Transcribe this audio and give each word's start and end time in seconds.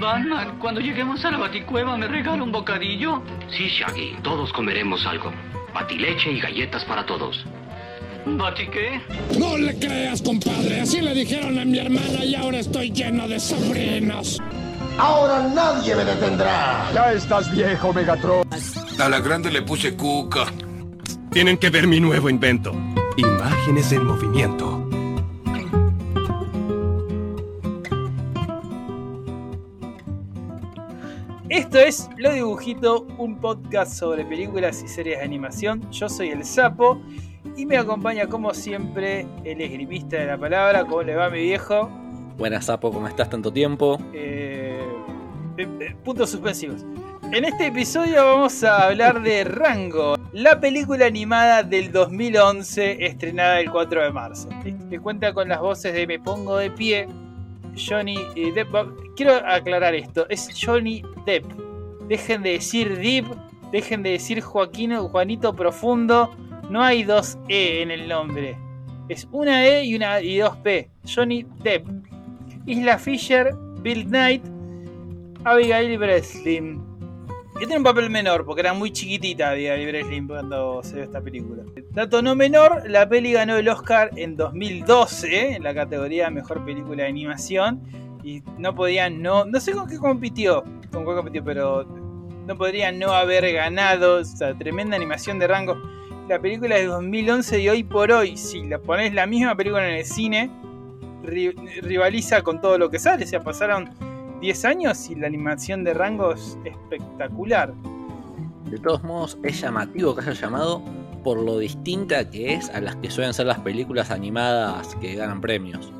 Batman, 0.00 0.58
cuando 0.58 0.80
lleguemos 0.80 1.24
a 1.24 1.30
la 1.30 1.38
baticueva, 1.38 1.96
¿me 1.96 2.06
regala 2.08 2.42
un 2.42 2.52
bocadillo? 2.52 3.22
Sí, 3.50 3.68
Shaggy, 3.68 4.16
todos 4.22 4.52
comeremos 4.52 5.04
algo. 5.06 5.32
Batileche 5.74 6.32
y 6.32 6.40
galletas 6.40 6.84
para 6.84 7.04
todos. 7.04 7.44
¿Bati 8.26 8.68
qué? 8.68 9.00
No 9.38 9.56
le 9.56 9.78
creas, 9.78 10.22
compadre. 10.22 10.80
Así 10.80 11.00
le 11.00 11.14
dijeron 11.14 11.58
a 11.58 11.64
mi 11.64 11.78
hermana 11.78 12.24
y 12.24 12.34
ahora 12.34 12.58
estoy 12.58 12.90
lleno 12.90 13.26
de 13.28 13.40
sobrinos. 13.40 14.40
Ahora 14.98 15.48
nadie 15.54 15.94
me 15.94 16.04
detendrá. 16.04 16.90
Ya 16.92 17.12
estás 17.12 17.50
viejo, 17.52 17.92
Megatron. 17.92 18.46
A 18.98 19.08
la 19.08 19.20
grande 19.20 19.50
le 19.50 19.62
puse 19.62 19.96
cuca. 19.96 20.46
Tienen 21.30 21.56
que 21.56 21.70
ver 21.70 21.86
mi 21.86 22.00
nuevo 22.00 22.28
invento. 22.28 22.72
Imágenes 23.16 23.92
en 23.92 24.04
movimiento. 24.04 24.77
Esto 31.58 31.78
es 31.80 32.08
Lo 32.16 32.32
Dibujito, 32.32 33.04
un 33.18 33.40
podcast 33.40 33.92
sobre 33.92 34.24
películas 34.24 34.80
y 34.80 34.86
series 34.86 35.18
de 35.18 35.24
animación. 35.24 35.90
Yo 35.90 36.08
soy 36.08 36.28
el 36.28 36.44
Sapo 36.44 37.02
y 37.56 37.66
me 37.66 37.76
acompaña 37.76 38.28
como 38.28 38.54
siempre 38.54 39.26
el 39.42 39.60
esgrimista 39.60 40.18
de 40.18 40.26
la 40.26 40.38
palabra. 40.38 40.84
¿Cómo 40.84 41.02
le 41.02 41.16
va 41.16 41.28
mi 41.30 41.40
viejo? 41.40 41.90
Buenas, 42.38 42.66
Sapo, 42.66 42.92
¿cómo 42.92 43.08
estás 43.08 43.28
tanto 43.28 43.52
tiempo? 43.52 43.98
Eh, 44.12 44.80
eh, 45.56 45.68
eh, 45.80 45.96
puntos 46.04 46.30
suspensivos. 46.30 46.86
En 47.32 47.44
este 47.44 47.66
episodio 47.66 48.24
vamos 48.24 48.62
a 48.62 48.86
hablar 48.86 49.20
de 49.22 49.42
Rango, 49.42 50.16
la 50.32 50.60
película 50.60 51.06
animada 51.06 51.64
del 51.64 51.90
2011 51.90 53.04
estrenada 53.04 53.58
el 53.58 53.68
4 53.68 54.04
de 54.04 54.12
marzo. 54.12 54.48
Que 54.88 55.00
cuenta 55.00 55.34
con 55.34 55.48
las 55.48 55.60
voces 55.60 55.92
de 55.92 56.06
Me 56.06 56.20
Pongo 56.20 56.56
de 56.56 56.70
Pie, 56.70 57.08
Johnny 57.76 58.16
Depp. 58.54 58.74
Quiero 59.16 59.34
aclarar 59.46 59.94
esto, 59.94 60.26
es 60.28 60.48
Johnny 60.60 61.02
Depp. 61.26 61.44
Dejen 62.08 62.42
de 62.42 62.52
decir 62.52 62.98
Deep, 62.98 63.26
dejen 63.72 64.02
de 64.02 64.10
decir 64.10 64.40
Joaquín 64.40 64.96
Juanito 64.96 65.54
Profundo. 65.54 66.30
No 66.70 66.82
hay 66.82 67.02
dos 67.02 67.38
E 67.48 67.82
en 67.82 67.90
el 67.90 68.08
nombre. 68.08 68.56
Es 69.08 69.26
una 69.32 69.66
E 69.66 69.84
y, 69.84 69.94
una, 69.94 70.20
y 70.20 70.38
dos 70.38 70.56
P. 70.58 70.90
Johnny 71.06 71.46
Depp. 71.62 71.86
Isla 72.66 72.98
Fisher, 72.98 73.54
Bill 73.80 74.04
Knight, 74.06 74.44
Abigail 75.44 75.98
Breslin. 75.98 76.87
Que 77.58 77.66
tiene 77.66 77.78
un 77.78 77.84
papel 77.84 78.08
menor, 78.08 78.44
porque 78.44 78.60
era 78.60 78.72
muy 78.72 78.92
chiquitita 78.92 79.50
Abigail 79.50 79.84
Breslin 79.84 80.28
cuando 80.28 80.80
se 80.84 80.94
ve 80.94 81.02
esta 81.02 81.20
película. 81.20 81.64
Dato 81.90 82.22
no 82.22 82.36
menor, 82.36 82.88
la 82.88 83.08
peli 83.08 83.32
ganó 83.32 83.56
el 83.56 83.68
Oscar 83.68 84.10
en 84.14 84.36
2012 84.36 85.56
en 85.56 85.64
la 85.64 85.74
categoría 85.74 86.30
Mejor 86.30 86.64
Película 86.64 87.02
de 87.02 87.08
Animación. 87.08 87.82
Y 88.22 88.44
no 88.58 88.76
podían 88.76 89.22
no... 89.22 89.44
No 89.44 89.58
sé 89.58 89.72
con 89.72 89.88
qué 89.88 89.98
compitió, 89.98 90.62
con 90.92 91.04
qué 91.04 91.14
compitió, 91.14 91.42
pero 91.42 91.84
no 91.84 92.56
podría 92.56 92.92
no 92.92 93.10
haber 93.10 93.52
ganado. 93.52 94.20
O 94.20 94.24
sea, 94.24 94.54
tremenda 94.54 94.94
animación 94.94 95.40
de 95.40 95.48
rango. 95.48 95.76
La 96.28 96.38
película 96.38 96.76
de 96.76 96.86
2011 96.86 97.60
y 97.60 97.68
hoy 97.70 97.82
por 97.82 98.12
hoy, 98.12 98.36
si 98.36 98.62
la 98.68 98.78
pones 98.78 99.12
la 99.14 99.26
misma 99.26 99.56
película 99.56 99.88
en 99.88 99.96
el 99.96 100.04
cine, 100.04 100.48
rivaliza 101.24 102.42
con 102.42 102.60
todo 102.60 102.78
lo 102.78 102.88
que 102.88 103.00
sale. 103.00 103.24
O 103.24 103.26
sea, 103.26 103.42
pasaron 103.42 103.90
10 104.40 104.64
años 104.64 105.10
y 105.10 105.14
la 105.14 105.26
animación 105.26 105.84
de 105.84 105.94
rango 105.94 106.32
es 106.32 106.58
espectacular. 106.64 107.74
De 108.70 108.78
todos 108.78 109.02
modos, 109.02 109.38
es 109.42 109.60
llamativo 109.60 110.14
que 110.14 110.22
haya 110.22 110.32
llamado 110.32 110.82
por 111.24 111.40
lo 111.40 111.58
distinta 111.58 112.28
que 112.28 112.54
es 112.54 112.70
a 112.70 112.80
las 112.80 112.96
que 112.96 113.10
suelen 113.10 113.34
ser 113.34 113.46
las 113.46 113.58
películas 113.60 114.10
animadas 114.10 114.94
que 114.96 115.14
ganan 115.14 115.40
premios. 115.40 115.92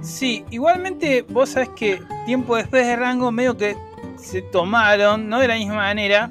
Sí, 0.00 0.44
igualmente 0.50 1.24
vos 1.28 1.50
sabés 1.50 1.68
que 1.70 2.02
tiempo 2.26 2.56
después 2.56 2.86
de 2.86 2.96
Rango 2.96 3.30
medio 3.30 3.56
que 3.56 3.76
se 4.16 4.42
tomaron, 4.42 5.28
no 5.28 5.38
de 5.38 5.48
la 5.48 5.54
misma 5.54 5.76
manera, 5.76 6.30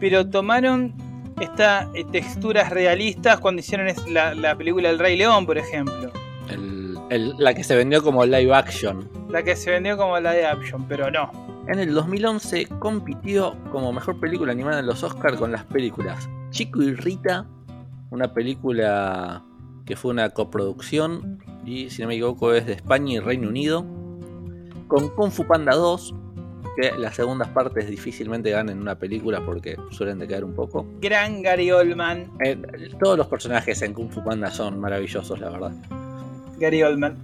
pero 0.00 0.28
tomaron 0.28 0.92
estas 1.40 1.88
texturas 2.10 2.70
realistas 2.70 3.38
cuando 3.38 3.60
hicieron 3.60 3.86
la, 4.08 4.34
la 4.34 4.56
película 4.56 4.90
El 4.90 4.98
Rey 4.98 5.16
León, 5.16 5.46
por 5.46 5.58
ejemplo. 5.58 6.12
El, 6.48 6.83
el, 7.14 7.34
la 7.38 7.54
que 7.54 7.64
se 7.64 7.76
vendió 7.76 8.02
como 8.02 8.24
live 8.24 8.54
action. 8.54 9.08
La 9.30 9.42
que 9.42 9.56
se 9.56 9.70
vendió 9.70 9.96
como 9.96 10.18
live 10.18 10.46
action, 10.46 10.86
pero 10.88 11.10
no. 11.10 11.30
En 11.68 11.78
el 11.78 11.94
2011 11.94 12.66
compitió 12.78 13.56
como 13.72 13.92
mejor 13.92 14.20
película 14.20 14.52
animada 14.52 14.80
en 14.80 14.86
los 14.86 15.02
Oscars 15.02 15.38
con 15.38 15.50
las 15.50 15.64
películas 15.64 16.28
Chico 16.50 16.82
y 16.82 16.94
Rita, 16.94 17.46
una 18.10 18.32
película 18.34 19.42
que 19.86 19.96
fue 19.96 20.10
una 20.10 20.30
coproducción 20.30 21.38
y 21.64 21.90
si 21.90 22.02
no 22.02 22.08
me 22.08 22.14
equivoco 22.14 22.52
es 22.52 22.66
de 22.66 22.74
España 22.74 23.14
y 23.14 23.18
Reino 23.18 23.48
Unido, 23.48 23.84
con 24.88 25.08
Kung 25.10 25.30
Fu 25.30 25.46
Panda 25.46 25.74
2, 25.74 26.14
que 26.76 26.92
las 26.98 27.14
segundas 27.14 27.48
partes 27.48 27.88
difícilmente 27.88 28.50
ganan 28.50 28.80
una 28.80 28.98
película 28.98 29.44
porque 29.44 29.76
suelen 29.90 30.18
decaer 30.18 30.44
un 30.44 30.54
poco. 30.54 30.86
Gran 31.00 31.42
Gary 31.42 31.70
Oldman. 31.70 32.30
Eh, 32.44 32.60
todos 33.00 33.16
los 33.16 33.26
personajes 33.26 33.80
en 33.82 33.94
Kung 33.94 34.10
Fu 34.10 34.22
Panda 34.22 34.50
son 34.50 34.80
maravillosos, 34.80 35.38
la 35.40 35.50
verdad. 35.50 35.72
Gary 36.58 36.82
Oldman. 36.82 37.16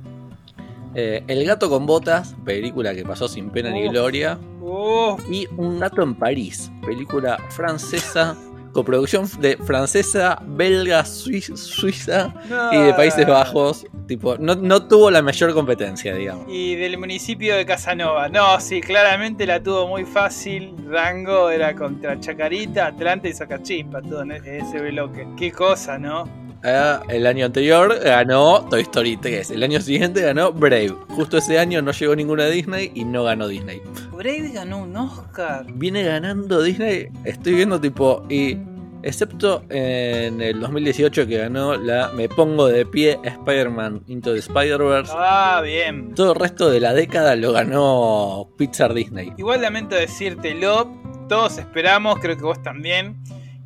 Eh, 0.94 1.22
El 1.28 1.44
gato 1.44 1.68
con 1.70 1.86
botas, 1.86 2.34
película 2.44 2.94
que 2.94 3.04
pasó 3.04 3.28
sin 3.28 3.50
pena 3.50 3.70
ni 3.70 3.86
Uf. 3.86 3.92
gloria. 3.92 4.38
Uf. 4.60 5.20
Y 5.30 5.46
Un 5.56 5.78
gato 5.78 6.02
en 6.02 6.14
París, 6.14 6.70
película 6.84 7.38
francesa, 7.50 8.36
coproducción 8.72 9.28
de 9.40 9.56
francesa, 9.56 10.40
belga, 10.46 11.04
suiz- 11.04 11.56
suiza 11.56 12.34
y 12.72 12.76
de 12.78 12.94
Países 12.94 13.26
Bajos. 13.26 13.86
Tipo, 14.06 14.36
no, 14.38 14.56
no 14.56 14.86
tuvo 14.88 15.08
la 15.12 15.22
mayor 15.22 15.54
competencia, 15.54 16.12
digamos. 16.14 16.46
Y 16.48 16.74
del 16.74 16.98
municipio 16.98 17.54
de 17.56 17.64
Casanova. 17.64 18.28
No, 18.28 18.58
sí, 18.60 18.80
claramente 18.80 19.46
la 19.46 19.62
tuvo 19.62 19.86
muy 19.86 20.04
fácil. 20.04 20.74
Rango 20.88 21.50
era 21.50 21.76
contra 21.76 22.18
Chacarita, 22.18 22.86
Atlanta 22.86 23.28
y 23.28 23.32
Sacachimpa, 23.32 24.02
todo 24.02 24.22
en 24.22 24.32
ese 24.32 24.80
bloque. 24.90 25.28
Qué 25.38 25.52
cosa, 25.52 25.96
¿no? 25.98 26.28
Ah, 26.62 27.02
el 27.08 27.26
año 27.26 27.46
anterior 27.46 27.98
ganó 28.02 28.66
Toy 28.68 28.82
Story 28.82 29.16
3. 29.16 29.50
El 29.50 29.62
año 29.62 29.80
siguiente 29.80 30.20
ganó 30.20 30.52
Brave. 30.52 30.94
Justo 31.08 31.38
ese 31.38 31.58
año 31.58 31.80
no 31.80 31.92
llegó 31.92 32.14
ninguna 32.14 32.46
Disney 32.46 32.92
y 32.94 33.04
no 33.04 33.24
ganó 33.24 33.48
Disney. 33.48 33.80
Brave 34.12 34.50
ganó 34.52 34.82
un 34.82 34.96
Oscar. 34.96 35.64
Viene 35.72 36.02
ganando 36.02 36.62
Disney. 36.62 37.08
Estoy 37.24 37.54
viendo 37.54 37.80
tipo. 37.80 38.24
Y. 38.28 38.58
Excepto 39.02 39.64
en 39.70 40.42
el 40.42 40.60
2018 40.60 41.26
que 41.26 41.38
ganó 41.38 41.74
la 41.74 42.10
Me 42.12 42.28
Pongo 42.28 42.66
de 42.68 42.84
Pie 42.84 43.18
Spider-Man 43.24 44.02
Into 44.08 44.34
the 44.34 44.40
Spider-Verse. 44.40 45.10
Ah, 45.16 45.62
bien. 45.64 46.14
Todo 46.14 46.32
el 46.34 46.38
resto 46.38 46.70
de 46.70 46.80
la 46.80 46.92
década 46.92 47.34
lo 47.34 47.52
ganó 47.52 48.50
Pixar 48.58 48.92
Disney. 48.92 49.32
Igual 49.38 49.62
lamento 49.62 49.96
decírtelo, 49.96 50.92
todos 51.30 51.56
esperamos, 51.56 52.18
creo 52.18 52.36
que 52.36 52.42
vos 52.42 52.62
también, 52.62 53.16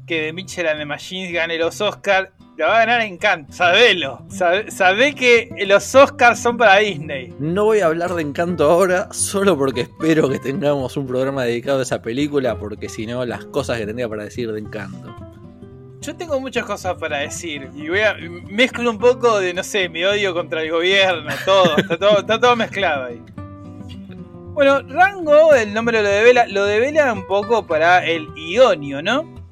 que 0.07 0.27
The 0.27 0.33
Mitchell 0.33 0.69
and 0.69 0.79
the 0.79 0.87
Machines 0.87 1.33
gane 1.33 1.59
los 1.59 1.81
Oscars. 1.81 2.31
La 2.57 2.69
va 2.69 2.77
a 2.77 2.87
ganar 2.87 3.01
Encanto, 3.01 3.53
sabelo. 3.53 4.25
Sabe, 4.29 4.71
sabe 4.71 5.15
que 5.17 5.49
los 5.67 5.93
Oscars 5.93 6.39
son 6.39 6.57
para 6.57 6.77
Disney. 6.77 7.35
No 7.41 7.65
voy 7.65 7.81
a 7.81 7.87
hablar 7.87 8.15
de 8.15 8.23
Encanto 8.23 8.71
ahora, 8.71 9.09
solo 9.13 9.59
porque 9.59 9.83
espero 9.83 10.29
que 10.29 10.39
tengamos 10.39 10.97
un 10.97 11.09
programa 11.09 11.43
dedicado 11.43 11.81
a 11.81 11.83
esa 11.83 12.01
película, 12.01 12.57
porque 12.57 12.89
si 12.89 13.07
no, 13.07 13.25
las 13.25 13.45
cosas 13.47 13.79
que 13.79 13.87
tendría 13.87 14.09
para 14.09 14.23
decir 14.23 14.53
de 14.53 14.61
Encanto. 14.61 15.17
Yo 16.01 16.15
tengo 16.15 16.39
muchas 16.39 16.65
cosas 16.65 16.95
para 16.95 17.19
decir 17.19 17.71
y 17.75 17.89
voy 17.89 18.01
a 18.01 18.15
mezclo 18.49 18.89
un 18.89 18.99
poco 18.99 19.41
de, 19.41 19.53
no 19.53 19.65
sé, 19.65 19.89
mi 19.89 20.05
odio 20.05 20.33
contra 20.33 20.63
el 20.63 20.71
gobierno, 20.71 21.33
todo, 21.45 21.77
está 21.77 21.99
todo, 21.99 22.19
está 22.21 22.39
todo 22.39 22.55
mezclado 22.55 23.07
ahí. 23.07 23.21
Bueno, 24.53 24.81
Rango, 24.83 25.55
el 25.55 25.75
nombre 25.75 26.01
lo 26.01 26.09
devela, 26.09 26.47
lo 26.47 26.67
devela 26.67 27.13
un 27.13 27.27
poco 27.27 27.67
para 27.67 28.07
el 28.07 28.29
Ionio, 28.37 29.03
¿no? 29.03 29.44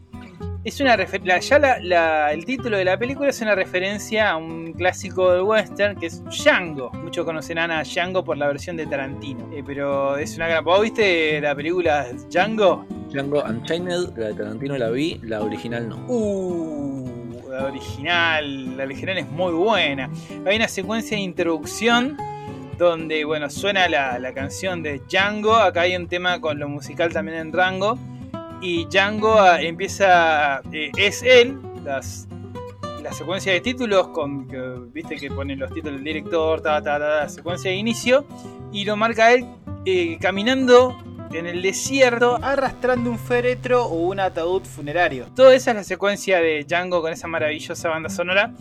Es 0.65 0.81
una 0.81 0.97
la- 0.97 1.39
ya 1.41 1.59
la- 1.59 1.79
la- 1.81 2.33
el 2.33 2.45
título 2.45 2.77
de 2.77 2.85
la 2.85 2.97
película 2.97 3.31
es 3.31 3.41
una 3.41 3.57
referencia 3.57 4.31
a 4.31 4.37
un 4.37 4.73
clásico 4.75 5.33
del 5.33 5.43
western 5.43 5.99
que 5.99 6.07
es 6.07 6.23
Django. 6.25 6.91
Muchos 6.93 7.25
conocerán 7.25 7.73
a 7.73 7.83
Django 7.83 8.23
por 8.25 8.37
la 8.39 8.47
versión 8.47 8.77
de 8.77 8.87
Tarantino, 8.87 9.51
Eh, 9.53 9.65
pero 9.67 10.17
es 10.17 10.37
una 10.37 10.47
gran. 10.47 10.63
¿Vos 10.65 10.81
viste 10.83 11.41
la 11.41 11.55
película 11.57 12.07
Django? 12.31 12.87
Django 13.11 13.43
Unchained, 13.43 14.17
la 14.17 14.29
de 14.29 14.35
Tarantino 14.35 14.79
la 14.79 14.91
vi, 14.91 15.19
la 15.25 15.43
original 15.43 15.89
no. 15.89 15.97
Uh, 16.07 17.33
la 17.51 17.65
original, 17.65 18.77
la 18.77 18.85
original 18.85 19.19
es 19.19 19.29
muy 19.31 19.53
buena. 19.53 20.09
Hay 20.47 20.55
una 20.57 20.69
secuencia 20.69 21.17
de 21.17 21.25
introducción 21.25 22.17
donde, 22.79 23.25
bueno, 23.25 23.51
suena 23.51 23.89
la, 23.89 24.17
la 24.21 24.33
canción 24.33 24.83
de 24.85 25.01
Django. 25.11 25.57
Acá 25.57 25.83
hay 25.83 25.97
un 25.97 26.07
tema 26.07 26.41
con 26.41 26.61
lo 26.61 26.69
musical 26.69 27.13
también 27.13 27.37
en 27.39 27.53
Rango. 27.53 27.99
Y 28.63 28.87
Django 28.87 29.41
ah, 29.41 29.61
empieza, 29.61 30.63
eh, 30.73 30.93
es 30.97 31.23
él, 31.25 31.61
las, 31.85 32.29
la 33.03 33.13
secuencia 33.13 33.53
de 33.53 33.61
títulos 33.61 34.09
con, 34.09 34.47
que, 34.47 34.57
viste 34.93 35.17
que 35.17 35.31
ponen 35.31 35.59
los 35.59 35.73
títulos 35.73 35.97
del 35.97 36.05
director, 36.05 36.63
ta, 36.63 36.81
ta, 36.81 36.99
ta, 36.99 37.23
la 37.23 37.29
secuencia 37.29 37.73
de 37.73 37.77
inicio. 37.77 38.25
Y 38.71 38.85
lo 38.85 38.97
marca 38.97 39.33
él 39.33 39.45
eh, 39.85 40.17
caminando 40.21 40.97
en 41.33 41.47
el 41.47 41.61
desierto 41.61 42.39
arrastrando 42.41 43.11
un 43.11 43.19
féretro 43.19 43.85
o 43.85 43.97
un 43.97 44.21
ataúd 44.21 44.63
funerario. 44.63 45.27
Toda 45.35 45.55
esa 45.55 45.73
es 45.73 45.77
la 45.79 45.85
secuencia 45.85 46.39
de 46.39 46.65
Django 46.65 47.03
con 47.03 47.13
esa 47.13 47.27
maravillosa 47.27 47.89
banda 47.89 48.09
sonora. 48.09 48.55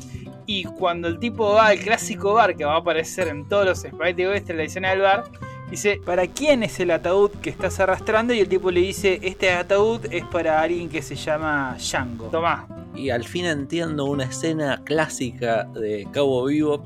Y 0.47 0.63
cuando 0.63 1.07
el 1.07 1.19
tipo 1.19 1.53
va 1.53 1.67
al 1.67 1.79
clásico 1.79 2.33
bar 2.33 2.55
que 2.55 2.65
va 2.65 2.73
a 2.73 2.79
aparecer 2.79 3.27
en 3.27 3.47
todos 3.47 3.65
los 3.65 3.79
Spaghetti 3.79 4.25
Western, 4.25 4.57
la 4.57 4.63
escena 4.63 4.89
del 4.89 5.01
bar, 5.01 5.25
Dice, 5.71 6.01
¿para 6.05 6.27
quién 6.27 6.63
es 6.63 6.81
el 6.81 6.91
ataúd 6.91 7.31
que 7.41 7.49
estás 7.49 7.79
arrastrando? 7.79 8.33
Y 8.33 8.41
el 8.41 8.49
tipo 8.49 8.69
le 8.71 8.81
dice, 8.81 9.21
este 9.23 9.53
ataúd 9.53 10.01
es 10.11 10.25
para 10.25 10.61
alguien 10.61 10.89
que 10.89 11.01
se 11.01 11.15
llama 11.15 11.77
Django. 11.79 12.27
Tomá. 12.27 12.67
Y 12.93 13.09
al 13.09 13.23
fin 13.23 13.45
entiendo 13.45 14.03
una 14.03 14.25
escena 14.25 14.81
clásica 14.83 15.63
de 15.73 16.05
Cabo 16.11 16.43
Vivo, 16.43 16.83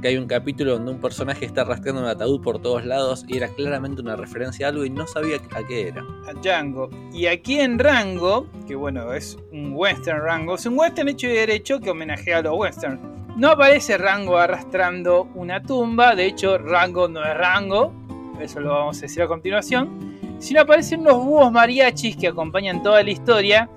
que 0.00 0.06
hay 0.06 0.16
un 0.16 0.28
capítulo 0.28 0.74
donde 0.74 0.92
un 0.92 1.00
personaje 1.00 1.46
está 1.46 1.62
arrastrando 1.62 2.00
un 2.00 2.06
ataúd 2.06 2.40
por 2.40 2.62
todos 2.62 2.84
lados 2.84 3.24
y 3.26 3.38
era 3.38 3.48
claramente 3.48 4.02
una 4.02 4.14
referencia 4.14 4.66
a 4.66 4.68
algo 4.70 4.84
y 4.84 4.90
no 4.90 5.08
sabía 5.08 5.38
a 5.56 5.66
qué 5.66 5.88
era. 5.88 6.06
A 6.28 6.32
Django. 6.34 6.90
Y 7.12 7.26
aquí 7.26 7.58
en 7.58 7.76
Rango, 7.76 8.46
que 8.68 8.76
bueno, 8.76 9.12
es 9.14 9.36
un 9.50 9.72
western 9.74 10.22
Rango, 10.22 10.54
es 10.54 10.64
un 10.64 10.78
western 10.78 11.08
hecho 11.08 11.26
y 11.26 11.32
derecho 11.32 11.80
que 11.80 11.90
homenajea 11.90 12.38
a 12.38 12.42
los 12.42 12.56
western. 12.56 13.00
No 13.36 13.48
aparece 13.48 13.98
Rango 13.98 14.38
arrastrando 14.38 15.28
una 15.34 15.60
tumba, 15.60 16.14
de 16.14 16.26
hecho 16.26 16.56
Rango 16.58 17.08
no 17.08 17.24
es 17.24 17.36
Rango, 17.36 17.92
eso 18.40 18.60
lo 18.60 18.70
vamos 18.70 18.98
a 18.98 19.02
decir 19.02 19.22
a 19.22 19.26
continuación, 19.26 20.18
sino 20.38 20.60
aparecen 20.60 21.00
unos 21.00 21.24
búhos 21.24 21.50
mariachis 21.52 22.16
que 22.16 22.28
acompañan 22.28 22.82
toda 22.82 23.02
la 23.02 23.10
historia, 23.10 23.68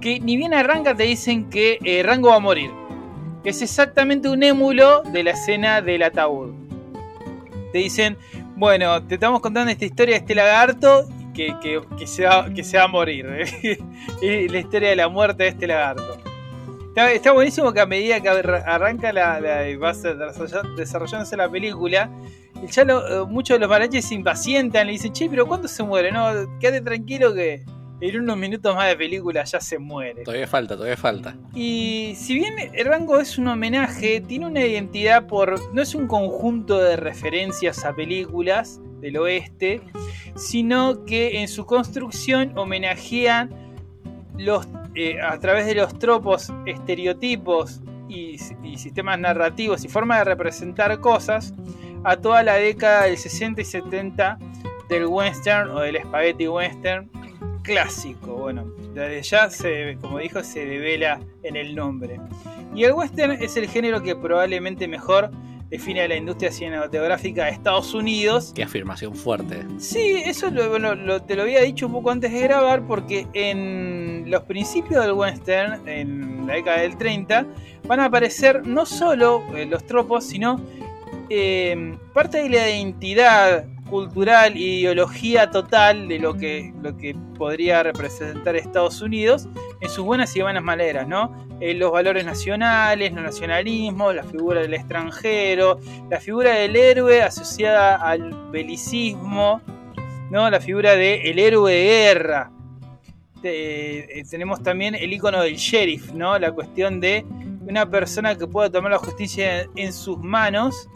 que 0.00 0.20
ni 0.20 0.36
bien 0.36 0.54
arranca 0.54 0.94
te 0.94 1.04
dicen 1.04 1.48
que 1.50 1.78
eh, 1.84 2.02
Rango 2.02 2.30
va 2.30 2.36
a 2.36 2.40
morir. 2.40 2.70
Es 3.44 3.62
exactamente 3.62 4.28
un 4.28 4.42
émulo 4.42 5.02
de 5.02 5.24
la 5.24 5.30
escena 5.30 5.80
del 5.80 6.02
ataúd. 6.02 6.52
Te 7.72 7.78
dicen, 7.78 8.18
bueno, 8.56 9.02
te 9.06 9.14
estamos 9.14 9.40
contando 9.40 9.70
esta 9.70 9.84
historia 9.84 10.16
de 10.16 10.18
este 10.18 10.34
lagarto 10.34 11.08
que, 11.34 11.54
que, 11.62 11.80
que 11.96 12.06
se, 12.06 12.24
va, 12.24 12.44
a 12.44 12.88
morir. 12.88 13.26
es 14.22 14.52
la 14.52 14.58
historia 14.58 14.90
de 14.90 14.96
la 14.96 15.08
muerte 15.08 15.44
de 15.44 15.48
este 15.50 15.66
lagarto. 15.66 16.18
Está, 16.94 17.32
buenísimo 17.32 17.72
que 17.72 17.80
a 17.80 17.86
medida 17.86 18.20
que 18.20 18.28
arranca 18.28 19.12
la, 19.12 19.40
la, 19.40 19.62
desarrollándose 20.76 21.36
la 21.36 21.48
película, 21.48 22.10
ya 22.68 22.84
lo, 22.84 23.26
muchos 23.26 23.56
de 23.56 23.60
los 23.60 23.68
mariachis 23.68 24.06
se 24.06 24.14
impacientan, 24.14 24.86
le 24.86 24.92
dicen, 24.92 25.12
che, 25.12 25.28
pero 25.28 25.46
¿cuándo 25.46 25.68
se 25.68 25.82
muere? 25.82 26.12
No, 26.12 26.58
quédate 26.58 26.82
tranquilo 26.82 27.34
que 27.34 27.64
en 28.00 28.20
unos 28.20 28.36
minutos 28.36 28.74
más 28.74 28.88
de 28.88 28.96
película 28.96 29.44
ya 29.44 29.60
se 29.60 29.78
muere. 29.78 30.22
Todavía 30.24 30.46
falta, 30.46 30.74
todavía 30.74 30.96
falta. 30.96 31.36
Y 31.54 32.14
si 32.16 32.34
bien 32.34 32.54
el 32.72 32.86
rango 32.86 33.20
es 33.20 33.36
un 33.38 33.48
homenaje, 33.48 34.20
tiene 34.20 34.46
una 34.46 34.64
identidad 34.64 35.26
por. 35.26 35.74
no 35.74 35.82
es 35.82 35.94
un 35.94 36.06
conjunto 36.06 36.78
de 36.78 36.96
referencias 36.96 37.84
a 37.84 37.94
películas 37.94 38.80
del 39.00 39.18
oeste, 39.18 39.82
sino 40.36 41.04
que 41.04 41.40
en 41.40 41.48
su 41.48 41.66
construcción 41.66 42.56
homenajean 42.56 43.50
los, 44.38 44.66
eh, 44.94 45.20
a 45.20 45.38
través 45.38 45.66
de 45.66 45.74
los 45.74 45.98
tropos, 45.98 46.52
estereotipos 46.66 47.80
y, 48.08 48.36
y 48.62 48.78
sistemas 48.78 49.18
narrativos 49.18 49.84
y 49.84 49.88
formas 49.88 50.18
de 50.18 50.24
representar 50.24 51.00
cosas 51.00 51.54
a 52.04 52.16
toda 52.16 52.42
la 52.42 52.54
década 52.54 53.04
del 53.04 53.18
60 53.18 53.60
y 53.60 53.64
70 53.64 54.38
del 54.88 55.06
western 55.06 55.70
o 55.70 55.80
del 55.80 56.02
spaghetti 56.02 56.48
western 56.48 57.10
clásico. 57.62 58.34
Bueno, 58.34 58.64
desde 58.94 59.22
ya, 59.22 59.50
se, 59.50 59.96
como 60.00 60.18
dijo, 60.18 60.42
se 60.42 60.64
devela 60.64 61.20
en 61.42 61.56
el 61.56 61.74
nombre. 61.74 62.20
Y 62.74 62.84
el 62.84 62.92
western 62.92 63.32
es 63.32 63.56
el 63.56 63.68
género 63.68 64.02
que 64.02 64.16
probablemente 64.16 64.88
mejor 64.88 65.30
define 65.70 66.02
a 66.02 66.08
la 66.08 66.16
industria 66.16 66.50
cinematográfica 66.50 67.44
de 67.44 67.52
Estados 67.52 67.94
Unidos. 67.94 68.52
Qué 68.54 68.64
afirmación 68.64 69.14
fuerte. 69.14 69.64
Sí, 69.78 70.20
eso 70.24 70.50
lo, 70.50 70.68
bueno, 70.68 70.96
lo, 70.96 71.22
te 71.22 71.36
lo 71.36 71.42
había 71.42 71.60
dicho 71.60 71.86
un 71.86 71.92
poco 71.92 72.10
antes 72.10 72.32
de 72.32 72.40
grabar, 72.40 72.86
porque 72.86 73.28
en 73.32 74.24
los 74.26 74.42
principios 74.42 75.04
del 75.04 75.12
western, 75.12 75.88
en 75.88 76.46
la 76.46 76.54
década 76.54 76.80
del 76.80 76.96
30, 76.96 77.46
van 77.86 78.00
a 78.00 78.06
aparecer 78.06 78.66
no 78.66 78.84
solo 78.84 79.44
eh, 79.54 79.66
los 79.66 79.84
tropos, 79.86 80.24
sino 80.24 80.60
eh, 81.30 81.96
parte 82.12 82.42
de 82.42 82.50
la 82.50 82.68
identidad 82.68 83.64
cultural 83.88 84.54
e 84.54 84.58
ideología 84.58 85.50
total 85.50 86.08
de 86.08 86.18
lo 86.18 86.34
que, 86.34 86.72
lo 86.82 86.96
que 86.96 87.14
podría 87.36 87.82
representar 87.82 88.56
Estados 88.56 89.00
Unidos 89.00 89.48
en 89.80 89.90
sus 89.90 90.04
buenas 90.04 90.34
y 90.36 90.42
buenas 90.42 90.62
maneras, 90.62 91.06
¿no? 91.06 91.34
Eh, 91.60 91.74
los 91.74 91.92
valores 91.92 92.24
nacionales, 92.24 93.12
los 93.12 93.22
nacionalismos, 93.22 94.14
la 94.14 94.24
figura 94.24 94.62
del 94.62 94.74
extranjero, 94.74 95.78
la 96.08 96.20
figura 96.20 96.52
del 96.52 96.74
héroe 96.74 97.22
asociada 97.22 97.96
al 97.96 98.50
belicismo, 98.50 99.60
¿no? 100.30 100.48
La 100.50 100.60
figura 100.60 100.96
del 100.96 101.26
el 101.26 101.38
héroe 101.38 101.72
de 101.72 101.84
guerra. 101.84 102.50
Eh, 103.42 104.22
tenemos 104.30 104.62
también 104.62 104.94
el 104.94 105.12
icono 105.12 105.42
del 105.42 105.56
sheriff, 105.56 106.12
¿no? 106.12 106.38
La 106.38 106.52
cuestión 106.52 107.00
de 107.00 107.24
una 107.68 107.88
persona 107.88 108.36
que 108.36 108.46
pueda 108.46 108.70
tomar 108.70 108.90
la 108.90 108.98
justicia 108.98 109.66
en 109.76 109.92
sus 109.92 110.18
manos 110.18 110.88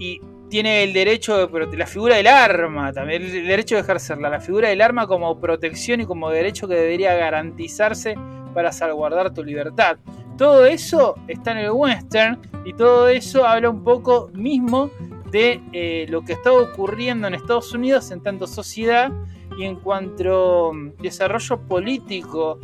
y 0.00 0.20
tiene 0.48 0.82
el 0.82 0.92
derecho, 0.92 1.46
de, 1.46 1.76
la 1.76 1.86
figura 1.86 2.16
del 2.16 2.26
arma, 2.26 2.92
también 2.92 3.22
el 3.22 3.46
derecho 3.46 3.76
de 3.76 3.82
ejercerla, 3.82 4.28
la 4.28 4.40
figura 4.40 4.68
del 4.68 4.80
arma 4.80 5.06
como 5.06 5.38
protección 5.38 6.00
y 6.00 6.06
como 6.06 6.28
derecho 6.30 6.66
que 6.66 6.74
debería 6.74 7.14
garantizarse 7.14 8.16
para 8.52 8.72
salvaguardar 8.72 9.32
tu 9.32 9.44
libertad. 9.44 9.98
Todo 10.36 10.64
eso 10.64 11.14
está 11.28 11.52
en 11.52 11.58
el 11.58 11.70
western 11.70 12.40
y 12.64 12.72
todo 12.72 13.08
eso 13.08 13.46
habla 13.46 13.70
un 13.70 13.84
poco 13.84 14.30
mismo 14.32 14.90
de 15.30 15.60
eh, 15.72 16.06
lo 16.08 16.22
que 16.22 16.32
está 16.32 16.50
ocurriendo 16.50 17.28
en 17.28 17.34
Estados 17.34 17.72
Unidos 17.72 18.10
en 18.10 18.20
tanto 18.22 18.48
sociedad 18.48 19.12
y 19.56 19.64
en 19.64 19.76
cuanto 19.76 20.72
mm, 20.72 20.96
desarrollo 21.02 21.60
político 21.60 22.58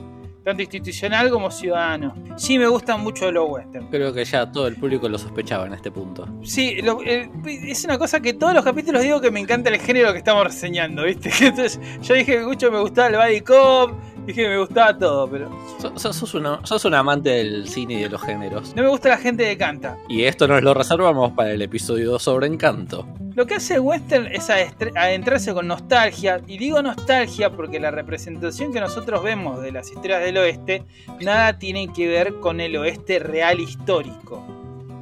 tanto 0.46 0.62
institucional 0.62 1.28
como 1.28 1.50
ciudadano. 1.50 2.14
Sí 2.36 2.56
me 2.56 2.68
gustan 2.68 3.00
mucho 3.00 3.32
los 3.32 3.50
western. 3.50 3.88
Creo 3.88 4.12
que 4.12 4.24
ya 4.24 4.48
todo 4.48 4.68
el 4.68 4.76
público 4.76 5.08
lo 5.08 5.18
sospechaba 5.18 5.66
en 5.66 5.72
este 5.72 5.90
punto. 5.90 6.24
Sí, 6.44 6.80
lo, 6.82 7.02
eh, 7.02 7.28
es 7.66 7.84
una 7.84 7.98
cosa 7.98 8.20
que 8.20 8.32
todos 8.32 8.54
los 8.54 8.64
capítulos 8.64 9.02
digo 9.02 9.20
que 9.20 9.32
me 9.32 9.40
encanta 9.40 9.70
el 9.70 9.80
género 9.80 10.12
que 10.12 10.18
estamos 10.18 10.44
reseñando, 10.44 11.02
¿viste? 11.02 11.32
Entonces 11.44 11.80
yo 12.00 12.14
dije 12.14 12.38
que 12.38 12.44
mucho 12.44 12.70
me 12.70 12.78
gustaba 12.78 13.08
el 13.08 13.16
body 13.16 13.40
cop, 13.40 13.90
dije 14.26 14.48
me 14.48 14.58
gustaba 14.58 14.96
todo, 14.98 15.28
pero... 15.28 15.50
So, 15.96 16.12
sos, 16.12 16.34
una, 16.34 16.60
sos 16.64 16.84
un 16.84 16.94
amante 16.94 17.30
del 17.30 17.68
cine 17.68 17.94
y 17.94 18.02
de 18.02 18.08
los 18.08 18.22
géneros. 18.22 18.74
No 18.74 18.82
me 18.82 18.88
gusta 18.88 19.08
la 19.10 19.18
gente 19.18 19.44
que 19.44 19.56
canta. 19.56 19.96
Y 20.08 20.24
esto 20.24 20.48
nos 20.48 20.62
lo 20.62 20.74
reservamos 20.74 21.32
para 21.32 21.52
el 21.52 21.62
episodio 21.62 22.10
2 22.12 22.22
sobre 22.22 22.46
Encanto. 22.46 23.06
Lo 23.34 23.46
que 23.46 23.56
hace 23.56 23.78
western 23.78 24.26
es 24.26 24.48
adentrarse 24.50 25.52
con 25.52 25.66
nostalgia, 25.66 26.40
y 26.46 26.58
digo 26.58 26.82
nostalgia 26.82 27.50
porque 27.50 27.78
la 27.78 27.90
representación 27.90 28.72
que 28.72 28.80
nosotros 28.80 29.22
vemos 29.22 29.60
de 29.60 29.72
las 29.72 29.90
historias 29.90 30.22
del 30.22 30.38
oeste, 30.38 30.84
nada 31.20 31.58
tiene 31.58 31.92
que 31.92 32.08
ver 32.08 32.40
con 32.40 32.60
el 32.60 32.76
oeste 32.76 33.18
real 33.18 33.60
histórico. 33.60 34.44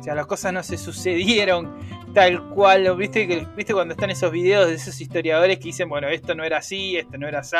O 0.00 0.02
sea, 0.02 0.14
las 0.14 0.26
cosas 0.26 0.52
no 0.52 0.62
se 0.62 0.76
sucedieron 0.76 1.70
tal 2.14 2.48
cual, 2.50 2.96
¿viste, 2.96 3.46
¿viste 3.56 3.74
cuando 3.74 3.92
están 3.92 4.08
esos 4.08 4.30
videos 4.30 4.68
de 4.68 4.74
esos 4.74 5.00
historiadores 5.00 5.58
que 5.58 5.64
dicen, 5.64 5.88
bueno, 5.88 6.08
esto 6.08 6.34
no 6.34 6.44
era 6.44 6.58
así, 6.58 6.96
esto 6.96 7.18
no 7.18 7.26
era 7.26 7.40
así, 7.40 7.56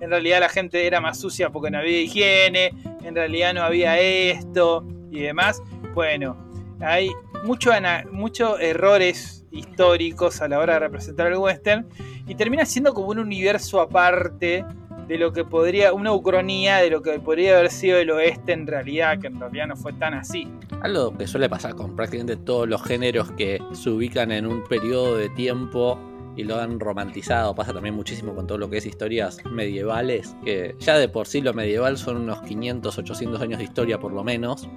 en 0.00 0.10
realidad 0.10 0.40
la 0.40 0.48
gente 0.48 0.86
era 0.86 1.00
más 1.00 1.20
sucia 1.20 1.50
porque 1.50 1.70
no 1.70 1.78
había 1.78 2.00
higiene, 2.00 2.72
en 3.04 3.14
realidad 3.14 3.54
no 3.54 3.62
había 3.62 3.98
esto 4.00 4.84
y 5.10 5.20
demás? 5.20 5.62
Bueno, 5.94 6.36
hay 6.80 7.12
muchos 7.44 7.74
mucho 8.10 8.58
errores 8.58 9.46
históricos 9.52 10.42
a 10.42 10.48
la 10.48 10.58
hora 10.58 10.74
de 10.74 10.78
representar 10.80 11.28
el 11.28 11.38
western 11.38 11.86
y 12.26 12.34
termina 12.34 12.64
siendo 12.64 12.92
como 12.94 13.08
un 13.08 13.20
universo 13.20 13.80
aparte 13.80 14.64
de 15.06 15.18
lo 15.18 15.32
que 15.32 15.44
podría, 15.44 15.92
una 15.92 16.12
ucronía 16.12 16.78
de 16.78 16.90
lo 16.90 17.02
que 17.02 17.18
podría 17.20 17.58
haber 17.58 17.70
sido 17.70 17.98
el 17.98 18.10
oeste 18.10 18.52
en 18.52 18.66
realidad, 18.66 19.20
que 19.20 19.28
en 19.28 19.38
realidad 19.38 19.68
no 19.68 19.76
fue 19.76 19.92
tan 19.92 20.14
así. 20.14 20.48
Algo 20.82 21.16
que 21.16 21.28
suele 21.28 21.48
pasar 21.48 21.76
con 21.76 21.94
prácticamente 21.94 22.36
todos 22.36 22.68
los 22.68 22.82
géneros 22.82 23.30
que 23.32 23.62
se 23.72 23.88
ubican 23.88 24.32
en 24.32 24.46
un 24.46 24.64
periodo 24.64 25.16
de 25.16 25.28
tiempo 25.28 25.98
y 26.36 26.42
lo 26.42 26.58
han 26.60 26.80
romantizado, 26.80 27.54
pasa 27.54 27.72
también 27.72 27.94
muchísimo 27.94 28.34
con 28.34 28.46
todo 28.46 28.58
lo 28.58 28.68
que 28.68 28.78
es 28.78 28.86
historias 28.86 29.38
medievales, 29.44 30.34
que 30.44 30.74
ya 30.80 30.96
de 30.96 31.08
por 31.08 31.26
sí 31.28 31.40
lo 31.40 31.54
medieval 31.54 31.98
son 31.98 32.16
unos 32.16 32.40
500, 32.42 32.98
800 32.98 33.40
años 33.40 33.58
de 33.58 33.64
historia 33.64 34.00
por 34.00 34.12
lo 34.12 34.24
menos, 34.24 34.68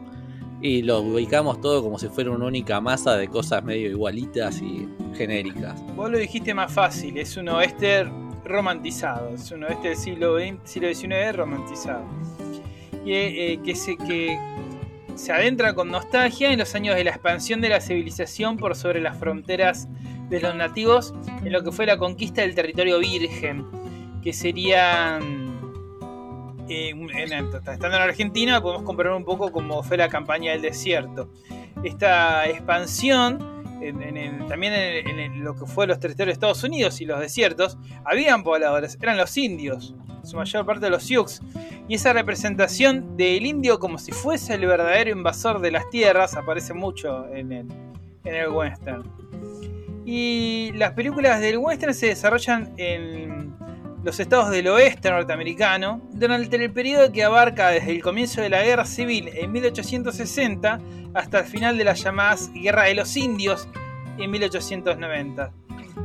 y 0.61 0.83
lo 0.83 0.99
ubicamos 0.99 1.59
todo 1.61 1.81
como 1.81 1.97
si 1.97 2.07
fuera 2.09 2.31
una 2.31 2.45
única 2.45 2.79
masa 2.81 3.15
de 3.15 3.27
cosas 3.27 3.63
medio 3.63 3.89
igualitas 3.89 4.61
y 4.61 4.87
genéricas. 5.15 5.81
Vos 5.95 6.11
lo 6.11 6.17
dijiste 6.17 6.53
más 6.53 6.71
fácil, 6.71 7.17
es 7.17 7.35
un 7.37 7.49
oeste 7.49 8.05
romantizado, 8.43 9.29
es 9.29 9.49
un 9.51 9.63
oeste 9.63 9.89
del 9.89 9.97
siglo, 9.97 10.37
XX, 10.37 10.71
XIX 10.95 11.35
romantizado. 11.35 12.05
Y 13.05 13.13
eh, 13.13 13.59
que, 13.63 13.75
se, 13.75 13.95
que 13.97 14.37
se 15.15 15.31
adentra 15.31 15.73
con 15.73 15.89
nostalgia 15.89 16.51
en 16.51 16.59
los 16.59 16.75
años 16.75 16.95
de 16.95 17.03
la 17.03 17.11
expansión 17.11 17.61
de 17.61 17.69
la 17.69 17.81
civilización 17.81 18.57
por 18.57 18.75
sobre 18.75 19.01
las 19.01 19.17
fronteras 19.17 19.87
de 20.29 20.39
los 20.39 20.55
nativos 20.55 21.13
en 21.43 21.51
lo 21.51 21.63
que 21.63 21.71
fue 21.71 21.85
la 21.85 21.97
conquista 21.97 22.41
del 22.41 22.55
territorio 22.55 22.99
virgen, 22.99 23.65
que 24.21 24.33
serían 24.33 25.45
eh, 26.67 26.93
estando 27.71 27.97
en 27.97 28.01
Argentina, 28.01 28.61
podemos 28.61 28.83
comparar 28.83 29.13
un 29.13 29.23
poco 29.23 29.51
cómo 29.51 29.83
fue 29.83 29.97
la 29.97 30.09
campaña 30.09 30.51
del 30.51 30.61
desierto. 30.61 31.29
Esta 31.83 32.47
expansión, 32.49 33.37
también 34.49 34.73
en, 34.73 35.43
lo 35.43 35.55
que 35.55 35.65
fue 35.67 35.85
los 35.85 35.99
territorios 35.99 36.27
de 36.27 36.33
Estados 36.33 36.63
Unidos 36.63 37.01
y 37.01 37.05
los 37.05 37.19
desiertos, 37.19 37.77
habían 38.03 38.43
pobladores, 38.43 38.97
eran 38.99 39.17
los 39.17 39.37
indios, 39.37 39.93
su 40.23 40.37
mayor 40.37 40.65
parte 40.65 40.85
de 40.85 40.89
los 40.89 41.03
Sioux. 41.03 41.39
Y 41.87 41.95
esa 41.95 42.13
representación 42.13 43.15
del 43.15 43.45
indio 43.45 43.79
como 43.79 43.97
si 43.97 44.11
fuese 44.11 44.55
el 44.55 44.65
verdadero 44.65 45.11
invasor 45.11 45.59
de 45.61 45.71
las 45.71 45.89
tierras 45.89 46.35
aparece 46.35 46.73
mucho 46.73 47.27
en 47.33 47.51
el, 47.51 47.67
en 48.23 48.35
el 48.35 48.49
western. 48.49 49.03
Y 50.05 50.71
las 50.75 50.93
películas 50.93 51.41
del 51.41 51.57
western 51.57 51.93
se 51.93 52.07
desarrollan 52.07 52.73
en 52.77 53.55
los 54.03 54.19
estados 54.19 54.51
del 54.51 54.67
oeste 54.67 55.09
norteamericano 55.09 55.99
durante 56.11 56.57
el 56.57 56.71
periodo 56.71 57.11
que 57.11 57.23
abarca 57.23 57.69
desde 57.69 57.91
el 57.91 58.03
comienzo 58.03 58.39
de 58.41 58.49
la 58.49 58.63
guerra 58.63 58.85
civil 58.85 59.29
en 59.33 59.51
1860 59.51 60.79
hasta 61.15 61.39
el 61.39 61.45
final 61.45 61.77
de 61.77 61.85
las 61.85 62.03
llamadas 62.03 62.51
Guerra 62.53 62.83
de 62.83 62.93
los 62.93 63.17
Indios 63.17 63.67
en 64.19 64.29
1890. 64.29 65.51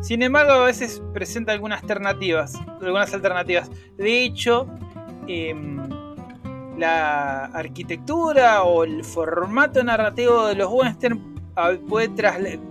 Sin 0.01 0.23
embargo, 0.23 0.53
a 0.53 0.65
veces 0.65 1.03
presenta 1.13 1.53
algunas 1.53 1.83
alternativas, 1.83 2.55
algunas 2.81 3.13
alternativas. 3.13 3.71
De 3.99 4.25
hecho, 4.25 4.67
em, 5.31 5.79
la 6.79 7.47
arquitectura 7.47 8.63
o 8.63 8.85
el 8.85 9.05
formato 9.05 9.83
narrativo 9.85 10.47
de 10.47 10.55
los 10.55 10.71
western 10.71 11.21
puede 11.89 12.09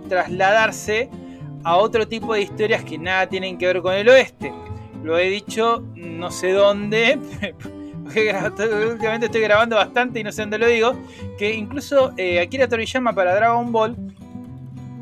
trasladarse 0.08 1.08
a 1.64 1.76
otro 1.76 2.08
tipo 2.08 2.34
de 2.34 2.42
historias 2.42 2.84
que 2.84 2.98
nada 2.98 3.26
tienen 3.28 3.56
que 3.58 3.66
ver 3.66 3.82
con 3.82 3.94
el 3.94 4.08
oeste. 4.08 4.52
Lo 5.02 5.18
he 5.18 5.30
dicho 5.30 5.84
no 5.94 6.30
sé 6.30 6.52
dónde, 6.52 7.18
últimamente 8.90 9.26
estoy 9.26 9.40
grabando 9.42 9.76
bastante 9.76 10.20
y 10.20 10.24
no 10.24 10.32
sé 10.32 10.42
dónde 10.42 10.58
lo 10.58 10.66
digo, 10.66 10.94
que 11.38 11.52
incluso 11.54 12.12
eh, 12.16 12.40
Akira 12.40 12.68
Toriyama 12.68 13.12
para 13.12 13.34
Dragon 13.34 13.70
Ball 13.70 13.96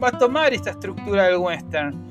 va 0.02 0.08
a 0.08 0.18
tomar 0.18 0.52
esta 0.52 0.70
estructura 0.70 1.24
del 1.24 1.38
western. 1.38 2.07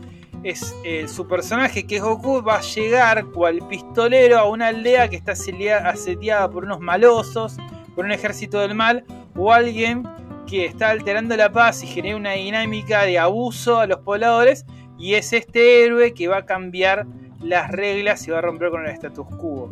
Es 0.48 0.74
su 1.14 1.28
personaje 1.28 1.86
que 1.86 1.98
es 1.98 2.02
Goku 2.02 2.42
va 2.42 2.60
a 2.60 2.62
llegar 2.62 3.26
cual 3.26 3.60
pistolero 3.68 4.38
a 4.38 4.48
una 4.48 4.68
aldea 4.68 5.10
que 5.10 5.18
está 5.18 5.34
asediada 5.34 6.50
por 6.50 6.64
unos 6.64 6.80
malosos, 6.80 7.58
por 7.94 8.06
un 8.06 8.14
ejército 8.14 8.62
del 8.62 8.74
mal 8.74 9.04
o 9.36 9.52
alguien 9.52 10.08
que 10.48 10.64
está 10.64 10.92
alterando 10.92 11.36
la 11.36 11.52
paz 11.52 11.84
y 11.84 11.88
genera 11.88 12.16
una 12.16 12.32
dinámica 12.32 13.04
de 13.04 13.20
abuso 13.20 13.78
a 13.78 13.88
los 13.88 14.00
pobladores 14.00 14.66
y 14.98 15.16
es 15.16 15.34
este 15.34 15.84
héroe 15.84 16.14
que 16.14 16.30
va 16.30 16.38
a 16.38 16.46
cambiar 16.46 17.06
las 17.42 17.70
reglas 17.70 18.26
y 18.26 18.32
va 18.32 18.38
a 18.38 18.42
romper 18.42 18.70
con 18.70 18.86
el 18.86 18.92
status 18.92 19.28
quo. 19.38 19.70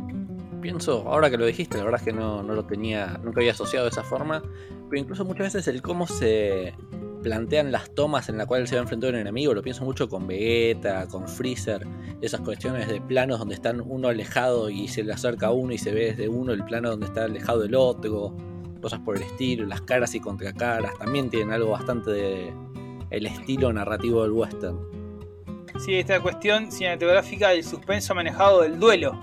Pienso, 0.59 1.05
ahora 1.07 1.29
que 1.29 1.37
lo 1.37 1.45
dijiste, 1.45 1.77
la 1.77 1.85
verdad 1.85 2.01
es 2.01 2.05
que 2.05 2.13
no, 2.13 2.43
no 2.43 2.53
lo 2.53 2.65
tenía, 2.65 3.17
nunca 3.23 3.39
había 3.39 3.53
asociado 3.53 3.85
de 3.85 3.91
esa 3.91 4.03
forma, 4.03 4.43
pero 4.89 5.01
incluso 5.01 5.23
muchas 5.23 5.53
veces 5.53 5.69
el 5.69 5.81
cómo 5.81 6.05
se 6.05 6.73
plantean 7.25 7.71
las 7.71 7.89
tomas 7.89 8.29
en 8.29 8.37
las 8.37 8.45
cuales 8.45 8.69
se 8.69 8.75
va 8.75 8.81
a 8.81 8.83
enfrentar 8.83 9.09
un 9.09 9.19
enemigo, 9.19 9.55
lo 9.55 9.63
pienso 9.63 9.83
mucho 9.83 10.07
con 10.07 10.27
Vegeta, 10.27 11.07
con 11.07 11.27
Freezer, 11.27 11.81
esas 12.21 12.41
cuestiones 12.41 12.87
de 12.87 13.01
planos 13.01 13.39
donde 13.39 13.55
están 13.55 13.81
uno 13.81 14.09
alejado 14.09 14.69
y 14.69 14.87
se 14.87 15.03
le 15.03 15.11
acerca 15.11 15.49
uno 15.49 15.73
y 15.73 15.79
se 15.79 15.91
ve 15.91 16.11
desde 16.11 16.29
uno 16.29 16.53
el 16.53 16.63
plano 16.63 16.91
donde 16.91 17.07
está 17.07 17.23
alejado 17.23 17.63
el 17.63 17.73
otro, 17.73 18.31
cosas 18.79 18.99
por 18.99 19.17
el 19.17 19.23
estilo, 19.23 19.65
las 19.65 19.81
caras 19.81 20.13
y 20.13 20.19
contracaras, 20.19 20.95
también 20.99 21.31
tienen 21.31 21.51
algo 21.51 21.71
bastante 21.71 22.11
de 22.11 22.53
el 23.09 23.25
estilo 23.25 23.73
narrativo 23.73 24.21
del 24.21 24.31
western. 24.31 24.77
Sí, 25.79 25.95
esta 25.95 26.19
cuestión 26.19 26.71
cinematográfica 26.71 27.49
del 27.49 27.63
suspenso 27.63 28.13
manejado 28.13 28.61
del 28.61 28.79
duelo. 28.79 29.19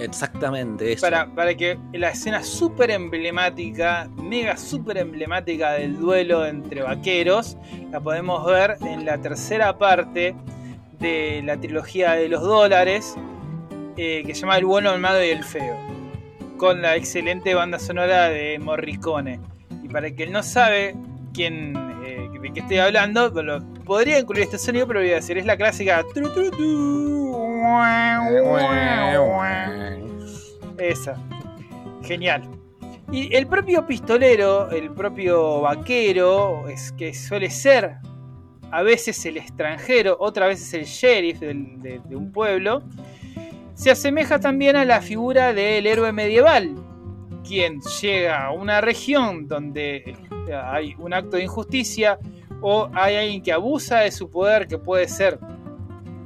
Exactamente, 0.00 0.92
eso. 0.92 1.06
Para, 1.34 1.54
que 1.54 1.78
la 1.92 2.10
escena 2.10 2.42
súper 2.42 2.90
emblemática, 2.90 4.08
mega 4.16 4.56
súper 4.56 4.98
emblemática 4.98 5.72
del 5.72 5.98
duelo 5.98 6.46
entre 6.46 6.82
vaqueros, 6.82 7.56
la 7.90 8.00
podemos 8.00 8.46
ver 8.46 8.76
en 8.80 9.04
la 9.04 9.18
tercera 9.18 9.76
parte 9.76 10.34
de 10.98 11.42
la 11.44 11.58
trilogía 11.58 12.12
de 12.12 12.28
los 12.28 12.42
dólares, 12.42 13.14
eh, 13.96 14.22
que 14.24 14.34
se 14.34 14.42
llama 14.42 14.56
El 14.56 14.64
bueno, 14.64 14.94
el 14.94 15.00
malo 15.00 15.22
y 15.22 15.28
el 15.28 15.44
feo, 15.44 15.76
con 16.56 16.80
la 16.80 16.96
excelente 16.96 17.54
banda 17.54 17.78
sonora 17.78 18.30
de 18.30 18.58
Morricone. 18.58 19.38
Y 19.82 19.88
para 19.88 20.08
el 20.08 20.16
que 20.16 20.26
no 20.28 20.42
sabe 20.42 20.94
quién, 21.34 21.76
eh, 22.04 22.28
de 22.40 22.52
qué 22.52 22.60
estoy 22.60 22.78
hablando, 22.78 23.32
podría 23.84 24.18
incluir 24.18 24.44
este 24.44 24.58
sonido, 24.58 24.86
pero 24.86 25.00
voy 25.00 25.10
a 25.10 25.16
decir, 25.16 25.36
es 25.36 25.44
la 25.44 25.56
clásica. 25.56 26.04
Esa. 30.78 31.16
Genial. 32.02 32.42
Y 33.12 33.34
el 33.34 33.46
propio 33.48 33.86
pistolero, 33.86 34.70
el 34.70 34.90
propio 34.92 35.62
vaquero, 35.62 36.68
es 36.68 36.92
que 36.92 37.12
suele 37.12 37.50
ser 37.50 37.96
a 38.70 38.82
veces 38.82 39.24
el 39.26 39.36
extranjero, 39.36 40.16
otra 40.20 40.46
veces 40.46 40.72
el 40.74 40.84
sheriff 40.84 41.40
de, 41.40 42.00
un 42.10 42.30
pueblo, 42.30 42.82
se 43.74 43.90
asemeja 43.90 44.38
también 44.38 44.76
a 44.76 44.84
la 44.84 45.00
figura 45.00 45.52
del 45.52 45.86
héroe 45.86 46.12
medieval, 46.12 46.76
quien 47.46 47.80
llega 48.00 48.46
a 48.46 48.52
una 48.52 48.80
región 48.80 49.48
donde 49.48 50.16
hay 50.64 50.94
un 50.98 51.12
acto 51.12 51.36
de 51.36 51.44
injusticia 51.44 52.18
o 52.60 52.88
hay 52.94 53.16
alguien 53.16 53.42
que 53.42 53.52
abusa 53.52 54.00
de 54.00 54.12
su 54.12 54.30
poder, 54.30 54.68
que 54.68 54.78
puede 54.78 55.08
ser 55.08 55.40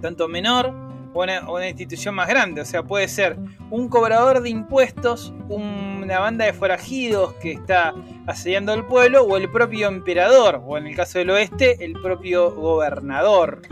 tanto 0.02 0.28
menor 0.28 0.83
o 1.14 1.22
una, 1.22 1.68
institución 1.68 2.14
más 2.14 2.28
grande. 2.28 2.60
O 2.60 2.64
sea, 2.64 2.82
puede 2.82 3.08
ser 3.08 3.36
un 3.70 3.88
cobrador 3.88 4.42
de 4.42 4.50
impuestos, 4.50 5.32
una 5.48 6.18
banda 6.18 6.44
de 6.44 6.52
forajidos 6.52 7.34
que 7.34 7.52
está 7.52 7.94
asediando 8.26 8.74
el 8.74 8.84
pueblo, 8.84 9.22
o 9.22 9.36
el 9.36 9.50
propio 9.50 9.88
emperador, 9.88 10.62
o 10.66 10.76
en 10.76 10.86
el 10.86 10.96
caso 10.96 11.18
del 11.18 11.30
oeste, 11.30 11.84
el 11.84 11.92
propio 11.94 12.52
gobernador. 12.54 13.62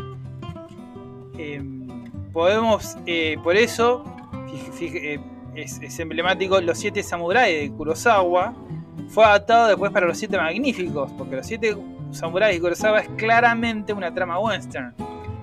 Em, 1.37 1.88
podemos, 2.32 2.96
eh, 3.06 3.37
por 3.42 3.56
eso, 3.56 4.04
eh, 4.80 5.18
es, 5.54 5.80
es, 5.82 5.99
emblemático, 5.99 6.61
los 6.61 6.78
siete 6.78 7.02
samuráis 7.02 7.61
de 7.61 7.76
Kurosawa. 7.76 8.54
Fue 9.08 9.25
adaptado 9.25 9.68
después 9.68 9.90
para 9.90 10.06
los 10.06 10.16
siete 10.16 10.37
magníficos, 10.37 11.11
porque 11.12 11.37
los 11.37 11.46
siete 11.46 11.76
samuráis 12.12 12.56
de 12.56 12.61
Kurosawa 12.61 13.00
es 13.00 13.08
claramente 13.16 13.92
una 13.92 14.14
trama 14.14 14.38
western. 14.38 14.94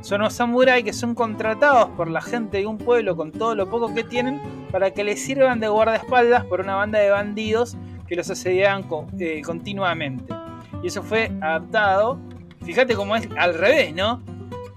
Son 0.01 0.21
los 0.21 0.33
samuráis 0.33 0.85
que 0.85 0.93
son 0.93 1.13
contratados 1.13 1.89
por 1.89 2.09
la 2.09 2.21
gente 2.21 2.59
de 2.59 2.67
un 2.67 2.77
pueblo 2.77 3.15
con 3.17 3.31
todo 3.31 3.53
lo 3.53 3.69
poco 3.69 3.93
que 3.93 4.03
tienen 4.03 4.41
para 4.71 4.91
que 4.91 5.03
les 5.03 5.21
sirvan 5.21 5.59
de 5.59 5.67
guardaespaldas 5.67 6.45
por 6.45 6.61
una 6.61 6.75
banda 6.75 6.99
de 6.99 7.09
bandidos 7.09 7.75
que 8.07 8.15
los 8.15 8.29
asediaban 8.29 8.85
eh, 9.19 9.41
continuamente. 9.41 10.33
Y 10.81 10.87
eso 10.87 11.03
fue 11.03 11.31
adaptado. 11.41 12.17
Fíjate 12.63 12.95
cómo 12.95 13.15
es 13.15 13.27
al 13.37 13.53
revés, 13.53 13.93
¿no? 13.93 14.21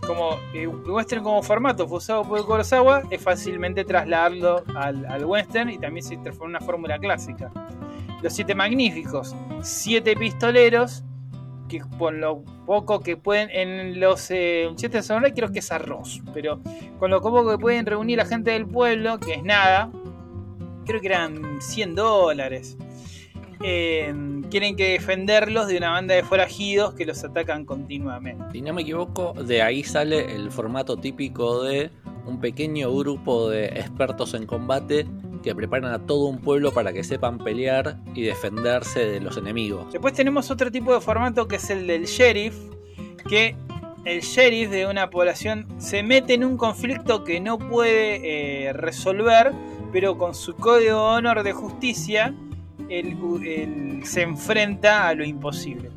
Como 0.07 0.37
eh, 0.55 0.67
western 0.67 1.23
como 1.23 1.43
formato 1.43 1.87
fue 1.87 1.99
usado 1.99 2.25
por 2.25 2.45
Kurosawa, 2.45 3.03
es 3.11 3.23
fácilmente 3.23 3.85
trasladarlo 3.85 4.65
al, 4.75 5.07
al 5.07 5.25
western 5.25 5.71
y 5.71 5.79
también 5.79 6.05
se 6.05 6.17
transforma 6.17 6.57
en 6.57 6.57
una 6.57 6.67
fórmula 6.67 6.99
clásica. 6.99 7.53
Los 8.21 8.33
siete 8.33 8.55
magníficos, 8.55 9.37
siete 9.63 10.17
pistoleros 10.17 11.05
que 11.79 11.97
por 11.99 12.13
lo 12.15 12.45
poco 12.67 13.01
que 13.01 13.17
pueden 13.17 13.51
en 13.51 14.01
los 14.01 14.31
eh, 14.31 14.69
de 14.77 15.03
Samurai 15.03 15.33
creo 15.33 15.51
que 15.51 15.61
es 15.61 15.73
arroz, 15.73 16.21
pero 16.35 16.61
con 16.99 17.11
lo 17.11 17.21
poco 17.21 17.51
que 17.51 17.59
pueden 17.59 17.87
reunir 17.87 18.21
a 18.21 18.27
gente 18.27 18.51
del 18.51 18.67
pueblo, 18.67 19.19
que 19.19 19.35
es 19.35 19.43
nada, 19.43 19.91
creo 20.85 21.01
que 21.01 21.07
eran 21.07 21.61
100 21.61 21.95
dólares. 21.95 22.77
Eh, 23.65 24.13
quieren 24.51 24.75
que 24.75 24.93
defenderlos 24.93 25.69
de 25.69 25.77
una 25.79 25.91
banda 25.91 26.15
de 26.15 26.25
forajidos 26.25 26.95
que 26.95 27.07
los 27.07 27.23
atacan 27.23 27.65
continuamente. 27.65 28.45
Si 28.53 28.61
no 28.61 28.75
me 28.75 28.83
equivoco, 28.83 29.35
de 29.35 29.63
ahí 29.63 29.85
sale 29.85 30.35
el 30.35 30.51
formato 30.51 30.97
típico 30.97 31.63
de 31.63 31.91
un 32.27 32.41
pequeño 32.41 32.93
grupo 32.95 33.49
de 33.49 33.67
expertos 33.67 34.35
en 34.35 34.47
combate 34.47 35.07
que 35.43 35.55
preparan 35.55 35.93
a 35.93 36.07
todo 36.07 36.27
un 36.27 36.39
pueblo 36.39 36.73
para 36.73 36.93
que 36.93 37.05
sepan 37.05 37.39
pelear 37.39 37.99
y 38.15 38.23
defenderse 38.23 39.07
de 39.07 39.21
los 39.21 39.37
enemigos. 39.37 39.93
Después 39.93 40.15
tenemos 40.15 40.51
otro 40.51 40.71
tipo 40.71 40.95
de 40.95 41.01
formato 41.01 41.49
que 41.49 41.57
es 41.57 41.71
el 41.71 41.87
del 41.87 42.05
sheriff, 42.05 42.55
que 43.29 43.57
el 44.05 44.21
sheriff 44.21 44.71
de 44.71 44.87
una 44.87 45.11
población 45.11 45.67
se 45.79 46.03
mete 46.03 46.35
en 46.35 46.45
un 46.45 46.57
conflicto 46.57 47.25
que 47.25 47.41
no 47.41 47.59
puede 47.59 48.67
eh, 48.69 48.73
resolver, 48.73 49.53
pero 49.93 50.19
con 50.19 50.35
su 50.35 50.55
código 50.55 51.11
de 51.13 51.19
honor 51.19 51.43
de 51.43 51.53
justicia, 51.53 52.35
él, 52.89 54.01
se 54.05 54.23
enfrenta 54.23 55.09
a 55.09 55.15
lo 55.15 55.25
imposible. 55.25 55.91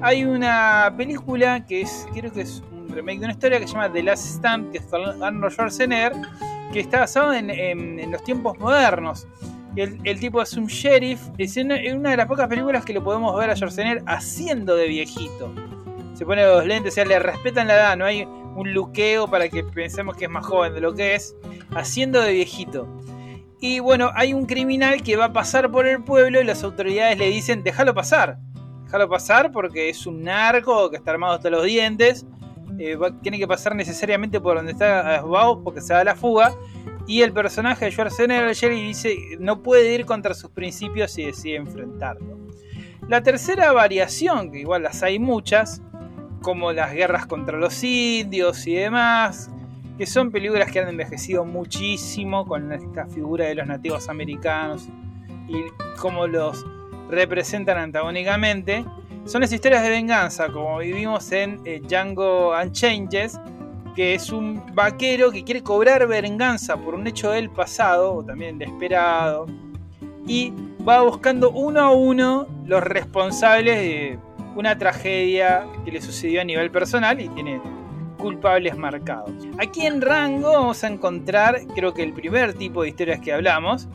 Hay 0.00 0.24
una 0.24 0.94
película 0.96 1.66
que 1.66 1.80
es, 1.80 2.06
creo 2.14 2.32
que 2.32 2.42
es 2.42 2.62
un 2.70 2.88
remake 2.88 3.18
de 3.18 3.24
una 3.24 3.32
historia 3.32 3.58
que 3.58 3.66
se 3.66 3.72
llama 3.72 3.92
The 3.92 4.02
Last 4.02 4.36
Stamp, 4.36 4.70
que 4.70 4.78
es 4.78 4.84
con 4.84 5.22
Arnold 5.22 5.52
Schwarzenegger, 5.52 6.12
que 6.72 6.80
está 6.80 7.00
basado 7.00 7.32
en, 7.32 8.10
los 8.10 8.22
tiempos 8.22 8.58
modernos. 8.58 9.26
El, 9.76 9.98
el, 10.04 10.18
tipo 10.18 10.42
es 10.42 10.54
un 10.54 10.66
sheriff. 10.66 11.20
Es 11.38 11.56
una, 11.56 11.76
de 11.76 12.16
las 12.16 12.26
pocas 12.26 12.48
películas 12.48 12.84
que 12.84 12.92
lo 12.92 13.02
podemos 13.02 13.36
ver 13.38 13.50
a 13.50 13.56
Schwarzenegger 13.56 14.02
haciendo 14.06 14.74
de 14.76 14.88
viejito. 14.88 15.52
Se 16.14 16.26
pone 16.26 16.44
los 16.44 16.66
lentes, 16.66 16.92
o 16.92 16.96
sea, 16.96 17.04
le 17.04 17.18
respetan 17.18 17.68
la 17.68 17.74
edad, 17.74 17.96
no 17.96 18.04
hay 18.04 18.24
un 18.24 18.74
luqueo 18.74 19.28
para 19.28 19.48
que 19.48 19.62
pensemos 19.62 20.16
que 20.16 20.24
es 20.24 20.30
más 20.30 20.44
joven 20.44 20.74
de 20.74 20.80
lo 20.80 20.94
que 20.94 21.14
es, 21.14 21.36
haciendo 21.76 22.20
de 22.20 22.32
viejito. 22.32 22.88
Y 23.60 23.78
bueno, 23.78 24.10
hay 24.14 24.34
un 24.34 24.46
criminal 24.46 25.02
que 25.02 25.16
va 25.16 25.26
a 25.26 25.32
pasar 25.32 25.70
por 25.70 25.86
el 25.86 26.02
pueblo 26.02 26.40
y 26.40 26.44
las 26.44 26.64
autoridades 26.64 27.18
le 27.18 27.28
dicen, 27.28 27.62
déjalo 27.62 27.94
pasar. 27.94 28.38
Déjalo 28.84 29.08
pasar 29.08 29.52
porque 29.52 29.88
es 29.90 30.06
un 30.06 30.24
narco 30.24 30.90
que 30.90 30.96
está 30.96 31.12
armado 31.12 31.34
hasta 31.34 31.50
los 31.50 31.64
dientes 31.64 32.26
eh, 32.78 32.98
tiene 33.22 33.38
que 33.38 33.46
pasar 33.46 33.74
necesariamente 33.74 34.40
por 34.40 34.56
donde 34.56 34.72
está 34.72 35.22
Bow 35.22 35.62
porque 35.62 35.80
se 35.80 35.94
da 35.94 36.04
la 36.04 36.14
fuga. 36.14 36.54
Y 37.06 37.22
el 37.22 37.32
personaje 37.32 37.86
de 37.86 37.90
Schwarzenegger, 37.90 38.54
Jerry, 38.54 38.82
dice 38.82 39.16
no 39.38 39.62
puede 39.62 39.94
ir 39.94 40.04
contra 40.04 40.34
sus 40.34 40.50
principios 40.50 41.16
y 41.18 41.24
decide 41.24 41.56
enfrentarlo. 41.56 42.38
La 43.08 43.22
tercera 43.22 43.72
variación, 43.72 44.52
que 44.52 44.60
igual 44.60 44.82
las 44.82 45.02
hay 45.02 45.18
muchas, 45.18 45.80
como 46.42 46.72
las 46.72 46.92
guerras 46.92 47.26
contra 47.26 47.56
los 47.56 47.82
indios 47.82 48.66
y 48.66 48.74
demás, 48.74 49.50
que 49.96 50.06
son 50.06 50.30
películas 50.30 50.70
que 50.70 50.80
han 50.80 50.88
envejecido 50.88 51.44
muchísimo 51.44 52.46
con 52.46 52.70
esta 52.72 53.06
figura 53.06 53.46
de 53.46 53.54
los 53.54 53.66
nativos 53.66 54.08
americanos 54.08 54.88
y 55.48 55.56
cómo 55.98 56.26
los 56.26 56.64
representan 57.08 57.78
antagónicamente. 57.78 58.84
Son 59.24 59.42
las 59.42 59.52
historias 59.52 59.82
de 59.82 59.90
venganza, 59.90 60.48
como 60.48 60.78
vivimos 60.78 61.30
en 61.32 61.60
eh, 61.64 61.80
Django 61.86 62.54
Unchained, 62.58 63.30
que 63.94 64.14
es 64.14 64.30
un 64.30 64.62
vaquero 64.74 65.30
que 65.30 65.44
quiere 65.44 65.62
cobrar 65.62 66.06
venganza 66.06 66.76
por 66.76 66.94
un 66.94 67.06
hecho 67.06 67.30
del 67.30 67.50
pasado, 67.50 68.14
o 68.14 68.24
también 68.24 68.58
desesperado, 68.58 69.46
y 70.26 70.52
va 70.86 71.02
buscando 71.02 71.50
uno 71.50 71.80
a 71.80 71.90
uno 71.90 72.46
los 72.64 72.82
responsables 72.82 73.78
de 73.78 74.18
una 74.56 74.78
tragedia 74.78 75.66
que 75.84 75.92
le 75.92 76.00
sucedió 76.00 76.40
a 76.40 76.44
nivel 76.44 76.70
personal 76.70 77.20
y 77.20 77.28
tiene 77.28 77.60
culpables 78.18 78.76
marcados. 78.76 79.30
Aquí 79.58 79.86
en 79.86 80.00
Rango 80.00 80.52
vamos 80.52 80.84
a 80.84 80.88
encontrar, 80.88 81.60
creo 81.74 81.94
que 81.94 82.02
el 82.02 82.12
primer 82.12 82.54
tipo 82.54 82.82
de 82.82 82.88
historias 82.88 83.20
que 83.20 83.32
hablamos, 83.32 83.88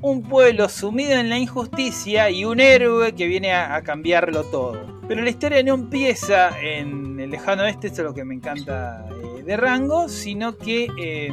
un 0.00 0.22
pueblo 0.22 0.68
sumido 0.68 1.12
en 1.12 1.28
la 1.28 1.38
injusticia 1.38 2.30
y 2.30 2.44
un 2.44 2.60
héroe 2.60 3.14
que 3.14 3.26
viene 3.26 3.52
a, 3.52 3.80
cambiarlo 3.82 4.44
todo. 4.44 5.00
Pero 5.08 5.22
la 5.22 5.30
historia 5.30 5.62
no 5.62 5.74
empieza 5.74 6.58
en 6.60 7.18
el 7.18 7.30
lejano 7.30 7.62
oeste, 7.62 7.88
esto 7.88 8.02
es 8.02 8.08
lo 8.08 8.14
que 8.14 8.24
me 8.24 8.34
encanta 8.34 9.06
eh, 9.10 9.42
de 9.42 9.56
Rango, 9.56 10.08
sino 10.08 10.56
que 10.56 10.88
eh, 10.98 11.30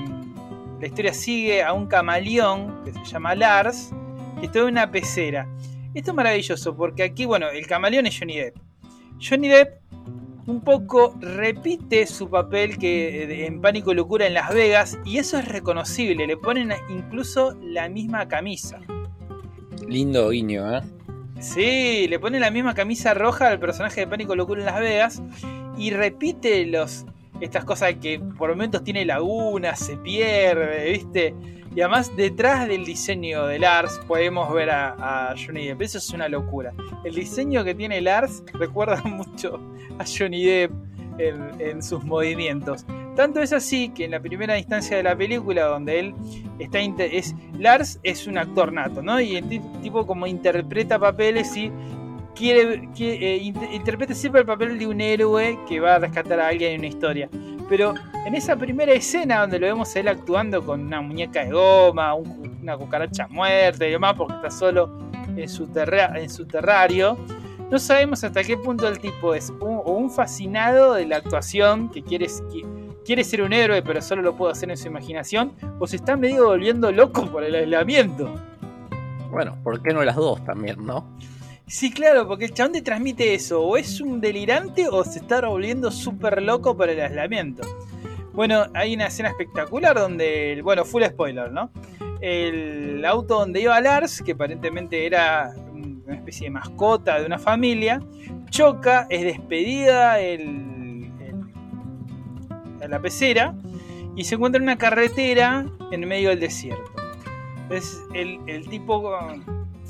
la 0.79 0.87
historia 0.87 1.13
sigue 1.13 1.63
a 1.63 1.73
un 1.73 1.87
camaleón 1.87 2.83
que 2.83 2.93
se 2.93 3.05
llama 3.05 3.35
Lars, 3.35 3.91
que 4.39 4.47
está 4.47 4.59
en 4.59 4.65
una 4.65 4.91
pecera. 4.91 5.47
Esto 5.93 6.11
es 6.11 6.15
maravilloso 6.15 6.75
porque 6.75 7.03
aquí, 7.03 7.25
bueno, 7.25 7.49
el 7.49 7.67
camaleón 7.67 8.05
es 8.05 8.17
Johnny 8.17 8.37
Depp. 8.37 8.57
Johnny 9.19 9.47
Depp 9.47 9.79
un 10.47 10.61
poco 10.61 11.15
repite 11.19 12.05
su 12.05 12.29
papel 12.29 12.77
que 12.77 13.23
eh, 13.23 13.45
en 13.45 13.61
Pánico 13.61 13.91
y 13.91 13.95
Locura 13.95 14.27
en 14.27 14.33
Las 14.33 14.53
Vegas 14.53 14.97
y 15.05 15.17
eso 15.17 15.37
es 15.37 15.47
reconocible, 15.47 16.27
le 16.27 16.37
ponen 16.37 16.71
incluso 16.89 17.55
la 17.61 17.89
misma 17.89 18.27
camisa. 18.27 18.79
Lindo 19.87 20.29
guiño, 20.29 20.77
¿eh? 20.77 20.81
Sí, 21.39 22.07
le 22.07 22.19
ponen 22.19 22.41
la 22.41 22.51
misma 22.51 22.73
camisa 22.73 23.13
roja 23.13 23.49
al 23.49 23.59
personaje 23.59 24.01
de 24.01 24.07
Pánico 24.07 24.33
y 24.33 24.37
Locura 24.37 24.61
en 24.61 24.65
Las 24.65 24.79
Vegas 24.79 25.23
y 25.77 25.91
repite 25.91 26.65
los 26.65 27.05
estas 27.41 27.65
cosas 27.65 27.95
que 27.95 28.19
por 28.19 28.49
momentos 28.49 28.83
tiene 28.83 29.03
lagunas, 29.05 29.79
se 29.79 29.97
pierde, 29.97 30.91
¿viste? 30.91 31.35
Y 31.75 31.81
además, 31.81 32.15
detrás 32.15 32.69
del 32.69 32.85
diseño 32.85 33.47
de 33.47 33.59
Lars 33.59 33.99
podemos 34.07 34.51
ver 34.53 34.69
a, 34.69 35.35
Johnny 35.35 35.67
Depp. 35.67 35.81
Eso 35.81 35.97
es 35.97 36.09
una 36.11 36.29
locura. 36.29 36.73
El 37.03 37.15
diseño 37.15 37.65
que 37.65 37.75
tiene 37.75 37.99
Lars 37.99 38.43
recuerda 38.53 39.01
mucho 39.03 39.59
a 39.99 40.05
Johnny 40.05 40.45
Depp 40.45 40.71
en, 41.17 41.83
sus 41.83 42.03
movimientos. 42.03 42.85
Tanto 43.15 43.41
es 43.41 43.51
así 43.51 43.89
que 43.89 44.05
en 44.05 44.11
la 44.11 44.21
primera 44.21 44.57
instancia 44.57 44.95
de 44.97 45.03
la 45.03 45.17
película, 45.17 45.65
donde 45.65 45.99
él 45.99 46.13
está. 46.59 46.79
Es, 46.79 47.35
Lars 47.59 47.99
es 48.03 48.25
un 48.25 48.37
actor 48.37 48.71
nato, 48.71 49.01
¿no? 49.01 49.19
Y 49.19 49.35
el 49.35 49.47
tipo, 49.81 50.05
como 50.05 50.27
interpreta 50.27 50.97
papeles 50.97 51.55
y 51.57 51.71
quiere, 52.35 52.89
eh, 52.99 53.53
interpreta 53.73 54.13
siempre 54.13 54.41
el 54.41 54.47
papel 54.47 54.79
de 54.79 54.87
un 54.87 55.01
héroe 55.01 55.59
que 55.67 55.79
va 55.79 55.95
a 55.95 55.99
rescatar 55.99 56.39
a 56.39 56.47
alguien 56.47 56.73
en 56.73 56.79
una 56.79 56.87
historia. 56.87 57.29
Pero 57.67 57.95
en 58.25 58.35
esa 58.35 58.55
primera 58.55 58.93
escena 58.93 59.41
donde 59.41 59.59
lo 59.59 59.67
vemos 59.67 59.95
él 59.95 60.07
actuando 60.07 60.63
con 60.63 60.81
una 60.81 61.01
muñeca 61.01 61.43
de 61.43 61.51
goma, 61.51 62.13
una 62.13 62.77
cucaracha 62.77 63.27
muerta 63.27 63.87
y 63.87 63.91
demás, 63.91 64.13
porque 64.15 64.35
está 64.35 64.51
solo 64.51 64.97
en 65.35 65.49
su, 65.49 65.67
en 65.75 66.29
su 66.29 66.45
terrario, 66.45 67.17
no 67.71 67.79
sabemos 67.79 68.23
hasta 68.23 68.43
qué 68.43 68.57
punto 68.57 68.87
el 68.87 68.99
tipo 68.99 69.33
es 69.33 69.49
un, 69.49 69.81
un 69.83 70.11
fascinado 70.11 70.93
de 70.93 71.07
la 71.07 71.17
actuación, 71.17 71.89
que 71.89 72.03
quiere, 72.03 72.27
quiere 73.03 73.23
ser 73.23 73.41
un 73.41 73.53
héroe, 73.53 73.81
pero 73.81 74.01
solo 74.01 74.21
lo 74.21 74.35
puede 74.35 74.51
hacer 74.51 74.69
en 74.69 74.77
su 74.77 74.87
imaginación, 74.87 75.53
o 75.79 75.87
se 75.87 75.95
está 75.95 76.15
medio 76.15 76.45
volviendo 76.45 76.91
loco 76.91 77.25
por 77.25 77.43
el 77.43 77.55
aislamiento. 77.55 78.35
Bueno, 79.31 79.57
¿por 79.63 79.81
qué 79.81 79.93
no 79.93 80.03
las 80.03 80.15
dos 80.15 80.43
también, 80.45 80.85
no? 80.85 81.09
Sí, 81.67 81.91
claro, 81.91 82.27
porque 82.27 82.45
el 82.45 82.53
chabón 82.53 82.73
te 82.73 82.81
transmite 82.83 83.33
eso, 83.33 83.61
o 83.61 83.75
es 83.75 83.99
un 83.99 84.21
delirante 84.21 84.87
o 84.87 85.03
se 85.03 85.19
está 85.19 85.41
volviendo 85.47 85.89
súper 85.89 86.41
loco 86.43 86.77
por 86.77 86.89
el 86.89 86.99
aislamiento. 86.99 87.63
Bueno, 88.33 88.65
hay 88.75 88.93
una 88.93 89.07
escena 89.07 89.29
espectacular 89.29 89.95
donde, 89.95 90.61
bueno, 90.63 90.85
full 90.85 91.03
spoiler, 91.03 91.51
¿no? 91.51 91.71
El 92.21 93.03
auto 93.03 93.39
donde 93.39 93.61
iba 93.61 93.81
Lars, 93.81 94.21
que 94.21 94.33
aparentemente 94.33 95.07
era 95.07 95.55
una 95.73 96.15
especie 96.15 96.47
de 96.47 96.51
mascota 96.51 97.19
de 97.19 97.25
una 97.25 97.39
familia, 97.39 97.99
choca, 98.51 99.07
es 99.09 99.23
despedida 99.23 100.19
el, 100.19 101.11
la 102.87 102.99
pecera 102.99 103.55
y 104.15 104.23
se 104.23 104.35
encuentra 104.35 104.57
en 104.57 104.63
una 104.63 104.77
carretera 104.77 105.65
en 105.91 106.07
medio 106.07 106.29
del 106.29 106.39
desierto. 106.39 106.91
Es 107.71 107.99
el, 108.13 108.39
el 108.45 108.67
tipo 108.69 109.01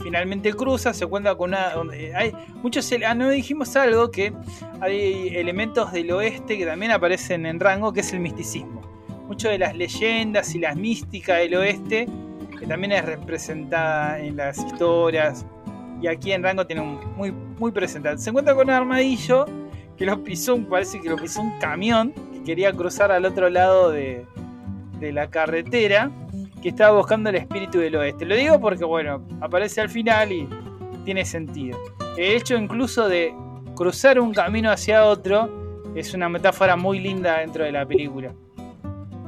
finalmente 0.06 0.54
cruza, 0.54 0.94
se 0.94 1.06
encuentra 1.06 1.34
con 1.34 1.50
una... 1.50 1.74
Hay 2.14 2.32
muchos... 2.62 2.94
Ah, 3.08 3.16
no 3.16 3.28
dijimos 3.28 3.76
algo 3.76 4.12
que 4.12 4.32
hay 4.80 5.30
elementos 5.36 5.92
del 5.92 6.12
oeste 6.12 6.60
que 6.60 6.66
también 6.68 6.92
aparecen 6.92 7.48
en 7.48 7.60
rango, 7.60 7.92
que 7.92 8.02
es 8.02 8.14
el 8.14 8.20
misticismo. 8.20 8.82
Muchas 9.28 9.54
de 9.54 9.58
las 9.58 9.76
leyendas 9.76 10.54
y 10.54 10.60
las 10.60 10.76
místicas 10.76 11.40
del 11.40 11.56
oeste, 11.56 12.08
que 12.60 12.68
también 12.68 12.92
es 12.92 13.04
representada 13.04 14.20
en 14.20 14.38
las 14.38 14.60
historias, 14.60 15.44
y 16.00 16.06
aquí 16.06 16.34
en 16.34 16.44
rango 16.44 16.68
tiene 16.68 16.84
un 16.84 17.00
muy, 17.16 17.32
muy 17.32 17.72
presentado. 17.72 18.16
Se 18.20 18.30
encuentra 18.30 18.54
con 18.54 18.68
un 18.68 18.76
armadillo 18.76 19.48
que 19.98 20.06
lo 20.06 20.24
pisó, 20.24 20.56
parece 20.70 21.02
que 21.02 21.10
lo 21.10 21.16
pisó 21.16 21.42
un 21.42 21.58
camión 21.58 22.14
que 22.32 22.44
quería 22.44 22.72
cruzar 22.72 23.12
al 23.12 23.26
otro 23.26 23.50
lado 23.50 23.90
de, 23.90 24.24
de 25.00 25.12
la 25.12 25.32
carretera 25.32 26.12
que 26.66 26.70
estaba 26.70 26.98
buscando 26.98 27.30
el 27.30 27.36
espíritu 27.36 27.78
del 27.78 27.96
oeste. 27.96 28.26
Lo 28.26 28.36
digo 28.36 28.60
porque, 28.60 28.84
bueno, 28.84 29.24
aparece 29.40 29.82
al 29.82 29.90
final 29.90 30.32
y 30.32 30.50
tiene 31.04 31.24
sentido. 31.24 31.78
El 32.18 32.38
hecho 32.38 32.56
incluso 32.56 33.08
de 33.08 33.36
cruzar 33.76 34.20
un 34.20 34.34
camino 34.34 34.72
hacia 34.72 35.06
otro 35.06 35.94
es 35.94 36.16
una 36.16 36.28
metáfora 36.28 36.76
muy 36.76 37.00
linda 37.00 37.38
dentro 37.38 37.66
de 37.66 37.72
la 37.72 37.86
película. 37.86 38.34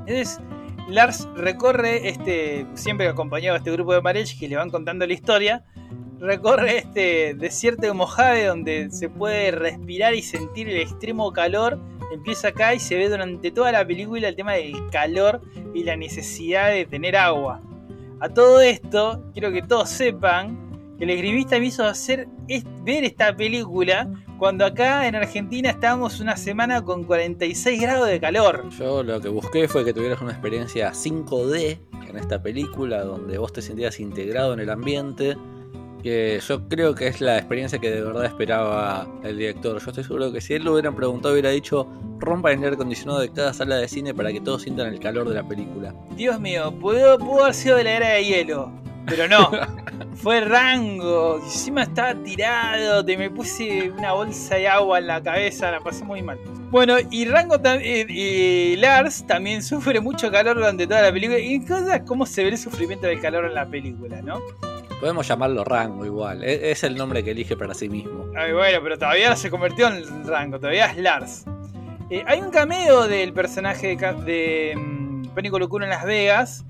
Entonces, 0.08 0.39
Lars 0.89 1.30
recorre 1.36 2.10
este, 2.10 2.65
siempre 2.73 3.08
acompañado 3.08 3.54
a 3.54 3.58
este 3.60 3.69
grupo 3.69 3.93
de 3.93 4.02
Marech 4.02 4.39
que 4.39 4.47
le 4.47 4.56
van 4.56 4.71
contando 4.71 5.06
la 5.06 5.13
historia, 5.13 5.63
recorre 6.19 6.78
este 6.78 7.36
desierto 7.36 7.84
de 7.84 7.93
Mojave 7.93 8.45
donde 8.45 8.89
se 8.91 9.10
puede 9.10 9.52
respirar 9.52 10.15
y 10.15 10.21
sentir 10.21 10.67
el 10.69 10.78
extremo 10.78 11.32
calor 11.32 11.80
empieza 12.12 12.50
acá 12.50 12.73
y 12.73 12.80
se 12.80 12.95
ve 12.95 13.10
durante 13.10 13.52
toda 13.52 13.71
la 13.71 13.86
película 13.86 14.28
el 14.28 14.36
tema 14.36 14.54
del 14.54 14.76
calor 14.91 15.41
y 15.73 15.84
la 15.84 15.95
necesidad 15.95 16.71
de 16.71 16.86
tener 16.86 17.15
agua. 17.15 17.62
A 18.19 18.30
todo 18.30 18.62
esto, 18.62 19.23
quiero 19.34 19.52
que 19.52 19.62
todos 19.62 19.89
sepan 19.89 20.65
que 20.97 21.04
el 21.04 21.12
escribista 21.12 21.60
me 21.60 21.67
hizo 21.67 21.86
hacer 21.86 22.28
ver 22.84 23.04
esta 23.04 23.36
película 23.36 24.10
cuando 24.39 24.65
acá 24.65 25.08
en 25.08 25.15
Argentina 25.15 25.69
estábamos 25.69 26.19
una 26.19 26.36
semana 26.38 26.84
con 26.84 27.04
46 27.04 27.80
grados 27.80 28.08
de 28.08 28.19
calor. 28.19 28.67
Yo 28.69 29.04
lo 29.04 29.21
que 29.21 29.30
busqué 29.30 29.67
fue 29.67 29.86
que 29.86 29.93
tuvieras 29.93 30.21
una 30.21 30.32
experiencia 30.32 30.91
5D 30.91 31.80
en 32.08 32.17
esta 32.17 32.41
película 32.41 33.04
donde 33.04 33.38
vos 33.38 33.54
te 33.54 33.62
sentías 33.62 34.00
integrado 34.00 34.54
en 34.54 34.62
el 34.62 34.69
ambiente 34.69 35.38
que 36.01 36.39
yo 36.47 36.67
creo 36.67 36.95
que 36.95 37.07
es 37.07 37.21
la 37.21 37.38
experiencia 37.38 37.79
que 37.79 37.91
de 37.91 38.01
verdad 38.01 38.25
esperaba 38.25 39.07
el 39.23 39.38
director. 39.38 39.81
Yo 39.81 39.89
estoy 39.89 40.03
seguro 40.03 40.31
que 40.31 40.41
si 40.41 40.53
él 40.53 40.63
lo 40.63 40.73
hubieran 40.73 40.95
preguntado, 40.95 41.33
hubiera 41.33 41.49
dicho: 41.49 41.88
rompa 42.19 42.51
el 42.51 42.63
aire 42.63 42.75
acondicionado 42.75 43.19
de 43.19 43.29
cada 43.29 43.53
sala 43.53 43.77
de 43.77 43.88
cine 43.88 44.13
para 44.13 44.31
que 44.31 44.41
todos 44.41 44.62
sientan 44.62 44.88
el 44.88 44.99
calor 44.99 45.27
de 45.29 45.36
la 45.36 45.47
película. 45.47 45.93
Dios 46.15 46.39
mío, 46.39 46.73
pudo, 46.79 47.17
pudo 47.17 47.43
haber 47.43 47.53
sido 47.53 47.77
de 47.77 47.83
la 47.83 47.91
era 47.91 48.10
de 48.10 48.25
hielo, 48.25 48.71
pero 49.05 49.27
no. 49.27 49.51
Fue 50.15 50.41
rango, 50.41 51.39
encima 51.43 51.83
estaba 51.83 52.15
tirado, 52.23 53.05
te 53.05 53.15
me 53.17 53.29
puse 53.29 53.91
una 53.91 54.13
bolsa 54.13 54.55
de 54.55 54.67
agua 54.67 54.97
en 54.97 55.07
la 55.07 55.21
cabeza, 55.21 55.69
la 55.69 55.79
pasé 55.79 56.03
muy 56.03 56.23
mal. 56.23 56.39
Bueno, 56.69 56.95
y 57.12 57.25
Rango 57.25 57.62
también, 57.62 58.07
y 58.10 58.75
Lars 58.75 59.25
también 59.25 59.63
sufre 59.63 60.01
mucho 60.01 60.29
calor 60.31 60.57
durante 60.57 60.86
toda 60.86 61.03
la 61.03 61.12
película. 61.13 61.39
Y 61.39 61.60
cosas 61.65 62.01
cómo 62.05 62.25
se 62.25 62.43
ve 62.43 62.49
el 62.49 62.57
sufrimiento 62.57 63.07
del 63.07 63.21
calor 63.21 63.45
en 63.45 63.53
la 63.53 63.65
película, 63.65 64.21
¿no? 64.21 64.41
Podemos 64.99 65.27
llamarlo 65.27 65.63
rango 65.63 66.05
igual, 66.05 66.43
e-, 66.43 66.71
es 66.71 66.83
el 66.83 66.95
nombre 66.95 67.23
que 67.23 67.31
elige 67.31 67.55
para 67.55 67.73
sí 67.73 67.88
mismo. 67.89 68.25
Bueno, 68.25 68.79
pero 68.83 68.97
todavía 68.97 69.36
se 69.36 69.49
convirtió 69.49 69.88
en 69.88 70.27
rango, 70.27 70.60
todavía 70.60 70.88
es 70.88 70.97
Lars. 70.97 71.45
Eh, 72.10 72.23
hay 72.25 72.39
un 72.39 72.51
cameo 72.51 73.07
del 73.07 73.33
personaje 73.33 73.95
de, 73.97 74.73
um, 74.75 75.23
Pénico 75.36 75.60
Locura 75.60 75.86
en 75.86 75.91
Las 75.91 76.05
Vegas, 76.05 76.65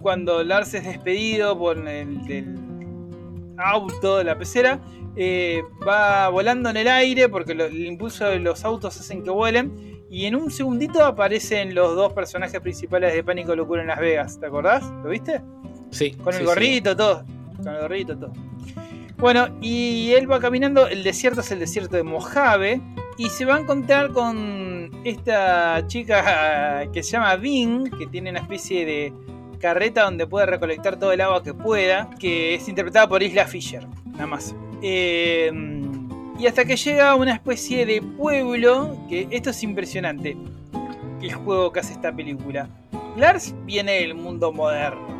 cuando 0.00 0.42
Lars 0.42 0.74
es 0.74 0.84
despedido 0.84 1.58
por 1.58 1.76
el 1.76 2.56
auto 3.58 4.18
de 4.18 4.24
la 4.24 4.38
pecera, 4.38 4.80
eh, 5.16 5.62
va 5.86 6.28
volando 6.28 6.70
en 6.70 6.76
el 6.76 6.88
aire 6.88 7.28
porque 7.28 7.52
el 7.52 7.86
impulso 7.86 8.26
de 8.26 8.38
los 8.38 8.64
autos 8.64 8.98
hacen 8.98 9.22
que 9.22 9.30
vuelen. 9.30 9.98
Y 10.10 10.24
en 10.24 10.36
un 10.36 10.50
segundito 10.50 11.04
aparecen 11.04 11.74
los 11.74 11.94
dos 11.94 12.14
personajes 12.14 12.60
principales 12.60 13.12
de 13.12 13.22
Pánico 13.22 13.54
Locura 13.54 13.82
en 13.82 13.88
Las 13.88 13.98
Vegas. 13.98 14.40
¿Te 14.40 14.46
acordás? 14.46 14.82
¿Lo 15.02 15.10
viste? 15.10 15.42
Sí. 15.90 16.12
Con 16.12 16.34
el 16.34 16.44
gorrito, 16.44 16.96
todo. 16.96 17.24
Con 17.56 17.68
el 17.68 17.80
gorrito, 17.80 18.16
todo. 18.16 18.32
Bueno, 19.18 19.48
y 19.60 20.12
él 20.12 20.30
va 20.30 20.40
caminando. 20.40 20.86
El 20.86 21.02
desierto 21.02 21.40
es 21.40 21.50
el 21.50 21.58
desierto 21.58 21.96
de 21.96 22.02
Mojave. 22.02 22.80
Y 23.16 23.28
se 23.30 23.44
va 23.44 23.56
a 23.56 23.60
encontrar 23.60 24.12
con 24.12 24.90
esta 25.04 25.84
chica 25.88 26.88
que 26.92 27.02
se 27.02 27.12
llama 27.12 27.34
Vin, 27.36 27.90
que 27.98 28.06
tiene 28.06 28.30
una 28.30 28.40
especie 28.40 28.86
de 28.86 29.12
carreta 29.58 30.04
donde 30.04 30.26
puede 30.26 30.46
recolectar 30.46 30.98
todo 30.98 31.12
el 31.12 31.20
agua 31.20 31.42
que 31.42 31.52
pueda, 31.52 32.08
que 32.20 32.54
es 32.54 32.68
interpretada 32.68 33.08
por 33.08 33.22
Isla 33.22 33.46
Fisher, 33.46 33.86
nada 34.12 34.28
más. 34.28 34.54
Eh, 34.82 35.50
y 36.38 36.46
hasta 36.46 36.64
que 36.64 36.76
llega 36.76 37.10
a 37.10 37.14
una 37.16 37.34
especie 37.34 37.84
de 37.84 38.00
pueblo, 38.00 38.96
que 39.08 39.26
esto 39.32 39.50
es 39.50 39.62
impresionante, 39.64 40.36
el 41.20 41.32
juego 41.32 41.72
que 41.72 41.80
hace 41.80 41.94
esta 41.94 42.14
película. 42.14 42.68
Lars 43.16 43.54
viene 43.64 43.92
del 43.94 44.14
mundo 44.14 44.52
moderno, 44.52 45.17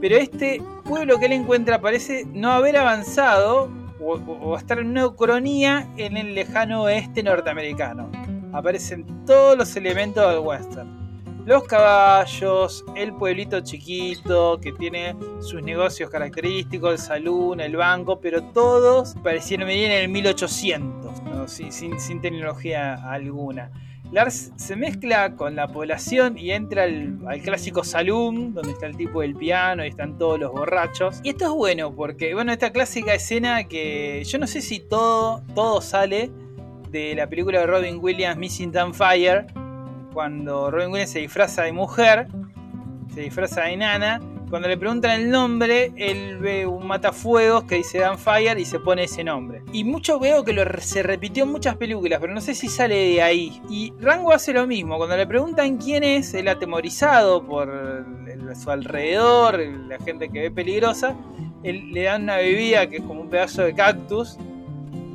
pero 0.00 0.16
este 0.16 0.62
pueblo 0.84 1.18
que 1.18 1.26
él 1.26 1.32
encuentra 1.32 1.80
parece 1.80 2.24
no 2.32 2.50
haber 2.52 2.76
avanzado 2.76 3.70
o, 4.00 4.56
estar 4.56 4.78
en 4.78 4.88
una 4.88 5.14
cronía 5.14 5.86
en 5.96 6.16
el 6.16 6.34
lejano 6.34 6.82
oeste 6.82 7.22
norteamericano. 7.22 8.10
Aparecen 8.52 9.24
todos 9.26 9.56
los 9.56 9.76
elementos 9.76 10.28
del 10.32 10.40
western 10.40 11.00
los 11.46 11.64
caballos, 11.64 12.84
el 12.94 13.14
pueblito 13.14 13.60
chiquito 13.60 14.60
que 14.60 14.72
tiene 14.72 15.16
sus 15.40 15.62
negocios 15.62 16.10
característicos, 16.10 16.92
el 16.92 16.98
salón, 16.98 17.60
el 17.60 17.76
banco, 17.76 18.20
pero 18.20 18.42
todos 18.52 19.16
parecieron 19.22 19.66
venir 19.66 19.86
en 19.86 20.02
el 20.02 20.08
1800, 20.10 21.22
sin, 21.48 22.20
tecnología 22.20 22.94
alguna. 23.10 23.70
Lars 24.12 24.52
se 24.56 24.74
mezcla 24.74 25.36
con 25.36 25.54
la 25.54 25.68
población 25.68 26.36
y 26.36 26.50
entra 26.50 26.84
al, 26.84 27.18
clásico 27.42 27.84
saloon, 27.84 28.54
donde 28.54 28.72
está 28.72 28.86
el 28.86 28.96
tipo 28.96 29.20
del 29.20 29.36
piano 29.36 29.84
y 29.84 29.88
están 29.88 30.18
todos 30.18 30.38
los 30.38 30.50
borrachos. 30.50 31.20
Y 31.22 31.30
esto 31.30 31.44
es 31.44 31.50
bueno 31.52 31.94
porque, 31.94 32.34
bueno, 32.34 32.52
esta 32.52 32.70
clásica 32.70 33.14
escena 33.14 33.64
que 33.64 34.24
yo 34.24 34.38
no 34.38 34.46
sé 34.46 34.62
si 34.62 34.80
todo, 34.80 35.42
todo 35.54 35.80
sale 35.80 36.30
de 36.90 37.14
la 37.14 37.28
película 37.28 37.60
de 37.60 37.66
Robin 37.66 37.98
Williams, 38.00 38.36
Missing 38.36 38.72
Fire 38.92 39.46
cuando 40.12 40.70
Robin 40.70 40.90
Williams 40.90 41.10
se 41.10 41.20
disfraza 41.20 41.62
de 41.62 41.72
mujer, 41.72 42.26
se 43.14 43.20
disfraza 43.20 43.62
de 43.62 43.76
nana, 43.76 44.20
cuando 44.50 44.66
le 44.66 44.76
preguntan 44.76 45.12
el 45.12 45.30
nombre, 45.30 45.92
él 45.96 46.38
ve 46.38 46.66
un 46.66 46.84
matafuegos 46.84 47.64
que 47.64 47.76
dice 47.76 47.98
Dan 47.98 48.18
Fire 48.18 48.58
y 48.58 48.64
se 48.64 48.80
pone 48.80 49.04
ese 49.04 49.22
nombre. 49.22 49.62
Y 49.72 49.84
mucho 49.84 50.18
veo 50.18 50.44
que 50.44 50.52
lo, 50.52 50.64
se 50.80 51.04
repitió 51.04 51.44
en 51.44 51.52
muchas 51.52 51.76
películas, 51.76 52.18
pero 52.20 52.34
no 52.34 52.40
sé 52.40 52.56
si 52.56 52.68
sale 52.68 52.96
de 52.96 53.22
ahí. 53.22 53.62
Y 53.70 53.92
Rango 54.00 54.32
hace 54.32 54.52
lo 54.52 54.66
mismo. 54.66 54.96
Cuando 54.96 55.16
le 55.16 55.26
preguntan 55.26 55.76
quién 55.76 56.02
es, 56.02 56.34
él 56.34 56.48
atemorizado 56.48 57.46
por 57.46 58.04
su 58.60 58.70
alrededor, 58.72 59.60
la 59.60 59.98
gente 59.98 60.28
que 60.28 60.40
ve 60.40 60.50
peligrosa, 60.50 61.14
él, 61.62 61.92
le 61.92 62.02
dan 62.02 62.24
una 62.24 62.38
bebida 62.38 62.88
que 62.88 62.96
es 62.96 63.02
como 63.04 63.20
un 63.20 63.30
pedazo 63.30 63.62
de 63.62 63.72
cactus. 63.72 64.36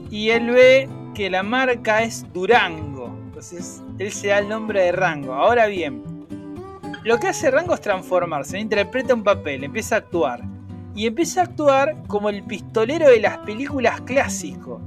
Y 0.09 0.29
él 0.29 0.49
ve 0.51 0.87
que 1.13 1.29
la 1.29 1.43
marca 1.43 2.03
es 2.03 2.25
Durango. 2.31 3.13
Entonces 3.25 3.83
él 3.99 4.13
se 4.13 4.27
da 4.29 4.39
el 4.39 4.47
nombre 4.47 4.81
de 4.81 4.91
Rango. 4.93 5.33
Ahora 5.33 5.67
bien, 5.67 6.14
lo 7.05 7.19
que 7.19 7.27
hace 7.27 7.51
Rango 7.51 7.75
es 7.75 7.81
transformarse, 7.81 8.57
interpreta 8.57 9.13
un 9.13 9.23
papel, 9.23 9.63
empieza 9.63 9.93
a 9.93 9.97
actuar. 9.99 10.41
Y 10.95 11.05
empieza 11.05 11.41
a 11.41 11.43
actuar 11.43 11.95
como 12.07 12.29
el 12.29 12.43
pistolero 12.43 13.07
de 13.07 13.19
las 13.19 13.37
películas 13.39 14.01
clásicos. 14.01 14.81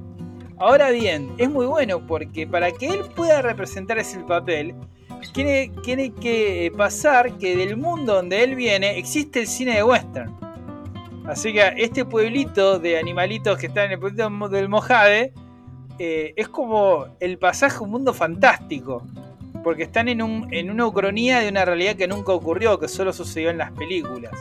Ahora 0.58 0.90
bien, 0.90 1.30
es 1.38 1.48
muy 1.48 1.66
bueno 1.66 2.04
porque 2.04 2.44
para 2.44 2.72
que 2.72 2.88
él 2.88 3.02
pueda 3.14 3.40
representar 3.40 3.98
ese 3.98 4.18
papel, 4.20 4.74
tiene, 5.32 5.70
tiene 5.84 6.12
que 6.12 6.72
pasar 6.76 7.38
que 7.38 7.56
del 7.56 7.76
mundo 7.76 8.14
donde 8.14 8.42
él 8.42 8.56
viene 8.56 8.98
existe 8.98 9.38
el 9.38 9.46
cine 9.46 9.76
de 9.76 9.84
western. 9.84 10.34
Así 11.24 11.52
que 11.52 11.72
este 11.76 12.04
pueblito 12.04 12.80
de 12.80 12.98
animalitos 12.98 13.56
que 13.58 13.66
está 13.66 13.84
en 13.84 13.92
el 13.92 14.00
pueblito 14.00 14.28
del 14.48 14.68
Mojave 14.68 15.32
eh, 16.00 16.32
es 16.34 16.48
como 16.48 17.06
el 17.20 17.38
pasaje 17.38 17.76
a 17.76 17.82
un 17.82 17.90
mundo 17.90 18.12
fantástico. 18.12 19.04
Porque 19.68 19.82
están 19.82 20.08
en, 20.08 20.22
un, 20.22 20.48
en 20.50 20.70
una 20.70 20.86
ucronía 20.86 21.40
de 21.40 21.50
una 21.50 21.62
realidad 21.62 21.94
que 21.94 22.08
nunca 22.08 22.32
ocurrió, 22.32 22.78
que 22.78 22.88
solo 22.88 23.12
sucedió 23.12 23.50
en 23.50 23.58
las 23.58 23.70
películas. 23.72 24.32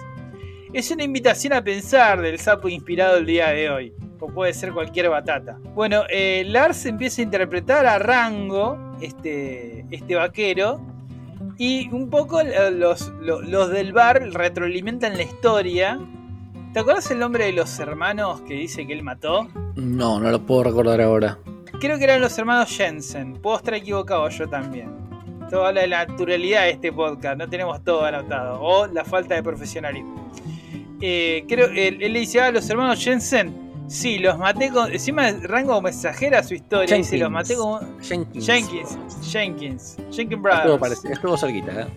Es 0.71 0.89
una 0.89 1.03
invitación 1.03 1.51
a 1.51 1.61
pensar 1.61 2.21
del 2.21 2.39
sapo 2.39 2.69
inspirado 2.69 3.17
el 3.17 3.25
día 3.25 3.49
de 3.49 3.69
hoy. 3.69 3.93
O 4.21 4.27
puede 4.27 4.53
ser 4.53 4.71
cualquier 4.71 5.09
batata. 5.09 5.57
Bueno, 5.75 6.03
eh, 6.09 6.45
Lars 6.47 6.85
empieza 6.85 7.21
a 7.21 7.25
interpretar 7.25 7.85
a 7.85 7.99
Rango, 7.99 8.95
este, 9.01 9.85
este 9.91 10.15
vaquero. 10.15 10.79
Y 11.57 11.89
un 11.89 12.09
poco 12.09 12.41
los, 12.71 13.11
los 13.19 13.69
del 13.69 13.91
bar 13.91 14.31
retroalimentan 14.31 15.17
la 15.17 15.23
historia 15.23 15.99
¿Te 16.71 16.79
acuerdas 16.79 17.09
el 17.11 17.19
nombre 17.19 17.43
de 17.43 17.51
los 17.51 17.79
hermanos 17.79 18.39
que 18.41 18.53
dice 18.53 18.87
que 18.87 18.93
él 18.93 19.01
mató? 19.03 19.47
No, 19.75 20.21
no 20.21 20.31
lo 20.31 20.45
puedo 20.45 20.63
recordar 20.63 21.01
ahora. 21.01 21.37
Creo 21.81 21.97
que 21.97 22.03
eran 22.03 22.21
los 22.21 22.37
hermanos 22.37 22.69
Jensen. 22.69 23.33
Puedo 23.33 23.57
estar 23.57 23.73
equivocado 23.73 24.29
yo 24.29 24.47
también. 24.47 25.06
Todo 25.49 25.65
habla 25.65 25.81
de 25.81 25.87
la 25.87 26.05
naturalidad 26.05 26.63
de 26.63 26.71
este 26.71 26.91
podcast. 26.91 27.37
No 27.37 27.49
tenemos 27.49 27.83
todo 27.83 28.03
anotado. 28.03 28.61
O 28.61 28.87
la 28.87 29.05
falta 29.05 29.35
de 29.35 29.43
profesionalismo. 29.43 30.31
Eh, 31.01 31.45
creo, 31.47 31.67
él, 31.67 31.99
le 31.99 32.19
dice 32.19 32.41
a 32.41 32.47
ah, 32.47 32.51
los 32.51 32.69
hermanos 32.69 33.03
Jensen. 33.03 33.67
Sí, 33.87 34.19
los 34.19 34.37
maté 34.37 34.69
con. 34.69 34.91
Encima 34.91 35.31
rango 35.43 35.81
mensajera 35.81 36.43
su 36.43 36.55
historia. 36.55 36.87
Jenkins. 36.87 37.11
Dice, 37.11 37.23
los 37.23 37.31
maté 37.31 37.55
con. 37.55 38.01
Jenkins. 38.01 38.45
Jenkins. 38.45 38.97
Jenkins. 39.31 39.97
Jenkins 40.11 40.41
Brothers. 40.41 40.93
Estuvo, 40.93 41.13
estuvo 41.13 41.37
cerquita, 41.37 41.81
¿eh? 41.81 41.87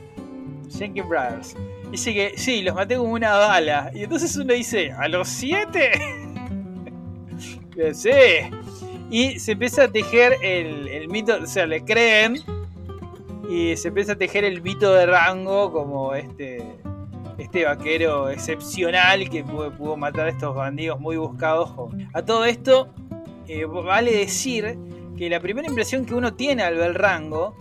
Jenkins 0.71 1.09
Brothers. 1.09 1.57
Dice 1.91 2.15
que 2.15 2.33
sí, 2.37 2.63
los 2.63 2.75
maté 2.75 2.97
con 2.97 3.11
una 3.11 3.37
bala. 3.37 3.91
Y 3.93 4.05
entonces 4.05 4.37
uno 4.37 4.55
dice, 4.55 4.93
¿a 4.93 5.09
los 5.09 5.29
siete? 5.29 5.91
sí. 7.95 8.11
Y 9.11 9.41
se 9.41 9.53
empieza 9.53 9.85
a 9.85 9.89
tejer 9.89 10.37
el, 10.43 11.09
mito, 11.09 11.39
o 11.43 11.47
sea, 11.47 11.67
le 11.67 11.85
creen. 11.85 12.37
Y 13.51 13.77
se 13.77 13.89
empieza 13.89 14.13
a 14.13 14.17
tejer 14.17 14.45
el 14.45 14.63
mito 14.63 14.95
de 14.95 15.07
rango 15.07 15.73
como 15.73 16.15
este, 16.15 16.63
este 17.37 17.65
vaquero 17.65 18.31
excepcional 18.31 19.29
que 19.29 19.43
pudo, 19.43 19.97
matar 19.97 20.27
a 20.27 20.31
estos 20.31 20.55
bandidos 20.55 21.01
muy 21.01 21.17
buscados. 21.17 21.73
A 22.15 22.25
todo 22.25 22.45
esto, 22.45 22.95
eh, 23.49 23.65
vale 23.65 24.13
decir 24.13 24.79
que 25.17 25.29
la 25.29 25.41
primera 25.41 25.67
impresión 25.67 26.07
que 26.07 26.15
uno 26.15 26.35
tiene 26.35 26.63
al 26.63 26.77
ver 26.77 26.97
rango 26.97 27.57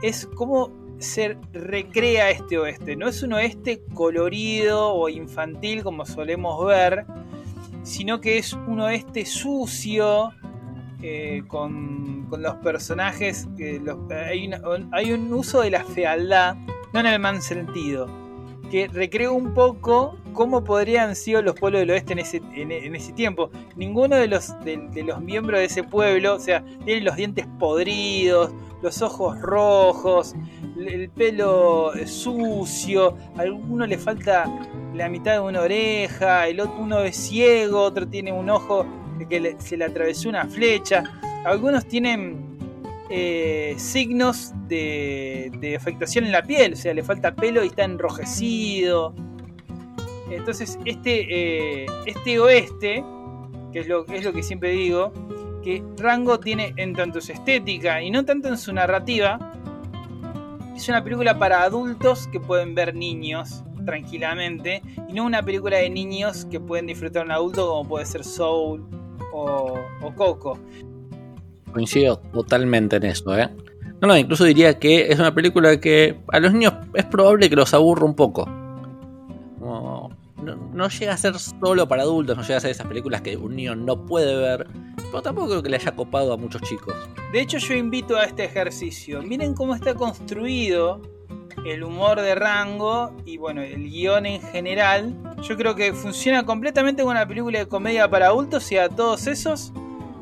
es 0.00 0.26
como 0.26 0.70
se 0.98 1.36
recrea 1.52 2.30
este 2.30 2.58
oeste. 2.58 2.94
No 2.94 3.08
es 3.08 3.24
un 3.24 3.32
oeste 3.32 3.82
colorido 3.94 4.94
o 4.94 5.08
infantil 5.08 5.82
como 5.82 6.06
solemos 6.06 6.64
ver, 6.64 7.04
sino 7.82 8.20
que 8.20 8.38
es 8.38 8.52
un 8.52 8.78
oeste 8.78 9.26
sucio, 9.26 10.30
eh, 11.02 11.42
con, 11.48 12.28
los 12.30 12.54
personajes. 12.56 13.48
hay, 14.92 15.12
un 15.12 15.32
uso 15.34 15.60
de 15.60 15.70
la 15.70 15.84
fealdad, 15.84 16.56
no 16.92 17.00
en 17.00 17.06
el 17.06 17.18
mal 17.18 17.42
sentido, 17.42 18.08
que 18.70 18.88
recrea 18.88 19.30
un 19.30 19.52
poco 19.52 20.16
cómo 20.32 20.64
podrían 20.64 21.14
ser 21.14 21.44
los 21.44 21.54
pueblos 21.58 21.80
del 21.80 21.90
oeste 21.90 22.14
en 22.14 22.20
ese, 22.20 22.40
en, 22.54 22.94
ese 22.94 23.12
tiempo. 23.12 23.50
Ninguno 23.76 24.16
de 24.16 24.28
los, 24.28 24.54
de 24.64 25.04
los 25.04 25.20
miembros 25.20 25.58
de 25.60 25.66
ese 25.66 25.82
pueblo, 25.82 26.36
o 26.36 26.40
sea, 26.40 26.64
tienen 26.84 27.04
los 27.04 27.16
dientes 27.16 27.46
podridos, 27.58 28.52
los 28.82 29.02
ojos 29.02 29.40
rojos, 29.40 30.34
el 30.76 31.08
pelo 31.10 31.92
sucio, 32.06 33.16
a 33.36 33.42
alguno 33.42 33.86
le 33.86 33.98
falta 33.98 34.44
la 34.94 35.08
mitad 35.08 35.34
de 35.34 35.40
una 35.40 35.60
oreja, 35.60 36.48
el 36.48 36.60
otro 36.60 36.76
uno 36.78 37.00
es 37.00 37.16
ciego, 37.16 37.82
otro 37.82 38.06
tiene 38.08 38.32
un 38.32 38.50
ojo 38.50 38.86
que 39.26 39.56
se 39.58 39.76
le 39.76 39.84
atravesó 39.84 40.28
una 40.28 40.46
flecha, 40.46 41.04
algunos 41.44 41.86
tienen 41.86 42.52
eh, 43.10 43.74
signos 43.76 44.52
de, 44.68 45.76
afectación 45.78 46.24
en 46.24 46.32
la 46.32 46.42
piel, 46.42 46.74
o 46.74 46.76
sea, 46.76 46.94
le 46.94 47.02
falta 47.02 47.34
pelo 47.34 47.62
y 47.62 47.66
está 47.66 47.84
enrojecido. 47.84 49.14
Entonces, 50.30 50.78
este, 50.84 51.82
eh, 51.82 51.86
este 52.06 52.38
oeste, 52.40 53.04
que 53.72 53.80
es 53.80 53.86
lo, 53.86 54.06
es 54.06 54.24
lo 54.24 54.32
que 54.32 54.42
siempre 54.42 54.70
digo, 54.70 55.12
que 55.62 55.82
Rango 55.98 56.40
tiene 56.40 56.72
en 56.76 56.94
tanto 56.94 57.20
su 57.20 57.32
estética 57.32 58.02
y 58.02 58.10
no 58.10 58.24
tanto 58.24 58.48
en 58.48 58.56
su 58.56 58.72
narrativa, 58.72 59.38
es 60.74 60.88
una 60.88 61.04
película 61.04 61.38
para 61.38 61.62
adultos 61.62 62.28
que 62.28 62.40
pueden 62.40 62.74
ver 62.74 62.94
niños 62.94 63.62
tranquilamente 63.84 64.82
y 65.08 65.12
no 65.12 65.24
una 65.24 65.42
película 65.42 65.76
de 65.76 65.90
niños 65.90 66.46
que 66.50 66.60
pueden 66.60 66.86
disfrutar 66.86 67.26
un 67.26 67.32
adulto 67.32 67.68
como 67.68 67.88
puede 67.88 68.06
ser 68.06 68.24
Soul 68.24 69.01
o, 69.32 69.74
Coco. 70.16 70.58
Coincido 71.72 72.18
totalmente 72.32 72.96
en 72.96 73.04
eso, 73.04 73.36
¿eh? 73.36 73.48
No, 74.00 74.08
no, 74.08 74.16
incluso 74.16 74.44
diría 74.44 74.78
que 74.78 75.12
es 75.12 75.18
una 75.18 75.34
película 75.34 75.80
que 75.80 76.18
a 76.28 76.40
los 76.40 76.52
niños 76.52 76.74
es 76.94 77.04
probable 77.04 77.48
que 77.48 77.56
los 77.56 77.72
aburra 77.72 78.04
un 78.04 78.14
poco. 78.14 78.46
No, 79.60 80.10
no, 80.72 80.88
llega 80.88 81.14
a 81.14 81.16
ser 81.16 81.38
solo 81.38 81.86
para 81.86 82.02
adultos, 82.02 82.36
no 82.36 82.42
llega 82.42 82.56
a 82.56 82.60
ser 82.60 82.72
esas 82.72 82.86
películas 82.86 83.20
que 83.20 83.36
un 83.36 83.54
niño 83.54 83.76
no 83.76 84.04
puede 84.04 84.36
ver, 84.36 84.66
pero 84.96 85.22
tampoco 85.22 85.48
creo 85.48 85.62
que 85.62 85.68
le 85.68 85.76
haya 85.76 85.94
copado 85.94 86.32
a 86.32 86.36
muchos 86.36 86.62
chicos. 86.62 86.94
De 87.32 87.40
hecho, 87.40 87.58
yo 87.58 87.74
invito 87.74 88.16
a 88.16 88.24
este 88.24 88.44
ejercicio. 88.44 89.22
Miren 89.22 89.54
cómo 89.54 89.74
está 89.74 89.94
construido 89.94 91.00
el 91.64 91.82
humor 91.82 92.20
de 92.20 92.34
rango 92.34 93.14
y 93.24 93.36
bueno, 93.36 93.62
el 93.62 93.90
guion 93.90 94.26
en 94.26 94.40
general. 94.40 95.14
Yo 95.42 95.56
creo 95.56 95.74
que 95.74 95.92
funciona 95.92 96.44
completamente 96.44 97.02
como 97.02 97.12
una 97.12 97.26
película 97.26 97.58
de 97.58 97.66
comedia 97.66 98.08
para 98.08 98.26
adultos 98.26 98.70
y 98.72 98.78
a 98.78 98.88
todos 98.88 99.26
esos 99.26 99.72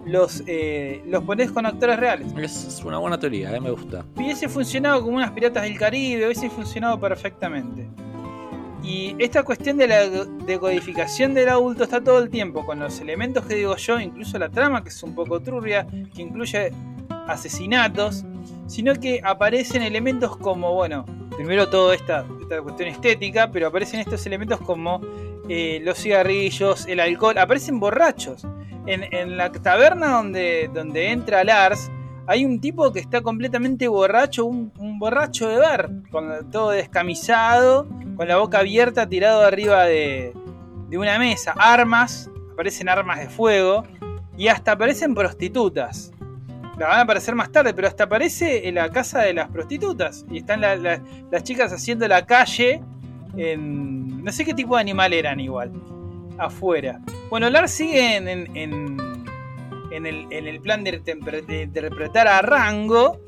los, 0.07 0.43
eh, 0.47 1.03
los 1.07 1.25
pones 1.25 1.51
con 1.53 1.67
actores 1.67 1.99
reales. 1.99 2.33
Es 2.37 2.83
una 2.85 2.99
buena 2.99 3.19
teoría, 3.19 3.55
eh, 3.55 3.61
me 3.61 3.71
gusta. 3.71 4.05
Hubiese 4.17 4.49
funcionado 4.49 5.03
como 5.03 5.17
unas 5.17 5.31
piratas 5.33 5.63
del 5.63 5.79
Caribe, 5.79 6.27
hubiese 6.27 6.51
funcionado 6.51 6.99
perfectamente. 6.99 7.89
Y 8.83 9.15
esta 9.19 9.43
cuestión 9.43 9.77
de 9.77 9.87
la 9.87 10.09
decodificación 10.47 11.35
del 11.35 11.51
adulto 11.51 11.85
está 11.85 12.01
todo 12.03 12.19
el 12.19 12.31
tiempo, 12.31 12.65
con 12.65 12.81
los 12.81 12.99
elementos 13.01 13.45
que 13.45 13.55
digo 13.55 13.77
yo, 13.77 14.01
incluso 14.01 14.39
la 14.39 14.49
trama, 14.49 14.83
que 14.83 14.89
es 14.89 15.03
un 15.03 15.15
poco 15.15 15.41
turbia, 15.41 15.87
que 16.15 16.23
incluye 16.23 16.73
asesinatos, 17.27 18.25
sino 18.67 18.95
que 18.95 19.21
aparecen 19.23 19.83
elementos 19.83 20.37
como, 20.39 20.75
bueno, 20.75 21.05
primero 21.41 21.71
toda 21.71 21.95
esta, 21.95 22.27
cuestión 22.63 22.91
estética, 22.91 23.51
pero 23.51 23.69
aparecen 23.69 23.99
estos 24.01 24.27
elementos 24.27 24.61
como 24.61 25.01
eh, 25.49 25.81
los 25.83 25.97
cigarrillos, 25.97 26.87
el 26.87 27.01
alcohol, 27.01 27.39
aparecen 27.39 27.81
borrachos. 27.81 28.47
En, 28.85 29.39
la 29.39 29.51
taberna 29.51 30.09
donde, 30.11 30.69
entra 31.11 31.43
Lars, 31.43 31.91
hay 32.27 32.45
un 32.45 32.61
tipo 32.61 32.93
que 32.93 33.01
está 33.01 33.23
completamente 33.23 33.89
borracho, 33.89 34.45
un, 34.45 34.71
un 34.79 34.99
borracho 34.99 35.49
de 35.49 35.57
bar, 35.57 35.89
con 36.11 36.51
todo 36.51 36.73
descamisado, 36.73 37.89
con 38.17 38.29
la 38.29 38.37
boca 38.37 38.59
abierta, 38.59 39.09
tirado 39.09 39.41
arriba 39.41 39.85
de, 39.85 40.35
de 40.91 40.99
una 40.99 41.19
mesa. 41.19 41.55
Armas, 41.57 42.29
aparecen 42.53 42.91
armas 42.91 43.19
de 43.19 43.31
fuego 43.31 43.85
y 44.37 44.49
hasta 44.49 44.73
aparecen 44.73 45.15
prostitutas. 45.15 46.13
La 46.81 46.87
van 46.89 46.99
a 47.01 47.03
aparecer 47.03 47.35
más 47.35 47.53
tarde, 47.53 47.75
pero 47.75 47.89
hasta 47.89 48.05
aparece 48.05 48.67
en 48.67 48.77
la 48.77 48.89
casa 48.89 49.21
de 49.21 49.35
las 49.35 49.51
prostitutas. 49.51 50.25
Y 50.31 50.39
están 50.39 50.63
la- 50.63 50.77
la- 50.77 51.03
las 51.31 51.45
chicas 51.45 51.71
haciendo 51.75 52.09
la 52.09 52.25
calle 52.25 52.81
en... 53.37 54.25
No 54.25 54.33
sé 54.33 54.47
qué 54.47 54.55
tipo 54.55 54.77
de 54.77 54.81
animal 54.81 55.13
eran 55.13 55.41
igual. 55.41 55.71
Afuera. 56.39 56.99
Bueno, 57.29 57.51
Lars 57.51 57.71
sigue 57.73 58.17
en, 58.17 58.29
en- 58.29 58.57
en- 58.57 58.97
en 59.93 60.07
el, 60.07 60.61
plan 60.63 60.83
de, 60.83 61.03
interpretar 61.63 62.27
a 62.27 62.41
Rango. 62.41 63.21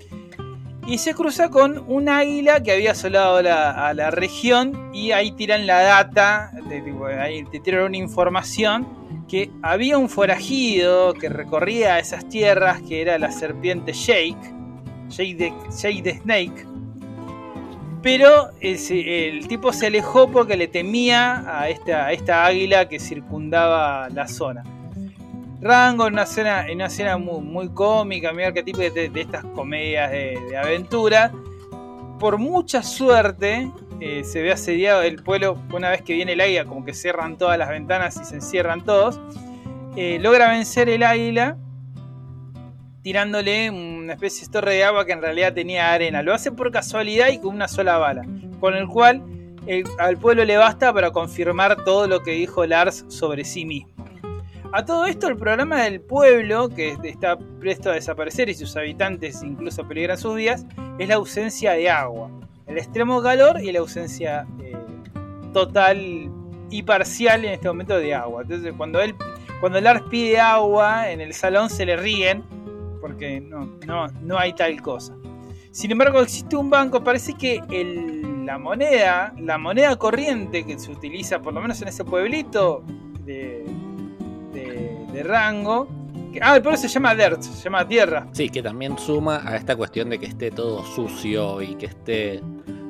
Y 0.86 0.96
se 0.96 1.12
cruza 1.12 1.50
con 1.50 1.84
un 1.86 2.08
águila 2.08 2.62
que 2.62 2.72
había 2.72 2.92
asolado 2.92 3.42
la- 3.42 3.86
a 3.86 3.92
la 3.92 4.10
región. 4.10 4.88
Y 4.94 5.12
ahí 5.12 5.30
tiran 5.32 5.66
la 5.66 5.82
data. 5.82 6.52
de- 6.70 6.80
tipo, 6.80 7.04
ahí 7.04 7.44
te 7.44 7.60
tiran 7.60 7.84
una 7.84 7.98
información. 7.98 9.01
Que 9.33 9.51
había 9.62 9.97
un 9.97 10.11
forajido 10.11 11.14
que 11.14 11.31
recorría 11.31 11.99
esas 11.99 12.29
tierras. 12.29 12.83
Que 12.83 13.01
era 13.01 13.16
la 13.16 13.33
serpiente 13.33 13.95
Jake. 13.95 14.37
Jake 15.09 15.55
the, 16.03 16.21
Snake. 16.21 16.66
Pero 18.03 18.51
el 18.61 19.49
tipo 19.49 19.73
se 19.73 19.87
alejó 19.87 20.31
porque 20.31 20.55
le 20.55 20.68
temía 20.68 21.45
a 21.49 21.71
esta, 21.71 22.12
esta 22.12 22.45
águila 22.45 22.90
que 22.90 23.01
circundaba 23.01 24.11
la 24.11 24.29
zona. 24.29 24.64
Rango 25.62 26.09
en 26.09 26.12
una 26.12 26.25
escena, 26.25 26.66
en 26.68 26.75
una 26.75 26.87
escena 26.88 27.16
muy, 27.16 27.40
muy 27.40 27.68
cómica, 27.71 28.35
muy 28.35 28.42
arquetipo 28.42 28.81
de, 28.81 29.11
estas 29.14 29.47
comedias 29.47 30.11
de 30.11 30.59
aventura. 30.62 31.33
Por 32.18 32.37
mucha 32.37 32.83
suerte 32.83 33.71
eh, 34.04 34.24
se 34.24 34.42
ve 34.42 34.50
asediado 34.50 35.02
el 35.02 35.22
pueblo. 35.22 35.62
Una 35.72 35.90
vez 35.90 36.02
que 36.02 36.14
viene 36.14 36.32
el 36.32 36.40
águila, 36.40 36.64
como 36.64 36.84
que 36.84 36.92
cierran 36.92 37.38
todas 37.38 37.56
las 37.56 37.68
ventanas 37.68 38.18
y 38.20 38.24
se 38.24 38.34
encierran 38.34 38.84
todos. 38.84 39.20
eh, 39.96 40.18
logra 40.20 40.50
vencer 40.50 40.88
el 40.88 41.04
águila 41.04 41.56
tirándole 43.02 43.70
una 43.70 44.14
especie 44.14 44.46
de 44.46 44.52
torre 44.52 44.74
de 44.74 44.84
agua 44.84 45.06
que 45.06 45.12
en 45.12 45.22
realidad 45.22 45.54
tenía 45.54 45.92
arena. 45.92 46.22
Lo 46.22 46.34
hace 46.34 46.50
por 46.50 46.72
casualidad 46.72 47.28
y 47.28 47.38
con 47.38 47.54
una 47.54 47.68
sola 47.68 47.98
bala. 47.98 48.22
Con 48.58 48.74
el 48.74 48.88
cual 48.88 49.22
al 50.00 50.18
pueblo 50.18 50.44
le 50.44 50.56
basta 50.56 50.92
para 50.92 51.12
confirmar 51.12 51.84
todo 51.84 52.08
lo 52.08 52.22
que 52.22 52.32
dijo 52.32 52.66
Lars 52.66 53.04
sobre 53.06 53.44
sí 53.44 53.64
mismo. 53.64 53.92
A 54.72 54.84
todo 54.84 55.06
esto, 55.06 55.28
el 55.28 55.36
programa 55.36 55.82
del 55.84 56.00
pueblo, 56.00 56.68
que 56.70 56.96
está 57.04 57.38
presto 57.60 57.90
a 57.90 57.94
desaparecer 57.94 58.48
y 58.48 58.54
sus 58.54 58.74
habitantes 58.76 59.42
incluso 59.42 59.86
peligran 59.86 60.18
sus 60.18 60.34
vidas, 60.34 60.64
es 60.98 61.08
la 61.08 61.16
ausencia 61.16 61.72
de 61.72 61.90
agua. 61.90 62.30
El 62.66 62.79
extremo 62.79 63.22
calor 63.22 63.61
y 63.62 63.72
la 63.72 63.81
ausencia 63.81 64.46
eh, 64.62 64.77
total 65.53 66.31
y 66.70 66.83
parcial 66.83 67.44
en 67.44 67.53
este 67.53 67.68
momento 67.68 67.98
de 67.98 68.14
agua. 68.14 68.42
Entonces, 68.42 68.72
cuando 68.77 69.01
él, 69.01 69.14
cuando 69.61 69.81
Lars 69.81 70.03
pide 70.11 70.38
agua 70.40 71.11
en 71.11 71.20
el 71.20 71.35
salón, 71.35 71.68
se 71.70 71.85
le 71.85 71.96
ríen 71.96 72.42
porque 73.01 73.40
no, 73.40 73.66
no, 73.87 74.07
no 74.22 74.38
hay 74.38 74.53
tal 74.55 74.81
cosa. 74.81 75.14
Sin 75.70 75.90
embargo, 75.90 76.20
existe 76.20 76.55
un 76.57 76.70
banco, 76.70 77.03
parece 77.03 77.35
que 77.35 77.61
el- 77.70 78.46
la 78.46 78.59
moneda, 78.59 79.33
la 79.38 79.57
moneda 79.59 79.94
corriente 79.96 80.64
que 80.64 80.79
se 80.79 80.90
utiliza, 80.90 81.40
por 81.40 81.53
lo 81.55 81.61
menos 81.61 81.81
en 81.83 81.88
ese 81.88 82.05
pueblito 82.05 82.83
de, 83.25 83.64
de- 84.53 85.22
rango, 85.22 85.87
ah, 86.40 86.57
el 86.57 86.62
pueblo 86.62 86.79
se 86.79 86.88
llama 86.88 87.14
Dirt, 87.14 87.42
se 87.42 87.62
llama 87.62 87.87
Tierra. 87.87 88.27
Sí, 88.33 88.49
que 88.49 88.62
también 88.62 88.97
suma 88.99 89.42
a 89.45 89.57
esta 89.57 89.77
cuestión 89.77 90.11
de 90.11 90.18
que 90.18 90.27
esté 90.27 90.51
todo 90.51 90.85
sucio 90.85 91.61
y 91.61 91.75
que 91.75 91.87
esté 91.87 92.40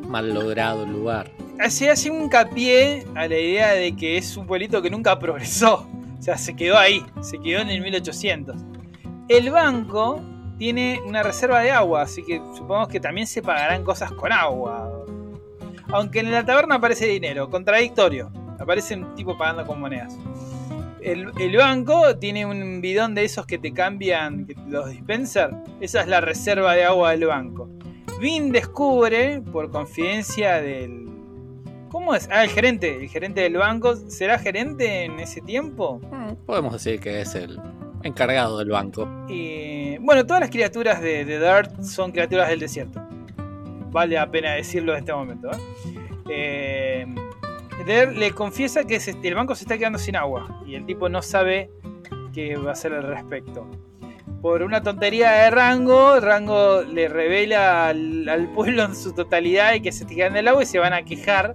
mal 0.06 0.32
logrado 0.32 0.84
el 0.84 0.92
lugar. 0.92 1.30
Se 1.68 1.90
hace 1.90 2.10
un 2.10 2.22
hincapié 2.22 3.06
a 3.14 3.26
la 3.28 3.38
idea 3.38 3.72
de 3.72 3.94
que 3.96 4.18
es 4.18 4.36
un 4.36 4.46
pueblito 4.46 4.82
que 4.82 4.90
nunca 4.90 5.18
progresó, 5.18 5.86
o 6.18 6.22
sea, 6.22 6.38
se 6.38 6.54
quedó 6.54 6.78
ahí, 6.78 7.04
se 7.20 7.38
quedó 7.40 7.60
en 7.60 7.70
el 7.70 7.80
1800. 7.80 8.56
El 9.28 9.50
banco 9.50 10.20
tiene 10.58 11.00
una 11.04 11.22
reserva 11.22 11.60
de 11.60 11.70
agua, 11.70 12.02
así 12.02 12.22
que 12.22 12.40
supongamos 12.54 12.88
que 12.88 13.00
también 13.00 13.26
se 13.26 13.42
pagarán 13.42 13.82
cosas 13.82 14.12
con 14.12 14.32
agua. 14.32 15.04
Aunque 15.88 16.20
en 16.20 16.30
la 16.30 16.44
taberna 16.44 16.76
aparece 16.76 17.06
dinero, 17.06 17.50
contradictorio. 17.50 18.30
Aparece 18.58 18.94
un 18.94 19.14
tipo 19.14 19.36
pagando 19.36 19.66
con 19.66 19.80
monedas. 19.80 20.16
El, 21.04 21.32
el 21.40 21.56
banco 21.56 22.16
tiene 22.18 22.46
un 22.46 22.80
bidón 22.80 23.14
de 23.14 23.24
esos 23.24 23.46
que 23.46 23.58
te 23.58 23.72
cambian 23.72 24.46
que- 24.46 24.54
los 24.68 24.90
dispenser. 24.90 25.50
Esa 25.80 26.02
es 26.02 26.08
la 26.08 26.20
reserva 26.20 26.74
de 26.74 26.84
agua 26.84 27.10
del 27.10 27.26
banco. 27.26 27.68
Vin 28.20 28.52
descubre, 28.52 29.40
por 29.52 29.70
confidencia 29.70 30.60
del. 30.60 31.06
¿Cómo 31.88 32.14
es? 32.14 32.28
Ah, 32.30 32.44
el 32.44 32.50
gerente. 32.50 32.96
El 33.02 33.08
gerente 33.08 33.40
del 33.42 33.54
banco. 33.56 33.96
¿Será 33.96 34.38
gerente 34.38 35.04
en 35.04 35.18
ese 35.20 35.40
tiempo? 35.40 36.00
Mm, 36.10 36.34
Podemos 36.46 36.72
decir 36.72 37.00
que 37.00 37.20
es 37.20 37.34
el 37.34 37.60
encargado 38.04 38.58
del 38.58 38.70
banco. 38.70 39.08
Y 39.28 39.96
bueno, 39.98 40.24
todas 40.26 40.40
las 40.40 40.50
criaturas 40.50 41.00
de, 41.00 41.24
de 41.24 41.38
Dirt 41.38 41.82
son 41.82 42.12
criaturas 42.12 42.48
del 42.48 42.60
desierto. 42.60 43.00
Vale 43.90 44.14
la 44.14 44.30
pena 44.30 44.52
decirlo 44.52 44.92
en 44.92 44.98
este 45.00 45.12
momento. 45.12 45.50
¿eh? 45.50 45.56
Eh, 46.30 47.06
Dirt 47.84 48.12
le 48.16 48.32
confiesa 48.32 48.84
que 48.84 48.98
el 49.22 49.34
banco 49.34 49.54
se 49.54 49.64
está 49.64 49.78
quedando 49.78 49.98
sin 49.98 50.16
agua 50.16 50.62
y 50.66 50.74
el 50.74 50.84
tipo 50.86 51.08
no 51.08 51.22
sabe 51.22 51.70
qué 52.34 52.56
va 52.56 52.70
a 52.70 52.72
hacer 52.72 52.92
al 52.94 53.02
respecto. 53.04 53.66
Por 54.40 54.62
una 54.62 54.82
tontería 54.82 55.30
de 55.30 55.50
Rango, 55.50 56.18
Rango 56.18 56.82
le 56.82 57.08
revela 57.08 57.88
al, 57.88 58.48
pueblo 58.54 58.84
en 58.84 58.96
su 58.96 59.12
totalidad 59.12 59.74
y 59.74 59.80
que 59.80 59.92
se 59.92 60.02
está 60.04 60.14
quedando 60.14 60.38
el 60.40 60.48
agua 60.48 60.62
y 60.64 60.66
se 60.66 60.78
van 60.80 60.92
a 60.92 61.02
quejar 61.04 61.54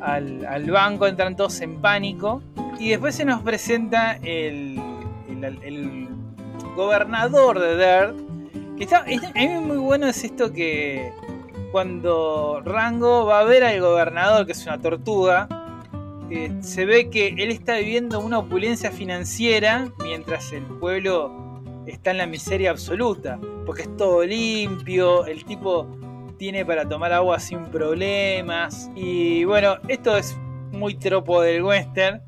al, 0.00 0.70
banco, 0.70 1.06
entran 1.06 1.34
todos 1.36 1.60
en 1.62 1.80
pánico. 1.80 2.42
Y 2.78 2.90
después 2.90 3.14
se 3.16 3.24
nos 3.24 3.42
presenta 3.42 4.16
el, 4.22 4.80
el- 5.28 5.58
el 5.64 6.08
gobernador 6.76 7.58
de 7.58 7.76
Dirt. 7.76 8.16
Que 8.76 8.84
está, 8.84 8.98
es- 9.06 9.24
a 9.24 9.32
mí 9.32 9.48
muy 9.64 9.78
bueno 9.78 10.06
es 10.06 10.22
esto 10.22 10.52
que 10.52 11.10
cuando 11.76 12.62
Rango 12.64 13.26
va 13.26 13.40
a 13.40 13.44
ver 13.44 13.62
al 13.62 13.78
gobernador, 13.82 14.46
que 14.46 14.52
es 14.52 14.64
una 14.64 14.80
tortuga, 14.80 15.46
eh, 16.30 16.50
se 16.62 16.86
ve 16.86 17.10
que 17.10 17.34
él 17.36 17.50
está 17.50 17.76
viviendo 17.76 18.18
una 18.18 18.38
opulencia 18.38 18.90
financiera 18.90 19.92
mientras 20.02 20.54
el 20.54 20.62
pueblo 20.62 21.60
está 21.86 22.12
en 22.12 22.16
la 22.16 22.26
miseria 22.26 22.70
absoluta. 22.70 23.38
Porque 23.66 23.82
es 23.82 23.94
todo 23.98 24.24
limpio, 24.24 25.26
el 25.26 25.44
tipo 25.44 25.86
tiene 26.38 26.64
para 26.64 26.88
tomar 26.88 27.12
agua 27.12 27.38
sin 27.38 27.66
problemas. 27.66 28.90
Y 28.96 29.44
bueno, 29.44 29.76
esto 29.86 30.16
es 30.16 30.34
muy 30.72 30.94
tropo 30.94 31.42
del 31.42 31.62
western. 31.62 32.22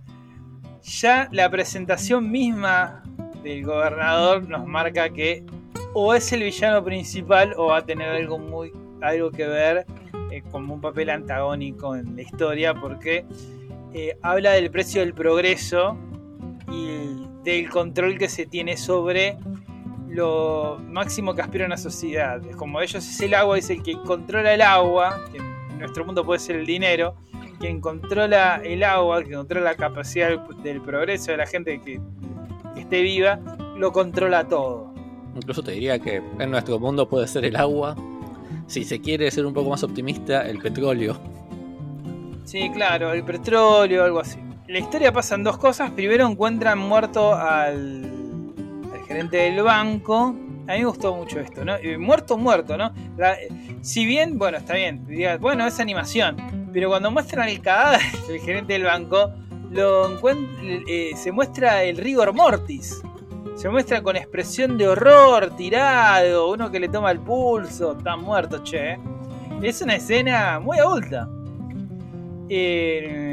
Ya 0.82 1.26
la 1.32 1.48
presentación 1.48 2.30
misma 2.30 3.02
del 3.42 3.64
gobernador 3.64 4.46
nos 4.46 4.66
marca 4.66 5.08
que 5.08 5.46
o 5.94 6.12
es 6.12 6.30
el 6.34 6.42
villano 6.42 6.84
principal 6.84 7.54
o 7.56 7.68
va 7.68 7.78
a 7.78 7.86
tener 7.86 8.10
algo 8.10 8.38
muy 8.38 8.74
algo 9.00 9.30
que 9.30 9.46
ver 9.46 9.86
eh, 10.30 10.42
como 10.50 10.74
un 10.74 10.80
papel 10.80 11.10
antagónico 11.10 11.96
en 11.96 12.16
la 12.16 12.22
historia 12.22 12.74
porque 12.74 13.24
eh, 13.94 14.18
habla 14.22 14.52
del 14.52 14.70
precio 14.70 15.00
del 15.00 15.14
progreso 15.14 15.96
y 16.70 17.26
del 17.44 17.68
control 17.70 18.18
que 18.18 18.28
se 18.28 18.46
tiene 18.46 18.76
sobre 18.76 19.36
lo 20.08 20.78
máximo 20.86 21.34
que 21.34 21.42
aspira 21.42 21.66
una 21.66 21.76
sociedad. 21.76 22.40
Como 22.56 22.80
ellos 22.80 23.06
es 23.06 23.20
el 23.20 23.34
agua, 23.34 23.58
es 23.58 23.70
el 23.70 23.82
que 23.82 23.94
controla 24.02 24.54
el 24.54 24.62
agua, 24.62 25.24
que 25.32 25.38
en 25.38 25.78
nuestro 25.78 26.04
mundo 26.04 26.24
puede 26.24 26.40
ser 26.40 26.56
el 26.56 26.66
dinero, 26.66 27.14
quien 27.58 27.80
controla 27.80 28.60
el 28.64 28.82
agua, 28.84 29.22
que 29.22 29.32
controla 29.32 29.70
la 29.70 29.76
capacidad 29.76 30.38
del, 30.62 30.80
progreso 30.80 31.32
de 31.32 31.36
la 31.36 31.46
gente 31.46 31.80
que 31.80 32.00
esté 32.76 33.02
viva, 33.02 33.40
lo 33.76 33.92
controla 33.92 34.46
todo. 34.46 34.92
Incluso 35.34 35.62
te 35.62 35.72
diría 35.72 35.98
que 35.98 36.22
en 36.38 36.50
nuestro 36.50 36.78
mundo 36.78 37.08
puede 37.08 37.28
ser 37.28 37.44
el 37.44 37.56
agua. 37.56 37.96
Si 38.68 38.84
se 38.84 39.00
quiere 39.00 39.30
ser 39.30 39.46
un 39.46 39.54
poco 39.54 39.70
más 39.70 39.82
optimista, 39.82 40.42
el 40.46 40.58
petróleo. 40.58 41.18
Sí, 42.44 42.70
claro, 42.70 43.12
el 43.12 43.24
petróleo, 43.24 44.04
algo 44.04 44.20
así. 44.20 44.38
La 44.68 44.78
historia 44.78 45.10
pasan 45.12 45.42
dos 45.42 45.56
cosas. 45.56 45.90
Primero 45.92 46.26
encuentran 46.28 46.78
muerto 46.78 47.34
al, 47.34 48.06
gerente 49.06 49.38
del 49.38 49.62
banco. 49.62 50.36
A 50.66 50.72
mí 50.72 50.78
me 50.80 50.84
gustó 50.84 51.16
mucho 51.16 51.40
esto, 51.40 51.64
¿no? 51.64 51.76
Eh, 51.76 51.96
Muerto, 51.96 52.36
muerto, 52.36 52.76
¿no? 52.76 52.92
Si 53.80 54.04
bien, 54.04 54.38
bueno, 54.38 54.58
está 54.58 54.74
bien, 54.74 55.06
bueno, 55.40 55.66
es 55.66 55.80
animación, 55.80 56.36
pero 56.74 56.90
cuando 56.90 57.10
muestran 57.10 57.48
el 57.48 57.62
cadáver 57.62 58.00
del 58.28 58.40
gerente 58.40 58.74
del 58.74 58.84
banco, 58.84 59.32
lo 59.70 60.18
eh, 60.62 61.12
se 61.16 61.32
muestra 61.32 61.84
el 61.84 61.96
rigor 61.96 62.34
mortis. 62.34 63.02
Se 63.58 63.68
muestra 63.68 64.00
con 64.02 64.14
expresión 64.14 64.78
de 64.78 64.86
horror, 64.86 65.50
tirado, 65.56 66.52
uno 66.52 66.70
que 66.70 66.78
le 66.78 66.88
toma 66.88 67.10
el 67.10 67.18
pulso, 67.18 67.96
está 67.98 68.16
muerto, 68.16 68.62
che. 68.62 68.96
Es 69.60 69.82
una 69.82 69.96
escena 69.96 70.60
muy 70.60 70.78
adulta. 70.78 71.28
Eh, 72.48 73.32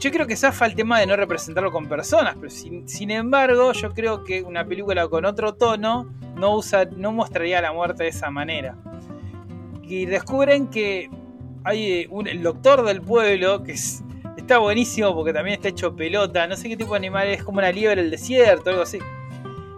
yo 0.00 0.10
creo 0.10 0.26
que 0.26 0.34
zafa 0.36 0.66
el 0.66 0.74
tema 0.74 0.98
de 0.98 1.06
no 1.06 1.14
representarlo 1.14 1.70
con 1.70 1.86
personas, 1.86 2.34
pero 2.34 2.50
sin, 2.50 3.10
embargo, 3.12 3.70
yo 3.72 3.92
creo 3.92 4.24
que 4.24 4.42
una 4.42 4.64
película 4.64 5.06
con 5.06 5.24
otro 5.24 5.54
tono 5.54 6.12
no, 6.34 6.56
usa, 6.56 6.86
no 6.96 7.12
mostraría 7.12 7.62
la 7.62 7.72
muerte 7.72 8.02
de 8.02 8.08
esa 8.08 8.30
manera. 8.32 8.76
Y 9.84 10.06
descubren 10.06 10.66
que 10.70 11.08
hay 11.62 11.92
eh, 11.92 12.06
un, 12.10 12.26
el 12.26 12.42
doctor 12.42 12.84
del 12.84 13.00
pueblo, 13.00 13.62
que 13.62 13.72
es- 13.72 14.02
está 14.36 14.58
buenísimo 14.58 15.14
porque 15.14 15.32
también 15.32 15.54
está 15.54 15.68
hecho 15.68 15.94
pelota, 15.94 16.48
no 16.48 16.56
sé 16.56 16.68
qué 16.68 16.76
tipo 16.76 16.90
de 16.94 16.96
animal 16.96 17.28
es, 17.28 17.44
como 17.44 17.58
una 17.58 17.70
liebre 17.70 18.02
del 18.02 18.10
desierto, 18.10 18.70
algo 18.70 18.82
así. 18.82 18.98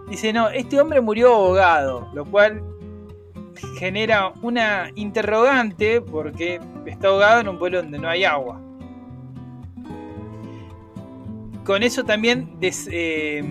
Dice, 0.09 0.31
no, 0.31 0.49
este 0.49 0.79
hombre 0.79 1.01
murió 1.01 1.33
ahogado, 1.33 2.07
lo 2.13 2.25
cual 2.25 2.61
genera 3.77 4.33
una 4.41 4.91
interrogante 4.95 6.01
porque 6.01 6.59
está 6.85 7.07
ahogado 7.07 7.41
en 7.41 7.47
un 7.49 7.57
pueblo 7.57 7.81
donde 7.81 7.97
no 7.97 8.07
hay 8.07 8.23
agua. 8.23 8.61
Con 11.63 11.81
eso 11.81 12.03
también 12.03 12.57
eh, 12.61 13.43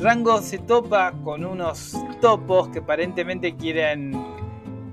Rango 0.00 0.42
se 0.42 0.58
topa 0.58 1.12
con 1.22 1.44
unos 1.44 1.96
topos 2.20 2.68
que 2.68 2.80
aparentemente 2.80 3.54
quieren... 3.54 4.12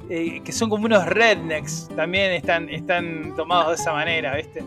eh, 0.10 0.42
que 0.44 0.52
son 0.52 0.70
como 0.70 0.86
unos 0.86 1.06
rednecks, 1.08 1.90
también 1.96 2.32
están, 2.32 2.70
están 2.70 3.34
tomados 3.36 3.70
de 3.70 3.82
esa 3.82 3.94
manera, 3.94 4.36
¿viste? 4.36 4.64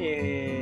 Eh, 0.00 0.61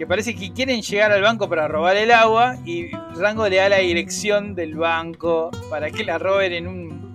que 0.00 0.06
parece 0.06 0.34
que 0.34 0.50
quieren 0.50 0.80
llegar 0.80 1.12
al 1.12 1.20
banco 1.20 1.46
para 1.46 1.68
robar 1.68 1.94
el 1.98 2.10
agua 2.10 2.56
y 2.64 2.90
Rango 3.18 3.46
le 3.46 3.56
da 3.56 3.68
la 3.68 3.76
dirección 3.80 4.54
del 4.54 4.74
banco 4.74 5.50
para 5.68 5.90
que 5.90 6.04
la 6.04 6.16
roben 6.16 6.54
en 6.54 6.68
un 6.68 7.12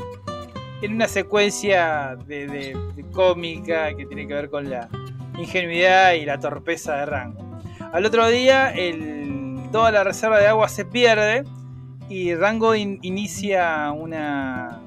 en 0.84 0.94
una 0.94 1.08
secuencia 1.08 2.16
de, 2.28 2.78
cómica 3.12 3.92
que 3.96 4.06
tiene 4.06 4.28
que 4.28 4.36
ver 4.36 4.52
con 4.52 4.70
la 4.70 4.88
ingenuidad 5.36 6.14
y 6.14 6.26
la 6.26 6.40
torpeza 6.40 6.98
de 6.98 7.08
Rango. 7.08 7.60
Al 7.92 8.06
otro 8.06 8.28
día 8.28 8.72
toda 9.72 9.92
la 9.92 10.04
reserva 10.04 10.38
de 10.38 10.46
agua 10.46 10.70
se 10.70 10.86
pierde 10.86 11.44
y 12.08 12.36
Rango 12.36 12.76
in- 12.76 13.00
inicia 13.02 13.92
una 13.94 14.80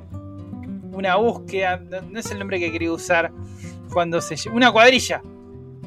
una 0.92 1.16
búsqueda, 1.16 1.82
no, 2.08 2.20
es 2.20 2.30
el 2.30 2.38
nombre 2.38 2.60
que 2.60 2.70
quería 2.70 2.92
usar 2.92 3.32
cuando 3.92 4.20
se 4.20 4.48
una 4.50 4.70
cuadrilla 4.70 5.20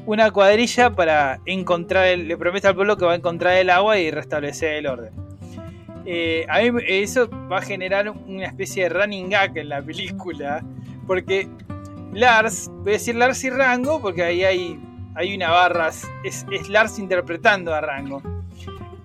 una 0.06 0.30
cuadrilla 0.30 0.90
para 0.90 1.40
encontrar 1.46 2.06
el, 2.08 2.26
le 2.28 2.36
promete 2.36 2.66
al 2.68 2.74
pueblo 2.74 2.96
que 2.96 3.04
va 3.04 3.12
a 3.12 3.16
encontrar 3.16 3.54
el 3.56 3.70
agua 3.70 3.98
y 3.98 4.10
restablecer 4.10 4.74
el 4.74 4.86
orden. 4.86 5.12
Eh, 6.04 6.44
a 6.48 6.60
mí 6.60 6.80
eso 6.88 7.28
va 7.50 7.58
a 7.58 7.62
generar 7.62 8.10
una 8.10 8.46
especie 8.46 8.84
de 8.84 8.88
running 8.88 9.30
gag 9.30 9.56
en 9.56 9.68
la 9.68 9.80
película, 9.80 10.62
porque 11.06 11.48
Lars, 12.12 12.68
voy 12.80 12.90
a 12.90 12.92
decir 12.94 13.14
Lars 13.14 13.42
y 13.44 13.50
Rango, 13.50 14.00
porque 14.00 14.24
ahí 14.24 14.42
hay, 14.44 14.80
hay 15.14 15.34
una 15.34 15.50
barra, 15.50 15.88
es, 16.24 16.44
es 16.50 16.68
Lars 16.68 16.98
interpretando 16.98 17.72
a 17.72 17.80
Rango. 17.80 18.20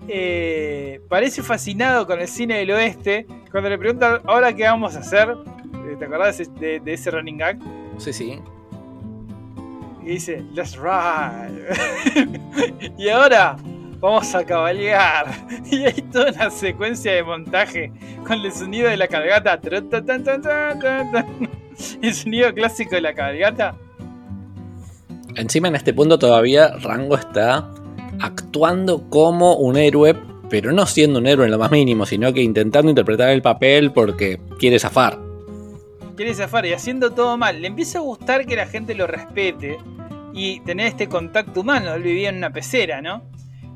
Eh, 0.08 1.00
parece 1.08 1.42
fascinado 1.42 2.06
con 2.06 2.18
el 2.20 2.28
cine 2.28 2.58
del 2.58 2.70
oeste, 2.72 3.26
cuando 3.50 3.68
le 3.70 3.78
preguntan, 3.78 4.20
¿ahora 4.24 4.52
qué 4.54 4.64
vamos 4.64 4.96
a 4.96 5.00
hacer? 5.00 5.28
Eh, 5.86 5.96
¿Te 5.98 6.04
acordás 6.06 6.38
de, 6.38 6.42
ese- 6.44 6.52
de- 6.52 6.80
de 6.80 6.92
ese 6.94 7.10
running 7.10 7.36
gag? 7.38 7.58
Sí, 7.98 8.12
sí. 8.12 8.40
Y 10.08 10.12
dice, 10.12 10.42
let's 10.54 10.74
ride. 10.74 11.68
y 12.96 13.10
ahora 13.10 13.58
vamos 14.00 14.34
a 14.34 14.42
cabalgar. 14.42 15.26
Y 15.70 15.84
hay 15.84 16.00
toda 16.10 16.32
una 16.32 16.48
secuencia 16.50 17.12
de 17.12 17.22
montaje 17.22 17.92
con 18.26 18.40
el 18.40 18.50
sonido 18.50 18.88
de 18.88 18.96
la 18.96 19.06
cabalgata. 19.06 19.60
El 22.02 22.14
sonido 22.14 22.54
clásico 22.54 22.94
de 22.94 23.02
la 23.02 23.12
cabalgata. 23.12 23.76
Encima 25.36 25.68
en 25.68 25.76
este 25.76 25.92
punto 25.92 26.18
todavía 26.18 26.68
Rango 26.78 27.14
está 27.14 27.68
actuando 28.18 29.10
como 29.10 29.56
un 29.56 29.76
héroe, 29.76 30.16
pero 30.48 30.72
no 30.72 30.86
siendo 30.86 31.18
un 31.18 31.26
héroe 31.26 31.44
en 31.44 31.50
lo 31.50 31.58
más 31.58 31.70
mínimo, 31.70 32.06
sino 32.06 32.32
que 32.32 32.40
intentando 32.40 32.88
interpretar 32.88 33.28
el 33.28 33.42
papel 33.42 33.92
porque 33.92 34.40
quiere 34.58 34.78
zafar. 34.78 35.18
Quiere 36.16 36.32
zafar 36.32 36.64
y 36.64 36.72
haciendo 36.72 37.10
todo 37.10 37.36
mal. 37.36 37.60
Le 37.60 37.68
empieza 37.68 37.98
a 37.98 38.00
gustar 38.00 38.46
que 38.46 38.56
la 38.56 38.66
gente 38.66 38.94
lo 38.94 39.06
respete 39.06 39.76
y 40.32 40.60
tener 40.60 40.86
este 40.86 41.08
contacto 41.08 41.60
humano. 41.60 41.94
Él 41.94 42.02
vivía 42.02 42.28
en 42.28 42.36
una 42.36 42.50
pecera, 42.50 43.00
¿no? 43.02 43.22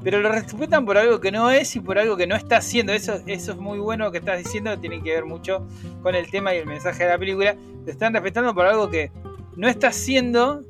Pero 0.02 0.20
lo 0.20 0.28
respetan 0.30 0.84
por 0.84 0.98
algo 0.98 1.20
que 1.20 1.30
no 1.30 1.50
es 1.50 1.76
y 1.76 1.80
por 1.80 1.98
algo 1.98 2.16
que 2.16 2.26
no 2.26 2.34
está 2.34 2.56
haciendo. 2.56 2.92
Eso, 2.92 3.20
eso 3.26 3.52
es 3.52 3.58
muy 3.58 3.78
bueno 3.78 4.10
que 4.10 4.18
estás 4.18 4.38
diciendo. 4.38 4.76
Tiene 4.78 5.00
que 5.02 5.10
ver 5.14 5.24
mucho 5.24 5.66
con 6.02 6.14
el 6.14 6.30
tema 6.30 6.54
y 6.54 6.58
el 6.58 6.66
mensaje 6.66 7.04
de 7.04 7.10
la 7.10 7.18
película. 7.18 7.54
Te 7.84 7.92
están 7.92 8.12
respetando 8.12 8.52
por 8.54 8.66
algo 8.66 8.90
que 8.90 9.12
no 9.56 9.68
está 9.68 9.88
haciendo, 9.88 10.62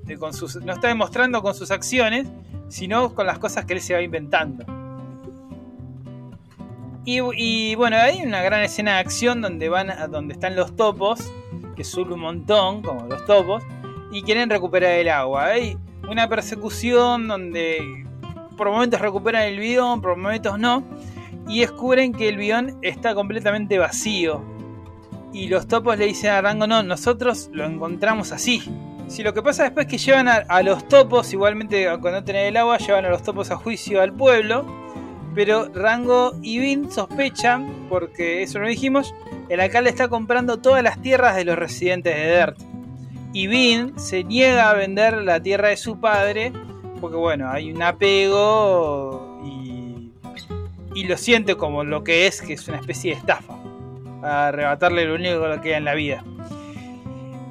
no 0.65 0.73
está 0.73 0.89
demostrando 0.89 1.41
con 1.41 1.55
sus 1.55 1.71
acciones, 1.71 2.29
sino 2.69 3.15
con 3.15 3.27
las 3.27 3.39
cosas 3.39 3.65
que 3.65 3.75
él 3.75 3.81
se 3.81 3.95
va 3.95 4.03
inventando. 4.03 4.67
Y, 7.05 7.21
y, 7.37 7.75
bueno, 7.75 7.97
hay 7.97 8.23
una 8.23 8.43
gran 8.43 8.63
escena 8.63 8.95
de 8.95 8.99
acción 8.99 9.41
donde 9.41 9.69
van 9.69 9.91
a- 9.91 10.07
donde 10.07 10.35
están 10.35 10.55
los 10.55 10.77
topos, 10.77 11.33
que 11.75 11.85
son 11.85 12.13
un 12.13 12.21
montón, 12.21 12.83
como 12.83 13.07
los 13.07 13.25
topos, 13.25 13.63
y 14.13 14.23
quieren 14.23 14.51
recuperar 14.51 14.93
el 14.93 15.09
agua. 15.09 15.47
Hay 15.47 15.77
una 16.09 16.29
persecución 16.29 17.27
donde 17.27 18.07
por 18.57 18.71
momentos 18.71 19.01
recuperan 19.01 19.43
el 19.45 19.59
bidón, 19.59 20.01
por 20.01 20.17
momentos 20.17 20.59
no, 20.59 20.85
y 21.49 21.61
descubren 21.61 22.13
que 22.13 22.29
el 22.29 22.37
bidón 22.37 22.79
está 22.83 23.15
completamente 23.15 23.79
vacío. 23.79 24.45
Y 25.33 25.49
los 25.49 25.67
topos 25.67 25.99
le 25.99 26.07
dicen 26.07 26.31
a 26.31 26.43
Rango, 26.43 26.67
no, 26.67 26.83
nosotros 26.83 27.49
lo 27.53 27.65
encontramos 27.65 28.33
así. 28.33 28.63
Si 29.09 29.23
lo 29.23 29.35
que 29.35 29.43
pasa 29.43 29.65
después 29.65 29.87
es 29.87 29.91
que 29.91 29.99
llevan 29.99 30.29
a, 30.29 30.63
los 30.63 30.87
topos, 30.89 31.33
igualmente 31.33 31.87
cuando 32.01 32.21
no 32.21 32.39
el 32.39 32.57
agua, 32.57 32.79
llevan 32.79 33.07
a 33.07 33.09
los 33.11 33.23
topos 33.23 33.51
a 33.51 33.57
juicio 33.57 34.01
al 34.03 34.13
pueblo. 34.13 34.65
Pero 35.35 35.71
Rango 35.73 36.35
y 36.43 36.59
Vin 36.59 36.91
sospechan, 36.91 37.87
porque 37.89 38.43
eso 38.43 38.59
lo 38.59 38.69
dijimos, 38.69 39.15
el 39.49 39.61
alcalde 39.61 39.89
está 39.89 40.09
comprando 40.09 40.59
todas 40.59 40.83
las 40.83 41.01
tierras 41.01 41.35
de 41.35 41.47
los 41.47 41.59
residentes 41.59 42.15
de 42.15 42.37
Dirt. 42.37 42.72
Y 43.33 43.47
Vin 43.47 43.99
se 43.99 44.25
niega 44.25 44.71
a 44.71 44.75
vender 44.75 45.23
la 45.23 45.41
tierra 45.41 45.69
de 45.69 45.77
su 45.77 45.99
padre, 46.01 46.53
porque 47.01 47.17
bueno, 47.17 47.51
hay 47.51 47.73
un 47.73 47.83
apego 47.83 49.41
y, 49.45 50.11
y 50.95 51.05
lo 51.05 51.17
siente 51.17 51.57
como 51.57 51.83
lo 51.85 52.05
que 52.05 52.27
es, 52.27 52.43
que 52.43 52.53
es 52.55 52.69
una 52.69 52.79
especie 52.79 53.13
de 53.13 53.19
estafa. 53.19 53.55
A 54.23 54.49
arrebatarle 54.49 55.05
lo 55.07 55.15
único 55.15 55.43
que 55.55 55.61
queda 55.63 55.77
en 55.79 55.85
la 55.85 55.95
vida. 55.95 56.23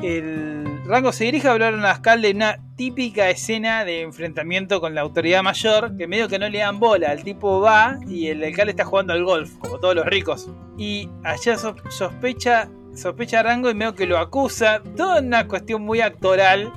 El 0.01 0.65
rango 0.85 1.11
se 1.11 1.25
dirige 1.25 1.47
a 1.47 1.51
hablar 1.51 1.73
al 1.75 1.85
alcalde 1.85 2.29
en 2.29 2.37
una 2.37 2.57
típica 2.75 3.29
escena 3.29 3.85
de 3.85 4.01
enfrentamiento 4.01 4.81
con 4.81 4.95
la 4.95 5.01
autoridad 5.01 5.43
mayor, 5.43 5.95
que 5.95 6.07
medio 6.07 6.27
que 6.27 6.39
no 6.39 6.49
le 6.49 6.57
dan 6.59 6.79
bola. 6.79 7.13
El 7.13 7.23
tipo 7.23 7.59
va 7.61 7.99
y 8.07 8.27
el 8.27 8.43
alcalde 8.43 8.71
está 8.71 8.85
jugando 8.85 9.13
al 9.13 9.23
golf, 9.23 9.51
como 9.59 9.77
todos 9.79 9.95
los 9.95 10.05
ricos. 10.05 10.49
Y 10.77 11.07
allá 11.23 11.57
sos- 11.57 11.75
sospecha, 11.89 12.67
sospecha 12.95 13.39
a 13.39 13.43
Rango 13.43 13.69
y 13.69 13.75
medio 13.75 13.95
que 13.95 14.05
lo 14.05 14.17
acusa. 14.17 14.81
Toda 14.95 15.19
una 15.19 15.47
cuestión 15.47 15.81
muy 15.81 16.01
actoral. 16.01 16.71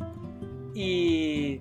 Y 0.74 1.60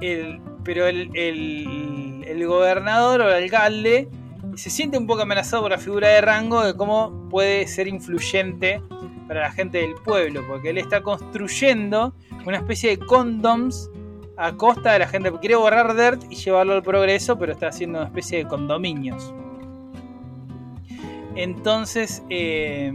el, 0.00 0.40
pero 0.64 0.86
el, 0.86 1.10
el, 1.14 2.24
el 2.26 2.46
gobernador 2.46 3.22
o 3.22 3.28
el 3.28 3.44
alcalde 3.44 4.08
se 4.54 4.70
siente 4.70 4.98
un 4.98 5.06
poco 5.06 5.22
amenazado 5.22 5.62
por 5.62 5.70
la 5.70 5.78
figura 5.78 6.08
de 6.08 6.20
Rango 6.20 6.62
de 6.64 6.74
cómo 6.74 7.28
puede 7.30 7.66
ser 7.66 7.88
influyente 7.88 8.82
para 9.28 9.42
la 9.42 9.52
gente 9.52 9.78
del 9.78 9.94
pueblo, 9.94 10.42
porque 10.48 10.70
él 10.70 10.78
está 10.78 11.02
construyendo 11.02 12.14
una 12.44 12.56
especie 12.56 12.90
de 12.90 12.98
condoms 12.98 13.88
a 14.36 14.56
costa 14.56 14.92
de 14.92 15.00
la 15.00 15.06
gente. 15.06 15.30
Quiere 15.40 15.54
borrar 15.54 15.94
Dirt 15.94 16.24
y 16.30 16.34
llevarlo 16.34 16.72
al 16.72 16.82
progreso, 16.82 17.38
pero 17.38 17.52
está 17.52 17.68
haciendo 17.68 17.98
una 17.98 18.08
especie 18.08 18.38
de 18.38 18.46
condominios. 18.46 19.32
Entonces, 21.36 22.22
eh, 22.28 22.92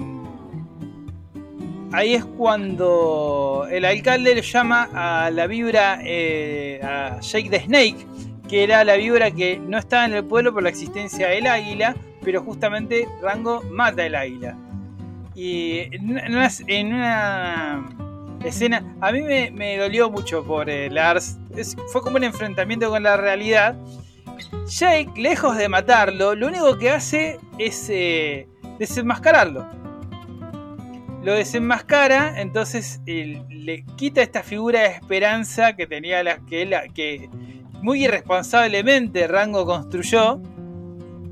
ahí 1.96 2.14
es 2.16 2.26
cuando 2.26 3.68
el 3.72 3.86
alcalde 3.86 4.36
le 4.36 4.41
llama 4.41 4.89
a 4.93 5.32
la 5.32 5.48
vibra, 5.48 6.00
eh, 6.04 6.80
a 6.84 7.20
Jake 7.22 7.50
the 7.50 7.62
Snake, 7.62 8.06
que 8.50 8.64
era 8.64 8.84
la 8.84 8.96
vibra 8.96 9.32
que 9.32 9.58
no 9.58 9.78
estaba 9.78 10.06
en 10.06 10.14
el 10.14 10.24
pueblo 10.26 10.54
por 10.54 10.64
la 10.64 10.70
existencia 10.70 11.28
del 11.30 11.48
águila, 11.48 11.96
pero 12.24 12.41
justamente 12.43 13.08
Rango 13.22 13.62
mata 13.72 14.06
el 14.06 14.16
águila. 14.16 14.58
Y 15.36 15.80
en 15.96 16.12
una, 16.12 16.22
en 16.26 16.34
una- 16.36 16.50
en 16.68 16.93
una 16.93 17.86
escena, 18.46 18.96
a 19.02 19.12
mí 19.12 19.22
me, 19.22 19.78
dolió 19.78 20.10
mucho 20.10 20.43
por 20.43 20.68
Lars, 20.68 21.38
Es- 21.56 21.76
fue 21.91 22.02
como 22.02 22.18
un 22.18 22.24
enfrentamiento 22.24 22.89
con 22.89 23.02
la 23.04 23.16
realidad. 23.18 23.76
Jake, 24.68 25.12
lejos 25.16 25.56
de 25.58 25.70
matarlo, 25.70 26.36
lo 26.36 26.48
único 26.48 26.78
que 26.78 26.89
hace 26.91 27.39
es 27.58 27.88
eh, 27.89 28.48
desenmascararlo. 28.80 29.66
Lo 31.26 31.34
desenmascara, 31.34 32.40
entonces 32.40 33.02
le 33.08 33.84
quita 33.98 34.22
esta 34.22 34.44
figura 34.44 34.82
de 34.82 34.88
esperanza 34.90 35.76
que 35.76 35.88
tenía 35.88 36.24
la 36.24 36.38
que, 36.46 36.62
él- 36.62 36.76
que 36.94 37.30
muy 37.82 38.04
irresponsablemente 38.06 39.28
Rango 39.28 39.66
construyó 39.66 40.40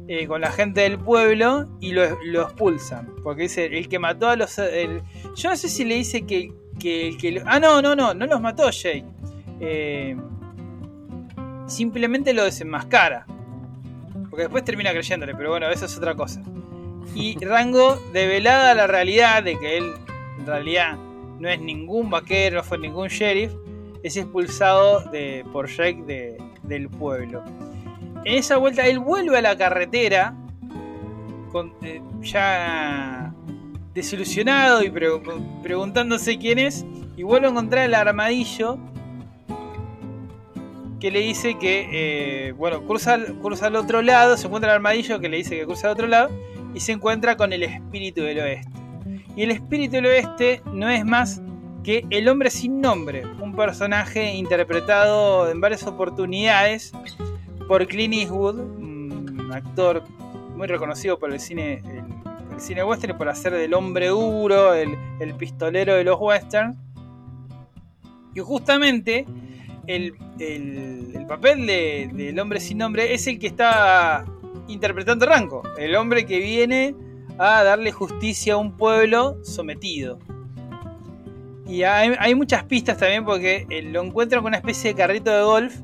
eh, 0.07 0.25
con 0.25 0.41
la 0.41 0.51
gente 0.51 0.81
del 0.81 0.97
pueblo 0.97 1.69
y 1.79 1.91
lo, 1.91 2.17
lo 2.25 2.41
expulsan. 2.41 3.13
Porque 3.23 3.43
dice, 3.43 3.65
el 3.67 3.87
que 3.87 3.99
mató 3.99 4.29
a 4.29 4.35
los... 4.35 4.57
yo 4.57 5.49
no 5.51 5.55
sé 5.55 5.69
si 5.69 5.85
le 5.85 5.93
dice 5.95 6.23
que, 6.23 6.51
que 6.79 7.15
que... 7.21 7.43
ah, 7.45 7.59
no, 7.59 7.79
no, 7.81 7.95
no, 7.95 8.15
no 8.15 8.25
los 8.25 8.41
mató 8.41 8.71
Jake. 8.71 9.05
Eh, 9.59 10.17
simplemente 11.67 12.33
lo 12.33 12.43
desenmascara. 12.45 13.27
Porque 14.29 14.41
después 14.43 14.63
termina 14.63 14.91
creyéndole, 14.91 15.35
pero 15.35 15.51
bueno, 15.51 15.69
eso 15.69 15.85
es 15.85 15.95
otra 15.95 16.15
cosa. 16.15 16.41
Y 17.15 17.37
Rango, 17.43 17.97
develada 18.11 18.73
la 18.73 18.87
realidad 18.87 19.43
de 19.43 19.57
que 19.59 19.77
él 19.77 19.93
en 20.39 20.45
realidad 20.45 20.97
no 21.39 21.47
es 21.49 21.59
ningún 21.59 22.09
vaquero, 22.09 22.57
no 22.57 22.63
fue 22.63 22.77
ningún 22.77 23.07
sheriff, 23.07 23.51
es 24.01 24.17
expulsado 24.17 25.01
de, 25.11 25.45
por 25.51 25.67
Jake 25.69 26.03
de- 26.05 26.37
del 26.63 26.89
pueblo. 26.89 27.43
En 28.25 28.35
esa 28.37 28.57
vuelta 28.57 28.85
él 28.87 28.99
vuelve 28.99 29.37
a 29.37 29.41
la 29.41 29.57
carretera, 29.57 30.33
eh, 31.83 32.01
ya 32.21 33.33
desilusionado 33.93 34.83
y 34.83 34.89
pre- 34.89 35.09
preguntándose 35.61 36.37
quién 36.39 36.57
es, 36.59 36.85
y 37.15 37.23
vuelve 37.23 37.47
a 37.47 37.49
encontrar 37.51 37.85
el 37.85 37.93
armadillo 37.93 38.79
que 40.99 41.11
le 41.11 41.19
dice 41.19 41.57
que, 41.59 41.89
eh, 41.91 42.51
bueno, 42.53 42.81
cruza, 42.87 43.17
cruza 43.41 43.67
al 43.67 43.75
otro 43.75 44.01
lado, 44.01 44.37
se 44.37 44.47
encuentra 44.47 44.71
el 44.71 44.75
armadillo 44.77 45.19
que 45.19 45.27
le 45.29 45.37
dice 45.37 45.57
que 45.57 45.65
cruza 45.65 45.87
al 45.87 45.93
otro 45.93 46.07
lado, 46.07 46.29
y 46.73 46.79
se 46.79 46.91
encuentra 46.93 47.35
con 47.37 47.53
el 47.53 47.63
espíritu 47.63 48.21
del 48.21 48.39
oeste. 48.39 48.71
Y 49.35 49.43
el 49.43 49.51
espíritu 49.51 49.93
del 49.95 50.05
oeste 50.07 50.61
no 50.73 50.89
es 50.89 51.05
más 51.05 51.41
que 51.83 52.05
el 52.09 52.29
hombre 52.29 52.49
sin 52.49 52.79
nombre, 52.79 53.23
un 53.41 53.55
personaje 53.55 54.33
interpretado 54.35 55.49
en 55.49 55.59
varias 55.59 55.85
oportunidades 55.85 56.93
por 57.67 57.85
Clint 57.87 58.13
Eastwood, 58.13 58.59
un 58.59 59.49
actor 59.53 60.03
muy 60.55 60.67
reconocido 60.67 61.19
por 61.19 61.33
el 61.33 61.39
cine, 61.39 61.81
el, 61.85 62.03
el 62.53 62.59
cine 62.61 62.83
western, 62.83 63.17
por 63.17 63.27
hacer 63.27 63.53
del 63.53 63.73
hombre 63.73 64.07
duro, 64.07 64.73
el, 64.73 64.95
el 65.19 65.33
pistolero 65.35 65.95
de 65.95 66.03
los 66.05 66.17
westerns. 66.19 66.77
Y 68.35 68.39
justamente 68.39 69.25
el, 69.87 70.13
el- 70.39 71.11
el 71.15 71.25
papel 71.27 71.65
de- 71.67 72.09
del 72.13 72.39
hombre 72.39 72.59
sin 72.59 72.77
nombre 72.77 73.13
es 73.13 73.27
el 73.27 73.39
que 73.39 73.47
está 73.47 74.25
interpretando 74.67 75.25
Rango, 75.25 75.63
el 75.77 75.95
hombre 75.95 76.25
que 76.25 76.39
viene 76.39 76.95
a 77.37 77.63
darle 77.63 77.91
justicia 77.91 78.53
a 78.53 78.57
un 78.57 78.77
pueblo 78.77 79.37
sometido. 79.43 80.19
Y 81.65 81.83
hay, 81.83 82.13
hay 82.19 82.35
muchas 82.35 82.63
pistas 82.65 82.97
también 82.97 83.25
porque 83.25 83.65
eh, 83.69 83.81
lo 83.83 84.03
encuentran 84.03 84.41
con 84.41 84.49
una 84.49 84.57
especie 84.57 84.91
de 84.91 84.95
carrito 84.97 85.31
de 85.31 85.43
golf 85.43 85.75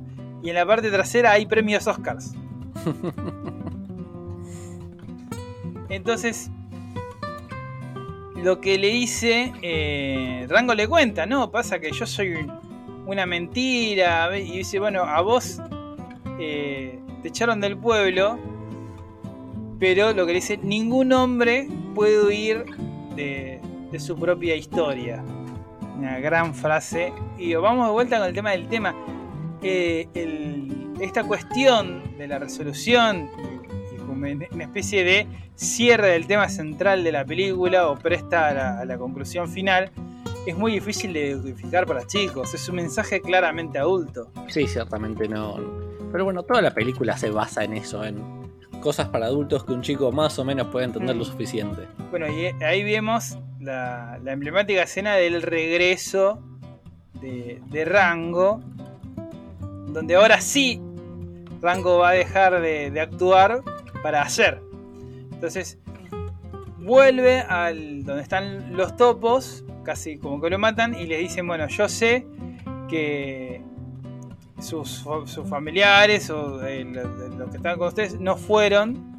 y 0.43 0.49
en 0.49 0.55
la 0.55 0.65
parte 0.65 0.91
trasera 0.91 1.32
hay 1.32 1.45
premios 1.45 1.88
Oscars. 1.88 2.34
Entonces, 5.89 6.51
lo 8.36 8.61
que 8.61 8.77
le 8.77 8.89
dice, 8.89 9.51
eh, 9.61 10.45
Rango 10.49 10.73
le 10.75 10.88
cuenta, 10.88 11.25
no, 11.25 11.51
pasa 11.51 11.80
que 11.80 11.91
yo 11.91 12.05
soy 12.05 12.34
un- 12.34 12.51
una 13.07 13.25
mentira. 13.25 14.38
Y 14.38 14.59
dice, 14.59 14.80
bueno, 14.80 15.03
a 15.03 15.21
vos 15.21 15.59
eh, 16.39 16.99
te 17.21 17.27
echaron 17.30 17.59
del 17.59 17.77
pueblo, 17.77 18.39
pero 19.80 20.13
lo 20.13 20.25
que 20.25 20.34
dice, 20.34 20.57
ningún 20.57 21.13
hombre 21.13 21.67
puede 21.95 22.25
huir 22.25 22.65
de, 23.15 23.59
su 23.97 24.15
propia 24.17 24.55
historia. 24.55 25.23
Una 25.97 26.19
gran 26.19 26.53
frase. 26.53 27.11
Y 27.38 27.53
vamos 27.55 27.88
de 27.88 27.91
vuelta 27.91 28.17
con 28.19 28.27
el 28.27 28.34
tema 28.34 28.51
del 28.51 28.67
tema. 28.67 28.95
Eh, 29.61 30.07
esta 30.99 31.23
cuestión 31.23 32.17
de 32.17 32.27
la 32.27 32.39
resolución 32.39 33.30
como 34.09 34.25
una 34.51 34.63
especie 34.63 35.03
de 35.03 35.27
cierre 35.55 36.09
del 36.09 36.25
tema 36.25 36.49
central 36.49 37.03
de 37.03 37.11
la 37.11 37.25
película 37.25 37.89
o 37.89 37.97
presta 37.97 38.80
a 38.80 38.86
la, 38.86 38.97
conclusión 38.97 39.47
final 39.49 39.91
es 40.45 40.57
muy 40.57 40.71
difícil 40.71 41.13
de 41.13 41.36
decodificar 41.36 41.86
para 41.86 42.07
chicos. 42.07 42.53
Es 42.53 42.67
un 42.69 42.77
mensaje 42.77 43.21
claramente 43.21 43.77
adulto. 43.77 44.32
Sí, 44.47 44.67
ciertamente 44.67 45.27
no. 45.27 45.57
Pero 46.11 46.23
bueno, 46.23 46.43
toda 46.43 46.61
la 46.61 46.73
película 46.73 47.17
se 47.17 47.30
basa 47.30 47.63
en 47.63 47.73
eso, 47.73 48.03
cosas 48.80 49.07
para 49.09 49.25
adultos 49.27 49.63
que 49.63 49.73
un 49.73 49.82
chico 49.82 50.11
más 50.11 50.38
o 50.39 50.45
menos 50.45 50.67
puede 50.67 50.86
entender 50.86 51.15
Mm. 51.15 51.19
lo 51.19 51.25
suficiente. 51.25 51.82
Bueno, 52.09 52.27
y 52.27 52.45
ahí 52.63 52.84
vemos 52.84 53.38
la, 53.59 54.19
la 54.23 54.32
emblemática 54.34 54.84
escena 54.84 55.15
del 55.15 55.41
regreso 55.41 56.39
de, 57.21 57.61
de 57.67 57.86
Rango, 57.86 58.61
donde 59.88 60.15
ahora 60.15 60.39
sí 60.41 60.82
Rango 61.61 61.97
va 61.99 62.09
a 62.09 62.13
dejar 62.13 62.61
de, 62.61 62.89
de 62.91 63.01
actuar 63.01 63.61
para 64.01 64.21
hacer. 64.21 64.61
Entonces 65.34 65.77
vuelve 66.77 67.41
al 67.41 68.03
donde 68.05 68.21
están 68.23 68.75
los 68.77 68.95
topos, 68.95 69.63
casi 69.84 70.17
como 70.17 70.41
que 70.41 70.49
lo 70.49 70.57
matan, 70.59 70.93
y 70.95 71.05
les 71.05 71.19
dicen, 71.19 71.45
bueno, 71.47 71.67
yo 71.67 71.89
sé 71.89 72.25
que 72.89 73.61
sus, 74.60 75.03
familiares 75.49 76.30
o 76.30 76.62
eh, 76.66 76.84
lo- 76.84 77.03
lo- 77.03 77.30
los 77.30 77.49
que 77.49 77.57
están 77.57 77.78
con 77.78 77.88
ustedes 77.89 78.20
no 78.20 78.36
fueron 78.36 79.16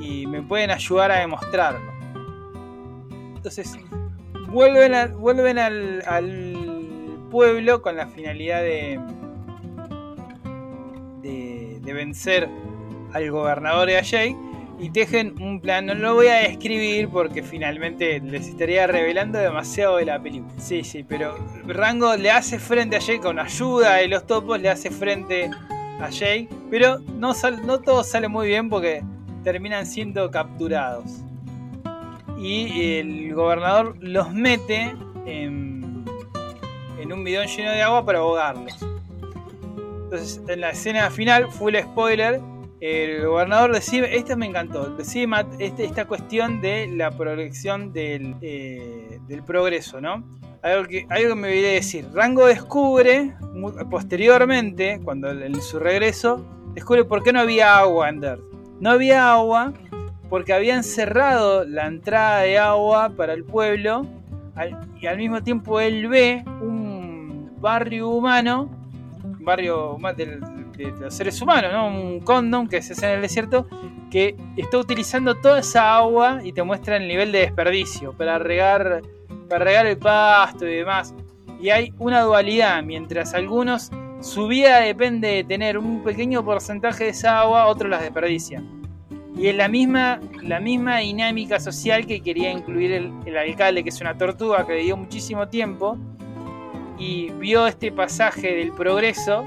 y 0.00 0.26
me 0.26 0.42
pueden 0.42 0.70
ayudar 0.70 1.10
a 1.12 1.20
demostrarlo. 1.20 1.92
Entonces, 3.36 3.78
vuelven, 4.48 4.94
a- 4.94 5.06
vuelven 5.08 5.58
al, 5.58 6.02
al 6.06 7.18
pueblo 7.30 7.82
con 7.82 7.96
la 7.96 8.06
finalidad 8.08 8.60
de, 8.62 9.00
de, 11.22 11.92
vencer 11.92 12.48
al 13.12 13.30
gobernador 13.30 13.88
de 13.88 14.02
Jake 14.02 14.36
y 14.78 14.90
tejen 14.90 15.40
un 15.40 15.60
plan. 15.60 15.86
No 15.86 15.94
lo 15.94 16.14
voy 16.14 16.26
a 16.28 16.36
describir 16.36 17.08
porque 17.08 17.42
finalmente 17.42 18.20
les 18.20 18.48
estaría 18.48 18.86
revelando 18.86 19.38
demasiado 19.38 19.96
de 19.96 20.06
la 20.06 20.20
película. 20.20 20.52
Sí, 20.58 20.82
sí, 20.84 21.04
pero 21.06 21.36
Rango 21.66 22.16
le 22.16 22.30
hace 22.30 22.58
frente 22.58 22.96
a 22.96 22.98
Jake 22.98 23.20
con 23.20 23.38
ayuda 23.38 23.94
de 23.96 24.08
los 24.08 24.26
topos, 24.26 24.60
le 24.60 24.68
hace 24.70 24.90
frente 24.90 25.50
a 26.00 26.08
Jake, 26.10 26.48
pero 26.70 26.98
no, 26.98 27.32
sal- 27.34 27.64
no 27.66 27.78
todo 27.80 28.02
sale 28.02 28.28
muy 28.28 28.48
bien 28.48 28.68
porque 28.68 29.02
terminan 29.44 29.86
siendo 29.86 30.30
capturados 30.30 31.04
y 32.38 32.94
el 32.96 33.34
gobernador 33.34 33.96
los 34.00 34.32
mete 34.32 34.94
en, 35.26 36.04
en 37.00 37.12
un 37.12 37.22
bidón 37.22 37.46
lleno 37.46 37.70
de 37.70 37.82
agua 37.82 38.04
para 38.04 38.18
ahogarlos. 38.18 38.76
Entonces, 40.04 40.42
en 40.48 40.60
la 40.60 40.70
escena 40.70 41.08
final, 41.10 41.48
full 41.50 41.74
spoiler, 41.80 42.40
el 42.84 43.24
gobernador 43.26 43.72
decide, 43.72 44.16
esta 44.16 44.34
me 44.34 44.46
encantó, 44.46 44.90
decide 44.96 45.28
este- 45.60 45.84
esta 45.84 46.04
cuestión 46.06 46.60
de 46.60 46.88
la 46.88 47.10
progresión 47.12 47.92
del, 47.92 48.34
eh, 48.42 49.20
progreso, 49.46 50.00
¿no? 50.00 50.24
Algo 50.62 50.88
que, 50.88 51.06
algo 51.08 51.36
me 51.36 51.48
olvidé 51.48 51.68
de 51.68 51.74
decir. 51.74 52.06
Rango 52.12 52.46
descubre, 52.46 53.32
posteriormente, 53.90 55.00
cuando 55.04 55.30
en 55.30 55.60
su 55.62 55.78
regreso, 55.78 56.44
descubre 56.74 57.04
por 57.04 57.22
qué 57.22 57.32
no 57.32 57.40
había 57.40 57.78
agua 57.78 58.08
en 58.08 58.20
Dirt. 58.20 58.40
No 58.80 58.90
había 58.90 59.32
agua 59.32 59.72
porque 60.28 60.52
habían 60.52 60.82
cerrado 60.82 61.64
la 61.64 61.86
entrada 61.86 62.40
de 62.40 62.58
agua 62.58 63.10
para 63.16 63.32
el 63.32 63.44
pueblo 63.44 64.06
y 65.00 65.06
al 65.06 65.16
mismo 65.18 65.42
tiempo 65.42 65.78
él 65.80 66.08
ve 66.08 66.44
un 66.60 67.50
barrio 67.60 68.08
humano, 68.08 68.70
barrio 69.40 69.96
huma- 69.96 70.14
del- 70.14 70.40
de, 70.76 70.92
los 71.00 71.14
seres 71.14 71.40
humanos, 71.40 71.72
¿no? 71.72 71.86
un 71.86 72.20
condom 72.20 72.68
que 72.68 72.82
se 72.82 72.92
hace 72.92 73.06
en 73.06 73.12
el 73.12 73.22
desierto, 73.22 73.66
que 74.10 74.36
está 74.56 74.78
utilizando 74.78 75.34
toda 75.34 75.60
esa 75.60 75.96
agua 75.96 76.40
y 76.42 76.52
te 76.52 76.62
muestra 76.62 76.96
el 76.96 77.08
nivel 77.08 77.32
de 77.32 77.40
desperdicio 77.40 78.12
para 78.12 78.38
regar, 78.38 79.02
para 79.48 79.64
regar 79.64 79.86
el 79.86 79.98
pasto 79.98 80.66
y 80.66 80.74
demás. 80.76 81.14
Y 81.60 81.70
hay 81.70 81.92
una 81.98 82.22
dualidad, 82.22 82.82
mientras 82.82 83.34
algunos 83.34 83.90
su 84.22 84.46
vida 84.46 84.80
depende 84.80 85.28
de 85.28 85.44
tener 85.44 85.76
un 85.76 86.02
pequeño 86.04 86.44
porcentaje 86.44 87.04
de 87.04 87.10
esa 87.10 87.40
agua, 87.40 87.66
otros 87.66 87.90
las 87.90 88.02
desperdician. 88.02 88.82
Y 89.36 89.48
es 89.48 89.56
la 89.56 89.66
misma, 89.66 90.20
la 90.42 90.60
misma 90.60 90.98
dinámica 90.98 91.58
social 91.58 92.06
que 92.06 92.20
quería 92.20 92.52
incluir 92.52 92.92
el, 92.92 93.12
el 93.26 93.36
alcalde, 93.36 93.82
que 93.82 93.88
es 93.88 94.00
una 94.00 94.16
tortuga 94.16 94.64
que 94.64 94.74
vivió 94.74 94.96
muchísimo 94.96 95.48
tiempo 95.48 95.98
y 96.98 97.30
vio 97.30 97.66
este 97.66 97.90
pasaje 97.90 98.54
del 98.54 98.72
progreso, 98.72 99.44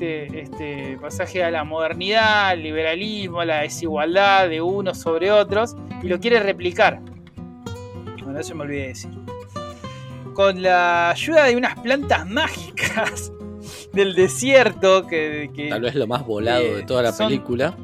este, 0.00 0.40
este 0.40 0.98
pasaje 1.00 1.42
a 1.42 1.50
la 1.50 1.64
modernidad, 1.64 2.48
al 2.50 2.62
liberalismo, 2.62 3.40
a 3.40 3.44
la 3.46 3.60
desigualdad 3.62 4.48
de 4.48 4.60
unos 4.60 4.98
sobre 4.98 5.30
otros, 5.32 5.74
y 6.02 6.08
lo 6.08 6.20
quiere 6.20 6.38
replicar. 6.40 7.00
Bueno, 8.22 8.38
eso 8.38 8.54
me 8.54 8.64
olvidé 8.64 8.82
de 8.82 8.88
decir. 8.88 9.10
Con 10.34 10.60
la 10.60 11.10
ayuda 11.10 11.44
de 11.44 11.56
unas 11.56 11.78
plantas 11.80 12.26
mágicas 12.28 13.32
del 13.94 14.14
desierto, 14.14 15.06
que, 15.06 15.50
que 15.54 15.68
Tal 15.70 15.80
vez 15.80 15.94
lo 15.94 16.06
más 16.06 16.26
volado 16.26 16.62
eh, 16.62 16.74
de 16.76 16.82
toda 16.82 17.02
la 17.02 17.12
son- 17.12 17.28
película. 17.28 17.74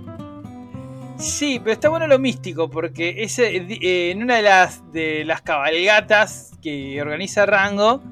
Sí, 1.18 1.60
pero 1.60 1.72
está 1.72 1.88
bueno 1.88 2.06
lo 2.08 2.18
místico, 2.18 2.68
porque 2.68 3.22
ese, 3.22 3.56
eh, 3.56 4.10
en 4.10 4.22
una 4.22 4.36
de 4.36 4.42
las, 4.42 4.92
de 4.92 5.24
las 5.24 5.40
cabalgatas 5.40 6.50
que 6.60 7.00
organiza 7.00 7.46
Rango, 7.46 8.02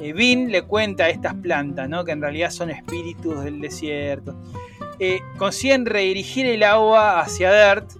eh, 0.00 0.14
le 0.14 0.62
cuenta 0.62 1.04
a 1.04 1.08
estas 1.10 1.34
plantas, 1.34 1.88
¿no? 1.88 2.04
que 2.04 2.12
en 2.12 2.20
realidad 2.20 2.50
son 2.50 2.70
espíritus 2.70 3.44
del 3.44 3.60
desierto. 3.60 4.34
Eh, 4.98 5.20
consiguen 5.38 5.86
redirigir 5.86 6.46
el 6.46 6.62
agua 6.62 7.20
hacia 7.20 7.74
Dirt. 7.74 7.90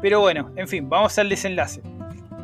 Pero 0.00 0.20
bueno, 0.20 0.50
en 0.56 0.68
fin, 0.68 0.88
vamos 0.88 1.18
al 1.18 1.28
desenlace. 1.28 1.80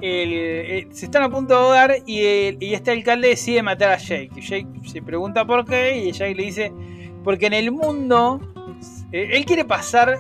Eh, 0.02 0.88
se 0.92 1.04
están 1.04 1.22
a 1.22 1.30
punto 1.30 1.54
de 1.54 1.60
ahogar 1.60 1.96
y, 2.06 2.24
este 2.72 2.90
alcalde 2.90 3.28
decide 3.28 3.62
matar 3.62 3.90
a 3.90 3.98
Jake. 3.98 4.30
Jake 4.40 4.66
se 4.86 5.02
pregunta 5.02 5.44
por 5.44 5.64
qué 5.66 5.98
y 5.98 6.12
Jake 6.12 6.34
le 6.34 6.42
dice, 6.44 6.72
porque 7.22 7.46
en 7.46 7.52
el 7.52 7.70
mundo, 7.70 8.40
eh, 9.12 9.30
él 9.32 9.44
quiere 9.44 9.64
pasar 9.64 10.18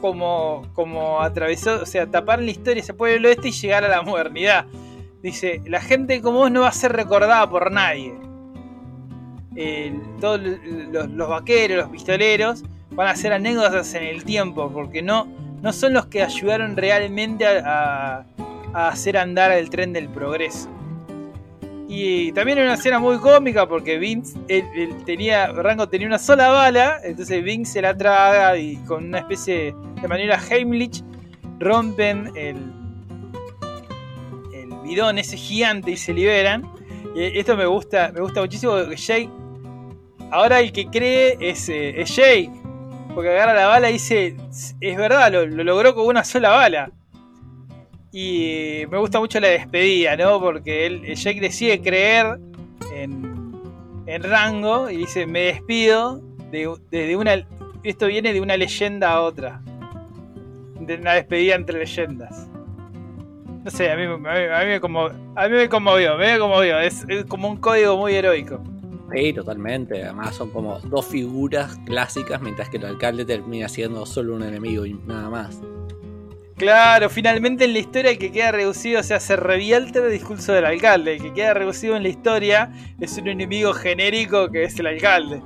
como, 0.00 0.62
como 0.72 1.20
atravesó, 1.20 1.82
o 1.82 1.86
sea, 1.86 2.06
tapar 2.06 2.40
la 2.40 2.50
historia 2.50 2.82
ese 2.82 2.94
pueblo 2.94 3.28
este 3.28 3.48
y 3.48 3.52
llegar 3.52 3.84
a 3.84 3.88
la 3.88 4.02
modernidad. 4.02 4.66
Dice, 5.22 5.60
la 5.66 5.80
gente 5.80 6.20
como 6.20 6.38
vos 6.38 6.50
no 6.50 6.62
va 6.62 6.68
a 6.68 6.72
ser 6.72 6.92
recordada 6.92 7.48
por 7.48 7.72
nadie. 7.72 8.14
Todos 10.20 10.40
los, 10.40 11.28
vaqueros, 11.28 11.78
los 11.78 11.88
pistoleros, 11.88 12.62
van 12.90 13.08
a 13.08 13.16
ser 13.16 13.32
anécdotas 13.32 13.94
en 13.94 14.04
el 14.04 14.24
tiempo, 14.24 14.70
porque 14.70 15.02
no, 15.02 15.26
no 15.62 15.72
son 15.72 15.94
los 15.94 16.06
que 16.06 16.22
ayudaron 16.22 16.76
realmente 16.76 17.46
a, 17.46 18.24
hacer 18.74 19.16
andar 19.16 19.52
el 19.52 19.70
tren 19.70 19.94
del 19.94 20.08
progreso. 20.10 20.68
Y 21.88 22.32
también 22.32 22.58
era 22.58 22.66
una 22.66 22.74
escena 22.74 22.98
muy 22.98 23.16
cómica 23.18 23.66
porque 23.66 23.96
Vince 23.96 24.38
él- 24.48 24.96
tenía, 25.06 25.46
Rango 25.46 25.88
tenía 25.88 26.06
una 26.08 26.18
sola 26.18 26.48
bala, 26.48 26.98
entonces 27.02 27.42
Vince 27.42 27.74
se 27.74 27.82
la 27.82 27.96
traga 27.96 28.58
y 28.58 28.76
con 28.78 29.06
una 29.06 29.20
especie 29.20 29.74
de 30.02 30.08
manera 30.08 30.38
Heimlich 30.50 31.02
rompen 31.58 32.32
el 32.34 32.56
bidón 34.86 35.18
ese 35.18 35.36
gigante 35.36 35.90
y 35.90 35.96
se 35.96 36.12
liberan. 36.12 36.70
Y 37.14 37.38
esto 37.38 37.56
me 37.56 37.66
gusta, 37.66 38.12
me 38.12 38.20
gusta 38.20 38.40
muchísimo 38.40 38.72
porque 38.72 38.96
Jake, 38.96 39.30
ahora 40.30 40.60
el 40.60 40.72
que 40.72 40.86
cree 40.86 41.36
es, 41.40 41.68
eh, 41.68 42.00
es 42.00 42.14
Jake, 42.14 42.50
porque 43.14 43.30
agarra 43.30 43.54
la 43.54 43.66
bala 43.66 43.90
y 43.90 43.94
dice, 43.94 44.36
es 44.80 44.96
verdad, 44.96 45.32
lo, 45.32 45.46
lo 45.46 45.64
logró 45.64 45.94
con 45.94 46.06
una 46.06 46.24
sola 46.24 46.50
bala. 46.50 46.92
Y 48.12 48.84
me 48.90 48.98
gusta 48.98 49.18
mucho 49.18 49.40
la 49.40 49.48
despedida, 49.48 50.16
¿no? 50.16 50.40
Porque 50.40 50.86
él, 50.86 51.14
Jake 51.14 51.40
decide 51.40 51.80
creer 51.80 52.38
en, 52.94 53.52
en 54.06 54.22
Rango 54.22 54.88
y 54.88 54.98
dice, 54.98 55.26
me 55.26 55.40
despido 55.40 56.22
de, 56.50 56.74
de 56.90 57.16
una... 57.16 57.46
Esto 57.82 58.06
viene 58.06 58.32
de 58.32 58.40
una 58.40 58.56
leyenda 58.56 59.12
a 59.12 59.20
otra. 59.20 59.60
De 60.80 60.94
una 60.94 61.12
despedida 61.12 61.56
entre 61.56 61.78
leyendas. 61.78 62.48
No 63.66 63.72
sé, 63.72 63.90
a 63.90 63.96
mí, 63.96 64.04
a 64.04 64.16
mí- 64.16 64.28
a 64.28 64.60
mí 64.60 64.66
me, 64.66 64.80
conmo- 64.80 65.12
a 65.34 65.48
mí 65.48 65.56
me 65.56 65.68
conmovió, 65.68 66.16
me 66.16 66.38
conmovió. 66.38 66.78
Es, 66.78 67.04
es 67.08 67.24
como 67.24 67.48
un 67.48 67.56
código 67.56 67.96
muy 67.96 68.14
heroico. 68.14 68.62
Sí, 69.12 69.32
totalmente. 69.32 70.04
Además 70.04 70.36
son 70.36 70.50
como 70.50 70.78
dos 70.84 71.04
figuras 71.04 71.76
clásicas, 71.84 72.40
mientras 72.40 72.68
que 72.68 72.76
el 72.76 72.84
alcalde 72.86 73.24
termina 73.24 73.68
siendo 73.68 74.06
solo 74.06 74.36
un 74.36 74.44
enemigo 74.44 74.86
y 74.86 74.94
nada 75.04 75.28
más. 75.30 75.60
Claro, 76.56 77.10
finalmente 77.10 77.64
en 77.64 77.72
la 77.72 77.80
historia 77.80 78.12
el 78.12 78.18
que 78.18 78.30
queda 78.30 78.52
reducido, 78.52 79.00
o 79.00 79.02
sea, 79.02 79.18
se 79.18 79.34
revierte 79.34 79.98
el 79.98 80.12
discurso 80.12 80.52
del 80.52 80.64
alcalde. 80.64 81.14
El 81.16 81.22
que 81.22 81.32
queda 81.34 81.52
reducido 81.52 81.96
en 81.96 82.04
la 82.04 82.08
historia 82.08 82.70
es 83.00 83.18
un 83.18 83.26
enemigo 83.26 83.72
genérico 83.72 84.48
que 84.48 84.62
es 84.62 84.78
el 84.78 84.86
alcalde. 84.86 85.42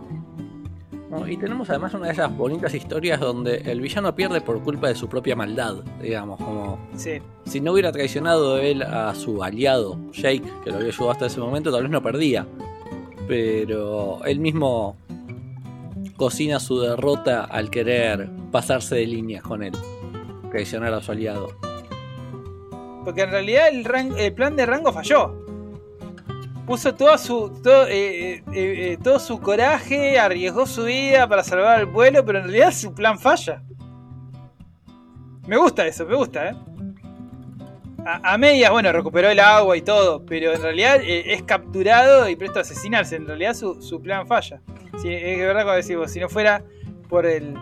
¿No? 1.10 1.26
Y 1.28 1.36
tenemos 1.36 1.68
además 1.70 1.92
una 1.94 2.06
de 2.06 2.12
esas 2.12 2.34
bonitas 2.36 2.72
historias 2.74 3.20
donde 3.20 3.56
el 3.56 3.80
villano 3.80 4.14
pierde 4.14 4.40
por 4.40 4.62
culpa 4.62 4.88
de 4.88 4.94
su 4.94 5.08
propia 5.08 5.36
maldad, 5.36 5.76
digamos, 6.00 6.38
como 6.38 6.78
Sí, 6.96 7.20
si 7.44 7.60
no 7.60 7.72
hubiera 7.72 7.92
traicionado 7.92 8.58
él 8.58 8.82
a 8.82 9.14
su 9.14 9.42
aliado, 9.42 9.98
Jake, 10.12 10.44
que 10.64 10.70
lo 10.70 10.76
había 10.76 10.88
ayudado 10.88 11.10
hasta 11.10 11.26
ese 11.26 11.40
momento, 11.40 11.70
tal 11.72 11.82
vez 11.82 11.90
no 11.90 12.02
perdía. 12.02 12.46
Pero 13.28 14.24
él 14.24 14.40
mismo 14.40 14.96
cocina 16.16 16.60
su 16.60 16.80
derrota 16.80 17.44
al 17.44 17.70
querer 17.70 18.28
pasarse 18.50 18.96
de 18.96 19.06
líneas 19.06 19.42
con 19.42 19.62
él, 19.62 19.72
traicionar 20.50 20.92
a 20.94 21.00
su 21.00 21.12
aliado. 21.12 21.48
porque 23.04 23.22
en 23.22 23.30
realidad 23.30 23.68
el 23.68 24.34
plan 24.34 24.56
de 24.56 24.66
Rango 24.66 24.92
falló. 24.92 25.39
Puso 26.70 26.94
todo 26.94 27.18
su, 27.18 27.60
todo, 27.64 27.88
eh, 27.88 28.34
eh, 28.34 28.42
eh, 28.52 28.98
todo 29.02 29.18
su 29.18 29.40
coraje, 29.40 30.20
arriesgó 30.20 30.66
su 30.66 30.84
vida 30.84 31.26
para 31.26 31.42
salvar 31.42 31.80
al 31.80 31.90
pueblo, 31.90 32.24
pero 32.24 32.38
en 32.38 32.44
realidad 32.44 32.70
su 32.70 32.94
plan 32.94 33.18
falla. 33.18 33.60
Me 35.48 35.56
gusta 35.56 35.84
eso, 35.84 36.06
me 36.06 36.14
gusta, 36.14 36.50
¿eh? 36.50 36.54
A, 38.06 38.38
medias, 38.38 38.70
bueno, 38.70 38.92
recuperó 38.92 39.28
el 39.30 39.40
agua 39.40 39.76
y 39.76 39.82
todo, 39.82 40.24
pero 40.24 40.52
en 40.52 40.62
realidad 40.62 40.98
es 41.02 41.42
capturado 41.42 42.28
y 42.28 42.36
presto 42.36 42.60
a 42.60 42.62
asesinarse. 42.62 43.16
En 43.16 43.26
realidad 43.26 43.54
su, 43.54 43.82
su 43.82 44.00
plan 44.00 44.28
falla. 44.28 44.60
Es 45.04 45.38
verdad 45.40 45.64
cuando 45.64 45.72
decimos, 45.72 46.12
si 46.12 46.20
no 46.20 46.28
fuera 46.28 46.62
por 47.08 47.26
el, 47.26 47.58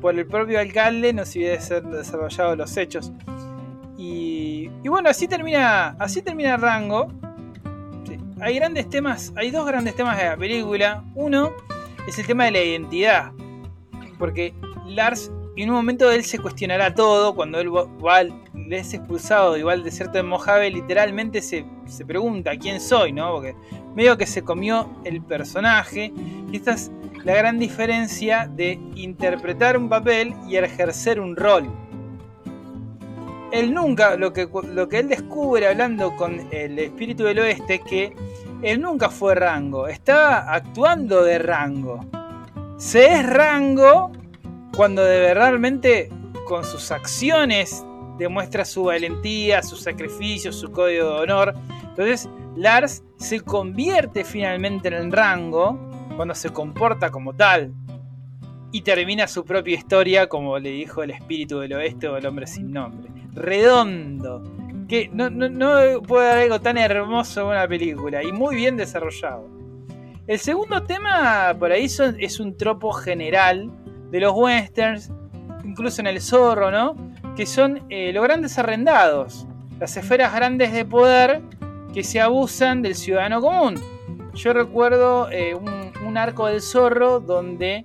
por 0.00 0.18
el 0.18 0.26
propio 0.26 0.58
alcalde, 0.58 1.12
no 1.12 1.24
se 1.24 1.38
hubiesen 1.38 1.92
desarrollado 1.92 2.56
los 2.56 2.76
hechos. 2.76 3.12
Y, 3.96 4.72
y 4.82 4.88
bueno, 4.88 5.08
así 5.08 5.28
termina, 5.28 5.90
así 6.00 6.20
termina 6.20 6.56
Rango. 6.56 7.12
Hay 8.42 8.54
grandes 8.56 8.88
temas, 8.88 9.32
hay 9.36 9.50
dos 9.50 9.66
grandes 9.66 9.94
temas 9.94 10.16
de 10.16 10.24
la 10.24 10.36
película. 10.36 11.04
Uno 11.14 11.52
es 12.08 12.18
el 12.18 12.26
tema 12.26 12.44
de 12.46 12.50
la 12.52 12.62
identidad, 12.62 13.32
porque 14.18 14.54
Lars 14.86 15.30
en 15.56 15.68
un 15.68 15.76
momento 15.76 16.10
él 16.10 16.24
se 16.24 16.38
cuestionará 16.38 16.94
todo 16.94 17.34
cuando 17.34 17.60
él 17.60 17.74
va, 17.74 17.84
va- 17.84 18.22
es 18.70 18.94
expulsado 18.94 19.58
igual 19.58 19.80
de 19.80 19.86
desierto 19.90 20.14
de 20.16 20.22
Mojave, 20.22 20.70
literalmente 20.70 21.42
se, 21.42 21.66
se 21.86 22.06
pregunta 22.06 22.56
quién 22.56 22.80
soy, 22.80 23.12
¿no? 23.12 23.32
Porque 23.34 23.54
medio 23.94 24.16
que 24.16 24.26
se 24.26 24.42
comió 24.42 24.88
el 25.04 25.20
personaje. 25.22 26.12
Y 26.50 26.56
esta 26.56 26.72
es 26.72 26.90
la 27.24 27.34
gran 27.34 27.58
diferencia 27.58 28.48
de 28.50 28.78
interpretar 28.94 29.76
un 29.76 29.88
papel 29.88 30.34
y 30.48 30.56
ejercer 30.56 31.20
un 31.20 31.36
rol. 31.36 31.68
Él 33.52 33.74
nunca, 33.74 34.16
lo 34.16 34.32
que, 34.32 34.48
lo 34.72 34.88
que 34.88 34.98
él 35.00 35.08
descubre 35.08 35.66
hablando 35.66 36.14
con 36.16 36.48
el 36.52 36.78
espíritu 36.78 37.24
del 37.24 37.40
oeste, 37.40 37.74
es 37.74 37.80
que 37.82 38.16
él 38.62 38.80
nunca 38.80 39.08
fue 39.08 39.34
rango, 39.34 39.88
estaba 39.88 40.52
actuando 40.52 41.22
de 41.24 41.38
rango. 41.38 42.00
Se 42.76 43.12
es 43.12 43.26
rango 43.28 44.12
cuando 44.76 45.02
de 45.02 45.34
realmente 45.34 46.10
con 46.46 46.64
sus 46.64 46.90
acciones 46.90 47.84
demuestra 48.18 48.64
su 48.64 48.84
valentía, 48.84 49.62
su 49.62 49.76
sacrificio, 49.76 50.52
su 50.52 50.70
código 50.70 51.14
de 51.14 51.20
honor. 51.20 51.54
Entonces 51.82 52.28
Lars 52.56 53.02
se 53.16 53.40
convierte 53.40 54.24
finalmente 54.24 54.88
en 54.88 54.94
el 54.94 55.12
rango 55.12 55.78
cuando 56.16 56.34
se 56.34 56.50
comporta 56.50 57.10
como 57.10 57.34
tal 57.34 57.72
y 58.72 58.82
termina 58.82 59.26
su 59.26 59.44
propia 59.44 59.76
historia 59.76 60.28
como 60.28 60.58
le 60.58 60.70
dijo 60.70 61.02
el 61.02 61.10
espíritu 61.10 61.58
del 61.60 61.72
oeste 61.72 62.08
o 62.08 62.16
el 62.16 62.26
hombre 62.26 62.46
sin 62.46 62.70
nombre. 62.70 63.19
Redondo. 63.34 64.42
Que 64.88 65.08
no, 65.12 65.30
no, 65.30 66.02
puede 66.02 66.30
haber 66.30 66.44
algo 66.44 66.60
tan 66.60 66.76
hermoso 66.76 67.42
en 67.42 67.46
una 67.46 67.68
película 67.68 68.22
y 68.24 68.32
muy 68.32 68.56
bien 68.56 68.76
desarrollado. 68.76 69.48
El 70.26 70.38
segundo 70.38 70.82
tema 70.82 71.54
por 71.58 71.72
ahí 71.72 71.86
es 72.18 72.40
un 72.40 72.56
tropo 72.56 72.92
general 72.92 73.70
de 74.10 74.20
los 74.20 74.32
westerns, 74.34 75.10
incluso 75.64 76.00
en 76.00 76.08
El 76.08 76.20
Zorro, 76.20 76.70
¿no? 76.70 76.96
Que 77.36 77.46
son 77.46 77.82
eh, 77.88 78.12
los 78.12 78.22
grandes 78.24 78.58
arrendados, 78.58 79.46
las 79.78 79.96
esferas 79.96 80.34
grandes 80.34 80.72
de 80.72 80.84
poder 80.84 81.40
que 81.94 82.04
se 82.04 82.20
abusan 82.20 82.82
del 82.82 82.94
ciudadano 82.94 83.40
común. 83.40 83.80
Yo 84.34 84.52
recuerdo 84.52 85.30
eh, 85.30 85.54
un, 85.54 85.92
un 86.06 86.16
arco 86.16 86.46
del 86.46 86.60
zorro 86.60 87.20
donde 87.20 87.84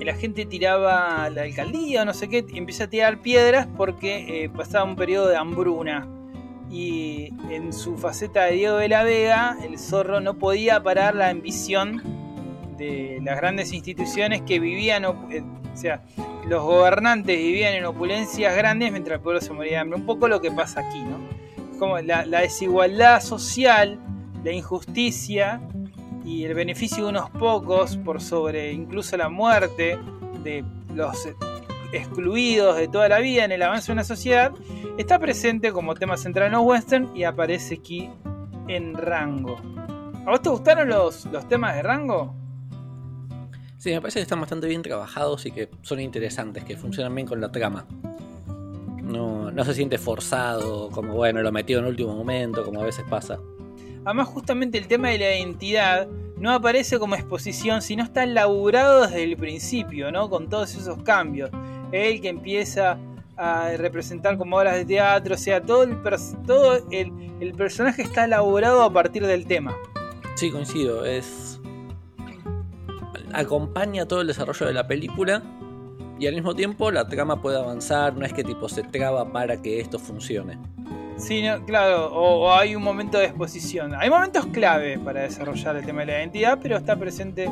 la 0.00 0.14
gente 0.14 0.46
tiraba 0.46 1.24
a 1.24 1.30
la 1.30 1.42
alcaldía 1.42 2.02
o 2.02 2.04
no 2.04 2.14
sé 2.14 2.28
qué, 2.28 2.44
empieza 2.54 2.84
a 2.84 2.86
tirar 2.88 3.20
piedras 3.20 3.68
porque 3.76 4.44
eh, 4.44 4.48
pasaba 4.48 4.84
un 4.84 4.96
periodo 4.96 5.28
de 5.28 5.36
hambruna. 5.36 6.08
Y 6.70 7.34
en 7.50 7.72
su 7.72 7.98
faceta 7.98 8.44
de 8.44 8.52
Diego 8.54 8.76
de 8.78 8.88
la 8.88 9.04
Vega, 9.04 9.58
el 9.62 9.78
zorro 9.78 10.20
no 10.20 10.34
podía 10.34 10.82
parar 10.82 11.14
la 11.14 11.28
ambición 11.28 12.02
de 12.78 13.20
las 13.22 13.36
grandes 13.36 13.74
instituciones 13.74 14.40
que 14.42 14.58
vivían, 14.58 15.04
op- 15.04 15.30
eh, 15.30 15.42
o 15.42 15.76
sea, 15.76 16.02
los 16.48 16.62
gobernantes 16.62 17.36
vivían 17.36 17.74
en 17.74 17.84
opulencias 17.84 18.56
grandes 18.56 18.90
mientras 18.90 19.18
el 19.18 19.22
pueblo 19.22 19.40
se 19.40 19.52
moría 19.52 19.72
de 19.72 19.78
hambre. 19.78 19.98
Un 19.98 20.06
poco 20.06 20.28
lo 20.28 20.40
que 20.40 20.50
pasa 20.50 20.80
aquí, 20.80 21.02
¿no? 21.02 21.18
Como 21.78 21.98
la 22.00 22.24
desigualdad 22.24 23.20
social, 23.20 24.00
la 24.42 24.52
injusticia 24.52 25.60
y 26.24 26.44
el 26.44 26.54
beneficio 26.54 27.04
de 27.04 27.10
unos 27.10 27.30
pocos 27.30 27.96
por 27.96 28.20
sobre 28.20 28.72
incluso 28.72 29.16
la 29.16 29.28
muerte 29.28 29.98
de 30.42 30.64
los 30.94 31.28
excluidos 31.92 32.76
de 32.76 32.88
toda 32.88 33.08
la 33.08 33.18
vida 33.18 33.44
en 33.44 33.52
el 33.52 33.62
avance 33.62 33.88
de 33.88 33.92
una 33.92 34.04
sociedad, 34.04 34.52
está 34.98 35.18
presente 35.18 35.72
como 35.72 35.94
tema 35.94 36.16
central 36.16 36.46
en 36.46 36.52
los 36.52 36.62
western 36.62 37.16
y 37.16 37.24
aparece 37.24 37.76
aquí 37.76 38.10
en 38.68 38.94
Rango. 38.94 39.60
¿A 40.26 40.30
vos 40.30 40.42
te 40.42 40.48
gustaron 40.48 40.88
los, 40.88 41.26
los 41.26 41.46
temas 41.48 41.74
de 41.74 41.82
Rango? 41.82 42.34
Sí, 43.78 43.90
me 43.90 44.00
parece 44.00 44.20
que 44.20 44.22
están 44.22 44.40
bastante 44.40 44.68
bien 44.68 44.80
trabajados 44.80 45.44
y 45.44 45.50
que 45.50 45.68
son 45.82 46.00
interesantes, 46.00 46.64
que 46.64 46.76
funcionan 46.76 47.14
bien 47.14 47.26
con 47.26 47.40
la 47.40 47.50
trama. 47.50 47.84
No, 49.02 49.50
no 49.50 49.64
se 49.64 49.74
siente 49.74 49.98
forzado, 49.98 50.88
como 50.90 51.14
bueno, 51.14 51.42
lo 51.42 51.50
metió 51.50 51.80
en 51.80 51.86
último 51.86 52.14
momento, 52.14 52.64
como 52.64 52.80
a 52.80 52.84
veces 52.84 53.04
pasa. 53.10 53.40
Además, 54.04 54.28
justamente 54.28 54.78
el 54.78 54.88
tema 54.88 55.10
de 55.10 55.18
la 55.18 55.36
identidad 55.36 56.08
no 56.36 56.50
aparece 56.50 56.98
como 56.98 57.14
exposición, 57.14 57.82
sino 57.82 58.02
está 58.02 58.24
elaborado 58.24 59.02
desde 59.02 59.22
el 59.22 59.36
principio, 59.36 60.10
¿no? 60.10 60.28
Con 60.28 60.48
todos 60.48 60.74
esos 60.74 61.02
cambios. 61.04 61.50
Él 61.92 62.20
que 62.20 62.28
empieza 62.28 62.98
a 63.36 63.70
representar 63.76 64.36
como 64.38 64.56
obras 64.56 64.74
de 64.74 64.84
teatro, 64.84 65.34
o 65.34 65.38
sea, 65.38 65.62
todo 65.62 65.84
el, 65.84 65.96
el, 66.90 67.12
el 67.40 67.54
personaje 67.54 68.02
está 68.02 68.24
elaborado 68.24 68.82
a 68.82 68.92
partir 68.92 69.26
del 69.26 69.46
tema. 69.46 69.74
Sí, 70.34 70.50
coincido, 70.50 71.04
es... 71.04 71.60
acompaña 73.32 74.06
todo 74.06 74.20
el 74.20 74.26
desarrollo 74.26 74.66
de 74.66 74.72
la 74.72 74.86
película 74.86 75.42
y 76.18 76.26
al 76.26 76.34
mismo 76.34 76.54
tiempo 76.54 76.90
la 76.90 77.06
trama 77.08 77.40
puede 77.40 77.58
avanzar, 77.58 78.14
no 78.16 78.24
es 78.24 78.32
que 78.32 78.44
tipo 78.44 78.68
se 78.68 78.82
traba 78.82 79.30
para 79.32 79.60
que 79.60 79.80
esto 79.80 79.98
funcione. 79.98 80.58
Sí, 81.16 81.44
claro, 81.66 82.12
o, 82.12 82.52
hay 82.52 82.74
un 82.74 82.82
momento 82.82 83.18
de 83.18 83.26
exposición. 83.26 83.94
Hay 83.94 84.10
momentos 84.10 84.46
clave 84.46 84.98
para 84.98 85.22
desarrollar 85.22 85.76
el 85.76 85.84
tema 85.84 86.00
de 86.00 86.06
la 86.06 86.18
identidad, 86.18 86.58
pero 86.60 86.76
está 86.76 86.96
presente 86.96 87.48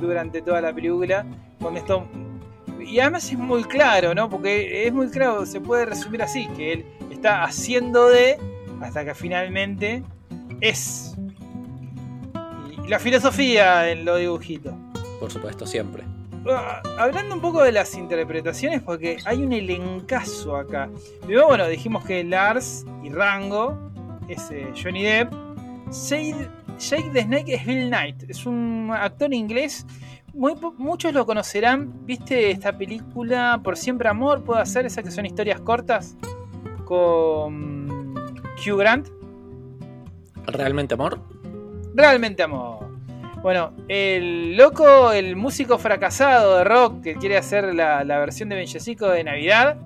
durante 0.00 0.42
toda 0.42 0.60
la 0.60 0.72
película 0.72 1.26
con 1.60 1.76
esto. 1.76 2.06
Y 2.80 3.00
además 3.00 3.30
es 3.30 3.38
muy 3.38 3.64
claro, 3.64 4.14
¿no? 4.14 4.30
Porque 4.30 4.86
es 4.86 4.92
muy 4.92 5.08
claro, 5.08 5.44
se 5.46 5.60
puede 5.60 5.86
resumir 5.86 6.22
así, 6.22 6.46
que 6.56 6.72
él 6.72 6.86
está 7.10 7.44
haciendo 7.44 8.08
de 8.08 8.38
hasta 8.80 9.04
que 9.04 9.14
finalmente 9.14 10.02
es. 10.60 11.16
La 12.86 12.98
filosofía 12.98 13.90
en 13.90 14.04
los 14.04 14.18
dibujitos. 14.18 14.74
Por 15.20 15.30
supuesto, 15.30 15.66
siempre. 15.66 16.04
Hablando 16.98 17.34
un 17.34 17.40
poco 17.40 17.62
de 17.62 17.72
las 17.72 17.94
interpretaciones, 17.94 18.82
porque 18.82 19.18
hay 19.24 19.42
un 19.42 19.52
elencazo 19.52 20.56
acá. 20.56 20.88
Primero, 21.20 21.48
bueno, 21.48 21.66
dijimos 21.66 22.04
que 22.04 22.24
Lars 22.24 22.86
y 23.02 23.10
Rango 23.10 23.78
es 24.28 24.50
eh, 24.50 24.72
Johnny 24.80 25.02
Depp. 25.02 25.32
Jake 26.78 27.10
the 27.12 27.22
Snake 27.22 27.54
es 27.54 27.66
Bill 27.66 27.88
Knight, 27.88 28.24
es 28.28 28.46
un 28.46 28.90
actor 28.92 29.32
inglés. 29.34 29.84
Muy, 30.32 30.54
muchos 30.76 31.12
lo 31.12 31.26
conocerán. 31.26 32.06
¿Viste 32.06 32.50
esta 32.50 32.76
película 32.76 33.60
Por 33.64 33.76
Siempre 33.76 34.08
Amor? 34.08 34.44
¿Puedo 34.44 34.60
hacer 34.60 34.86
esa 34.86 35.02
que 35.02 35.10
son 35.10 35.26
historias 35.26 35.60
cortas? 35.60 36.16
Con 36.84 38.14
Hugh 38.56 38.78
Grant. 38.78 39.08
¿Realmente 40.46 40.94
amor? 40.94 41.20
Realmente 41.94 42.42
amor. 42.42 42.87
Bueno, 43.42 43.72
el 43.88 44.56
loco, 44.56 45.12
el 45.12 45.36
músico 45.36 45.78
fracasado 45.78 46.58
de 46.58 46.64
rock 46.64 47.02
que 47.02 47.14
quiere 47.14 47.36
hacer 47.36 47.72
la, 47.74 48.02
la 48.02 48.18
versión 48.18 48.48
de 48.48 48.56
Bellecico 48.56 49.08
de 49.08 49.22
Navidad, 49.22 49.78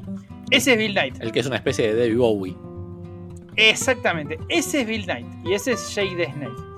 ese 0.51 0.73
es 0.73 0.79
Bill 0.79 0.93
Knight. 0.93 1.21
El 1.21 1.33
que 1.33 1.41
es 1.41 1.47
una 1.47 1.57
especie 1.57 1.93
de 1.93 2.01
David 2.01 2.19
Bowie. 2.19 2.57
Exactamente, 3.57 4.39
ese 4.49 4.81
es 4.81 4.87
Bill 4.87 5.05
Knight 5.05 5.27
y 5.45 5.53
ese 5.53 5.73
es 5.73 5.95
Jake 5.95 6.17
the 6.17 6.33
Snake. 6.33 6.73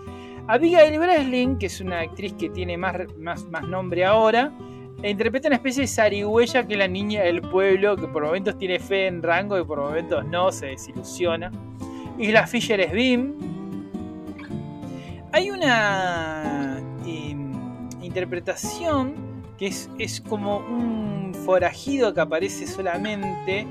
Abigail 0.49 0.99
Breslin, 0.99 1.59
que 1.59 1.67
es 1.67 1.81
una 1.81 2.01
actriz 2.01 2.35
que 2.35 2.51
tiene 2.51 2.77
más, 2.77 2.97
más, 3.19 3.45
más 3.45 3.67
nombre 3.69 4.05
ahora, 4.05 4.53
interpreta 5.03 5.49
una 5.49 5.57
especie 5.57 5.83
de 5.83 5.87
zarigüeya 5.87 6.67
que 6.67 6.75
es 6.75 6.79
la 6.79 6.89
niña 6.89 7.23
del 7.23 7.41
pueblo, 7.41 7.97
que 7.97 8.09
por 8.09 8.25
momentos 8.25 8.59
tiene 8.59 8.81
fe 8.81 9.07
en 9.07 9.23
rango 9.23 9.59
y 9.59 9.65
por 9.65 9.79
momentos 9.79 10.25
no, 10.27 10.51
se 10.51 10.67
desilusiona. 10.67 11.53
Isla 12.19 12.47
Fisher 12.47 12.81
es 12.81 12.93
Bim, 12.93 13.35
hay 15.35 15.51
una 15.51 16.44
interpretación 18.15 19.15
que 19.59 19.67
es, 19.67 19.91
es, 19.99 20.21
como 20.21 20.59
un 20.59 21.33
forajido 21.45 22.15
que 22.15 22.21
aparece 22.21 22.67
solamente 22.67 23.67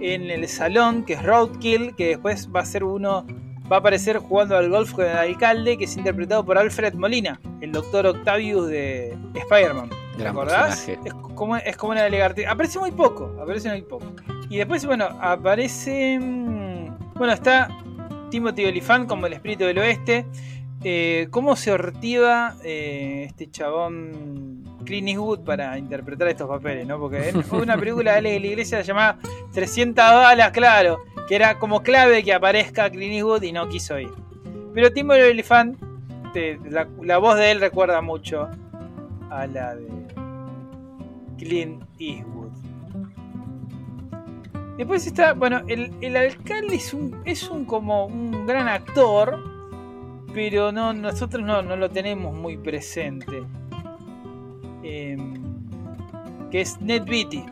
en 0.00 0.30
el 0.30 0.48
salón, 0.48 1.04
que 1.04 1.14
es 1.14 1.22
Roadkill, 1.22 1.94
que 1.96 2.08
después 2.08 2.48
va 2.54 2.60
a 2.60 2.64
ser 2.64 2.84
uno, 2.84 3.26
va 3.70 3.76
a 3.76 3.78
aparecer 3.80 4.18
jugando 4.18 4.56
al 4.56 4.70
golf 4.70 4.92
con 4.92 5.04
el 5.04 5.16
alcalde, 5.16 5.76
que 5.76 5.84
es 5.84 5.96
interpretado 5.96 6.44
por 6.44 6.56
Alfred 6.56 6.94
Molina, 6.94 7.40
el 7.60 7.72
doctor 7.72 8.06
Octavius 8.06 8.68
de 8.68 9.16
Spider-Man. 9.34 9.90
¿Te 10.16 10.26
acordás? 10.26 10.88
Es 10.88 11.14
como, 11.34 11.56
es 11.56 11.76
como 11.76 11.92
una 11.92 12.02
delegarte. 12.02 12.46
Aparece 12.46 12.78
muy 12.78 12.92
poco, 12.92 13.34
aparece 13.40 13.70
muy 13.70 13.82
poco. 13.82 14.06
Y 14.48 14.56
después, 14.56 14.84
bueno, 14.84 15.06
aparece. 15.20 16.18
Bueno, 17.14 17.32
está 17.32 17.68
Timothy 18.30 18.66
Olyphant 18.66 19.08
como 19.08 19.26
el 19.26 19.34
espíritu 19.34 19.64
del 19.64 19.78
oeste. 19.78 20.26
Eh, 20.82 21.28
¿Cómo 21.30 21.56
se 21.56 21.72
ortiva 21.72 22.56
eh, 22.64 23.24
este 23.28 23.50
chabón 23.50 24.64
Clint 24.84 25.08
Eastwood 25.08 25.40
para 25.40 25.76
interpretar 25.76 26.28
estos 26.28 26.48
papeles? 26.48 26.86
¿no? 26.86 26.98
Porque 26.98 27.32
fue 27.46 27.60
una 27.62 27.76
película 27.76 28.14
de 28.14 28.22
la 28.22 28.30
iglesia 28.30 28.80
llamada 28.80 29.18
300 29.52 30.02
balas, 30.02 30.50
claro, 30.52 31.00
que 31.28 31.36
era 31.36 31.58
como 31.58 31.82
clave 31.82 32.24
que 32.24 32.32
aparezca 32.32 32.88
Clint 32.88 33.14
Eastwood 33.14 33.42
y 33.42 33.52
no 33.52 33.68
quiso 33.68 33.98
ir. 33.98 34.10
Pero 34.72 34.88
Olyphant, 34.88 35.78
la, 36.70 36.88
la 37.02 37.18
voz 37.18 37.36
de 37.36 37.50
él 37.50 37.60
recuerda 37.60 38.00
mucho 38.00 38.48
a 39.30 39.46
la 39.46 39.74
de 39.74 39.88
Clint 41.36 41.82
Eastwood. 41.98 42.50
Después 44.78 45.06
está, 45.06 45.34
bueno, 45.34 45.60
el, 45.68 45.92
el 46.00 46.16
alcalde 46.16 46.76
es 46.76 46.94
un, 46.94 47.20
es 47.26 47.50
un 47.50 47.66
como 47.66 48.06
un 48.06 48.46
gran 48.46 48.66
actor, 48.66 49.59
pero 50.32 50.72
no, 50.72 50.92
nosotros 50.92 51.44
no, 51.44 51.62
no 51.62 51.76
lo 51.76 51.90
tenemos 51.90 52.34
muy 52.34 52.56
presente. 52.56 53.42
Eh, 54.82 55.16
que 56.50 56.60
es 56.60 56.80
Ned 56.80 57.04
Beatty. 57.04 57.44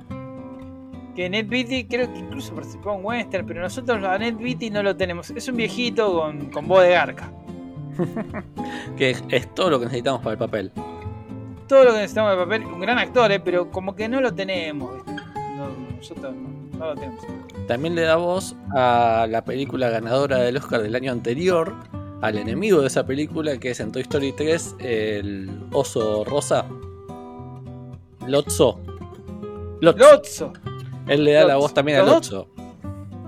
Que 1.15 1.29
Ned 1.29 1.47
Beatty 1.49 1.85
creo 1.85 2.13
que 2.13 2.19
incluso 2.19 2.55
participó 2.55 2.95
en 2.95 3.05
Western, 3.05 3.47
pero 3.47 3.61
nosotros 3.61 4.03
a 4.05 4.19
Ned 4.19 4.37
Beatty 4.37 4.71
no 4.71 4.83
lo 4.83 4.97
tenemos. 4.97 5.31
Es 5.31 5.49
un 5.49 5.57
viejito 5.57 6.21
con, 6.21 6.51
con 6.51 6.69
voz 6.69 6.83
de 6.83 6.91
garca. 6.91 7.33
que 8.97 9.11
es, 9.11 9.25
es, 9.29 9.55
todo 9.55 9.71
lo 9.71 9.79
que 9.79 9.87
necesitamos 9.87 10.21
para 10.23 10.33
el 10.33 10.39
papel. 10.39 10.73
Todo 11.67 11.85
lo 11.85 11.91
que 11.91 11.99
necesitamos 11.99 12.31
para 12.31 12.43
el 12.43 12.49
papel. 12.49 12.75
Un 12.75 12.81
gran 12.81 12.99
actor, 12.99 13.31
¿eh? 13.33 13.41
pero 13.41 13.71
como 13.71 13.95
que 13.95 14.09
no 14.09 14.21
lo 14.21 14.33
tenemos. 14.35 15.05
No, 15.57 15.69
nosotros 15.97 16.35
no, 16.35 16.79
no 16.79 16.87
lo 16.87 16.95
tenemos. 16.95 17.25
También 17.67 17.95
le 17.95 18.03
da 18.03 18.17
voz 18.17 18.57
a 18.75 19.27
la 19.29 19.45
película 19.45 19.91
ganadora 19.91 20.39
del 20.39 20.57
Oscar 20.57 20.81
del 20.81 20.95
año 20.95 21.13
anterior, 21.13 21.75
al 22.21 22.39
enemigo 22.39 22.81
de 22.81 22.89
esa 22.89 23.07
película, 23.07 23.59
que 23.59 23.71
es 23.71 23.81
en 23.81 23.93
Toy 23.93 24.03
Story 24.03 24.33
3, 24.33 24.77
el 24.81 25.51
oso 25.73 26.25
rosa. 26.25 26.65
Lotso. 28.27 28.81
Lotso. 29.81 30.13
Lotso. 30.13 30.53
Él 31.07 31.25
le 31.25 31.33
da 31.33 31.41
Lotso. 31.41 31.49
la 31.49 31.57
voz 31.57 31.75
también 31.75 31.99
a 31.99 32.03
Lotso. 32.03 32.49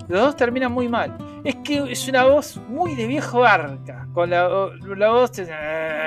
Los 0.08 0.20
dos 0.20 0.36
terminan 0.36 0.72
muy 0.72 0.88
mal. 0.88 1.16
Es 1.44 1.56
que 1.56 1.90
es 1.90 2.06
una 2.08 2.24
voz 2.24 2.58
muy 2.68 2.94
de 2.94 3.06
viejo 3.06 3.44
arca. 3.44 4.08
Con 4.12 4.30
la, 4.30 4.48
la 4.48 5.10
voz 5.10 5.30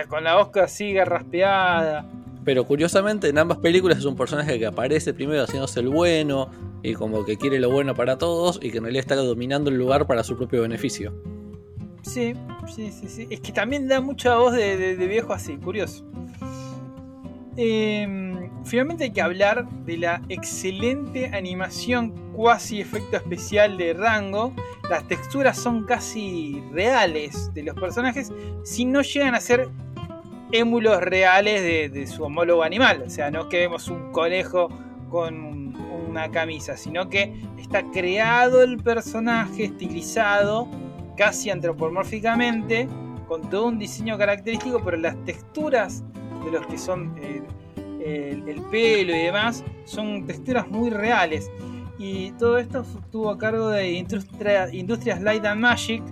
con 0.10 0.24
la 0.24 0.36
voz 0.36 0.50
así 0.58 1.00
raspeada. 1.00 2.06
Pero 2.44 2.66
curiosamente 2.66 3.30
en 3.30 3.38
ambas 3.38 3.58
películas 3.60 3.98
es 3.98 4.06
un 4.06 4.16
personaje 4.16 4.60
que 4.60 4.66
aparece 4.66 5.14
primero 5.14 5.44
haciéndose 5.44 5.80
el 5.80 5.88
bueno 5.88 6.50
y 6.84 6.94
como 6.94 7.24
que 7.24 7.38
quiere 7.38 7.60
lo 7.60 7.72
bueno 7.72 7.96
para 7.96 8.18
todos 8.18 8.60
y 8.62 8.70
que 8.70 8.80
en 8.80 8.84
realidad 8.84 9.06
está 9.06 9.16
dominando 9.16 9.70
el 9.70 9.78
lugar 9.78 10.06
para 10.06 10.24
su 10.24 10.36
propio 10.36 10.62
beneficio. 10.64 11.14
Sí, 12.04 12.34
sí, 12.68 12.92
sí, 12.92 13.08
sí. 13.08 13.28
Es 13.30 13.40
que 13.40 13.52
también 13.52 13.88
da 13.88 14.02
mucha 14.02 14.36
voz 14.36 14.54
de, 14.54 14.96
de, 14.96 15.08
viejo 15.08 15.34
así, 15.34 15.56
curioso. 15.56 16.06
Eh, 17.56 18.50
finalmente 18.66 19.06
hay 19.06 19.12
que 19.12 19.22
hablar 19.22 19.70
de 19.86 19.98
la 19.98 20.22
excelente 20.28 21.28
animación 21.28 22.12
cuasi 22.34 22.82
efecto 22.82 23.18
especial 23.18 23.78
de 23.78 23.94
Rango. 23.94 24.54
Las 24.90 25.08
texturas 25.08 25.58
son 25.58 25.86
casi 25.86 26.62
reales 26.72 27.54
de 27.54 27.64
los 27.64 27.76
personajes, 27.76 28.34
si 28.64 28.84
no 28.84 29.02
llegan 29.02 29.34
a 29.34 29.40
ser 29.40 29.70
émulos 30.52 31.00
reales 31.02 31.62
de, 31.62 31.90
de 31.90 32.06
su 32.06 32.24
homólogo 32.24 32.64
animal. 32.64 33.04
O 33.08 33.10
sea, 33.10 33.32
no 33.32 33.42
es 33.42 33.46
que 33.48 33.60
vemos 33.60 33.88
un 33.88 34.12
conejo 34.12 34.70
con 35.10 35.74
una 36.10 36.30
camisa, 36.32 36.76
sino 36.76 37.10
que 37.10 37.34
está 37.58 37.84
creado 37.92 38.62
el 38.62 38.78
personaje 38.78 39.64
estilizado 39.64 40.68
casi 41.16 41.50
antropomórficamente, 41.50 42.88
con 43.28 43.50
todo 43.50 43.68
un 43.68 43.80
diseño 43.80 44.18
característico, 44.18 44.82
pero 44.84 44.98
las 44.98 45.16
texturas 45.26 46.04
de 46.46 46.52
los 46.52 46.66
que 46.68 46.78
son 46.78 47.16
eh, 47.18 47.42
el, 48.04 48.48
el, 48.48 48.62
pelo 48.64 49.16
y 49.16 49.20
demás 49.20 49.64
son 49.86 50.26
texturas 50.26 50.68
muy 50.68 50.90
reales. 50.90 51.50
Y 51.98 52.32
todo 52.32 52.58
esto 52.58 52.82
estuvo 52.82 53.30
a 53.30 53.38
cargo 53.38 53.70
de 53.70 53.92
Industria, 53.94 54.68
Industrias 54.74 55.22
Light 55.22 55.46
and 55.46 55.62
Magic, 55.62 56.04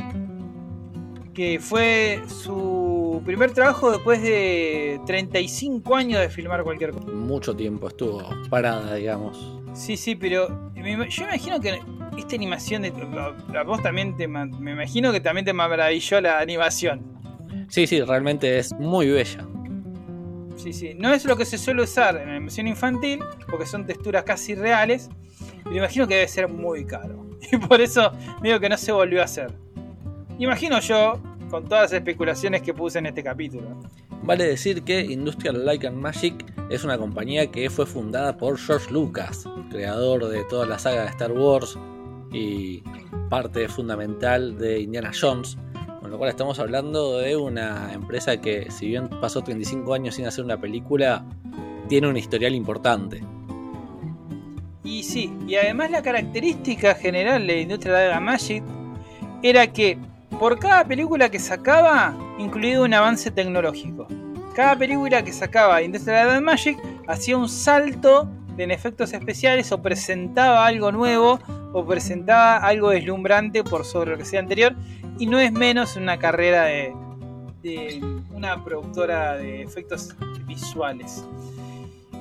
que 1.34 1.60
fue 1.60 2.22
su 2.28 3.22
primer 3.26 3.52
trabajo 3.52 3.91
después 3.91 4.22
de 4.22 4.99
35 5.06 5.95
años 5.95 6.22
de 6.22 6.30
filmar 6.30 6.64
cualquier 6.64 6.91
cosa. 6.91 7.08
Mucho 7.08 7.56
tiempo 7.56 7.88
estuvo 7.88 8.22
parada, 8.49 8.95
digamos. 8.95 9.60
Sí, 9.74 9.95
sí, 9.95 10.16
pero 10.16 10.72
yo 10.76 10.84
me 10.84 10.91
imagino 10.91 11.60
que 11.60 11.82
esta 12.18 12.36
animación, 12.36 12.82
de, 12.82 12.93
la 13.51 13.64
voz 13.64 13.82
también 13.82 14.16
te, 14.16 14.28
me 14.28 14.72
imagino 14.72 15.12
que 15.12 15.20
también 15.20 15.45
te 15.45 15.53
maravilló 15.53 16.22
la 16.22 16.39
animación. 16.39 17.12
Sí, 17.70 17.88
sí, 17.88 18.01
realmente 18.01 18.57
es 18.57 18.74
muy 18.74 19.09
bella. 19.09 19.47
sí, 20.57 20.74
sí. 20.74 20.93
No 20.97 21.14
es 21.14 21.26
lo 21.26 21.38
que 21.38 21.45
se 21.45 21.57
suele 21.57 21.84
usar 21.84 22.18
en 22.18 22.28
la 22.28 22.36
animación 22.36 22.68
infantil, 22.68 23.20
porque 23.49 23.66
son 23.66 23.86
texturas 23.86 24.24
casi 24.24 24.55
reales. 24.55 25.09
Pero 25.64 25.76
imagino 25.76 26.07
que 26.07 26.16
debe 26.16 26.28
ser 26.28 26.47
muy 26.47 26.86
caro. 26.86 27.30
Y 27.51 27.57
por 27.57 27.82
eso 27.82 28.12
digo 28.43 28.59
que 28.59 28.70
no 28.70 28.78
se 28.78 28.91
volvió 28.91 29.22
a 29.22 29.26
hacer. 29.26 29.51
Imagino 30.38 30.80
yo, 30.80 31.20
con 31.49 31.66
todas 31.66 31.91
las 31.91 31.93
especulaciones 31.93 32.62
que 32.62 32.74
puse 32.74 32.99
en 32.99 33.07
este 33.07 33.24
capítulo. 33.24 33.80
Vale 34.24 34.45
decir 34.45 34.84
que 34.84 35.01
Industrial 35.01 35.66
Light 35.66 35.86
and 35.86 35.97
Magic 35.97 36.45
es 36.70 36.84
una 36.84 36.97
compañía 36.97 37.49
que 37.49 37.70
fue 37.70 37.86
fundada 37.86 38.38
por 38.38 38.59
George 38.59 38.91
Lucas, 38.91 39.45
creador 39.72 40.28
de 40.28 40.43
toda 40.45 40.66
la 40.66 40.78
saga 40.78 41.03
de 41.03 41.09
Star 41.09 41.32
Wars 41.32 41.78
y 42.32 42.84
parte 43.29 43.67
fundamental 43.67 44.57
de 44.57 44.82
Indiana 44.82 45.11
Jones. 45.19 45.57
Con 45.99 46.09
lo 46.09 46.17
cual 46.17 46.29
estamos 46.32 46.59
hablando 46.59 47.17
de 47.17 47.36
una 47.36 47.93
empresa 47.93 48.41
que, 48.41 48.71
si 48.71 48.88
bien 48.88 49.07
pasó 49.07 49.41
35 49.41 49.93
años 49.93 50.15
sin 50.15 50.25
hacer 50.25 50.43
una 50.43 50.59
película, 50.59 51.23
tiene 51.88 52.07
un 52.07 52.17
historial 52.17 52.55
importante. 52.55 53.23
Y 54.84 55.03
sí, 55.03 55.32
y 55.47 55.55
además 55.55 55.91
la 55.91 56.01
característica 56.01 56.95
general 56.95 57.45
de 57.45 57.61
Industrial 57.61 57.95
Light 57.95 58.15
and 58.15 58.25
Magic 58.25 58.63
era 59.43 59.67
que 59.67 59.97
por 60.39 60.57
cada 60.57 60.84
película 60.86 61.29
que 61.29 61.38
sacaba 61.38 62.15
incluía 62.39 62.82
un 62.82 62.93
avance 62.93 63.29
tecnológico. 63.29 64.07
Cada 64.55 64.75
película 64.75 65.23
que 65.23 65.32
sacaba 65.32 65.82
Industrial 65.82 66.25
Light 66.25 66.38
and 66.38 66.45
Magic 66.45 66.77
hacía 67.07 67.38
un 67.38 67.47
salto 67.47 68.27
en 68.57 68.71
efectos 68.71 69.13
especiales 69.13 69.71
o 69.71 69.82
presentaba 69.82 70.65
algo 70.65 70.91
nuevo 70.91 71.39
o 71.74 71.86
presentaba 71.86 72.57
algo 72.57 72.89
deslumbrante 72.89 73.63
por 73.63 73.86
sobre 73.86 74.11
lo 74.11 74.17
que 74.17 74.26
sea 74.26 74.39
anterior 74.39 74.76
y 75.17 75.26
no 75.26 75.39
es 75.39 75.51
menos 75.51 75.95
una 75.95 76.17
carrera 76.17 76.63
de, 76.63 76.93
de 77.61 78.01
una 78.34 78.63
productora 78.63 79.38
de 79.38 79.61
efectos 79.61 80.15
visuales. 80.45 81.26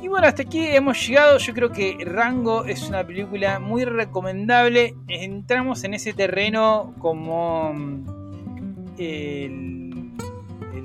Y 0.02 0.08
bueno, 0.08 0.26
hasta 0.26 0.42
aquí 0.42 0.66
hemos 0.66 1.06
llegado. 1.06 1.36
Yo 1.38 1.52
creo 1.52 1.72
que 1.72 1.96
Rango 2.04 2.64
es 2.64 2.88
una 2.88 3.06
película 3.06 3.58
muy 3.58 3.84
recomendable. 3.84 4.94
Entramos 5.08 5.84
en 5.84 5.94
ese 5.94 6.14
terreno 6.14 6.94
como 6.98 7.72
mm, 7.74 8.04
el, 8.98 9.79
el 9.79 9.79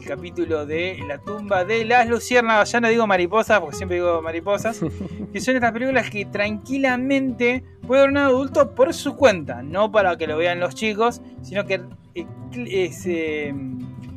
capítulo 0.06 0.66
de 0.66 1.00
La 1.08 1.18
tumba 1.18 1.66
de 1.66 1.84
las 1.86 2.08
luciérnagas. 2.08 2.72
Ya 2.72 2.80
no 2.80 2.88
digo 2.90 3.06
mariposas, 3.08 3.60
porque 3.60 3.76
siempre 3.76 3.98
digo 3.98 4.22
mariposas. 4.22 4.80
que 5.34 5.42
son 5.42 5.56
estas 5.56 5.72
películas 5.72 6.10
que 6.10 6.26
tranquilamente 6.26 7.64
puede 7.86 8.02
ver 8.02 8.10
un 8.12 8.18
adulto 8.18 8.74
por 8.74 8.94
su 8.94 9.16
cuenta. 9.16 9.62
No 9.64 9.92
para 9.92 10.18
que 10.18 10.28
lo 10.28 10.38
vean 10.38 10.60
los 10.60 10.76
chicos, 10.76 11.22
sino 11.42 11.66
que 11.66 11.82
eh, 12.16 12.26
es, 12.54 13.06
eh, 13.06 13.54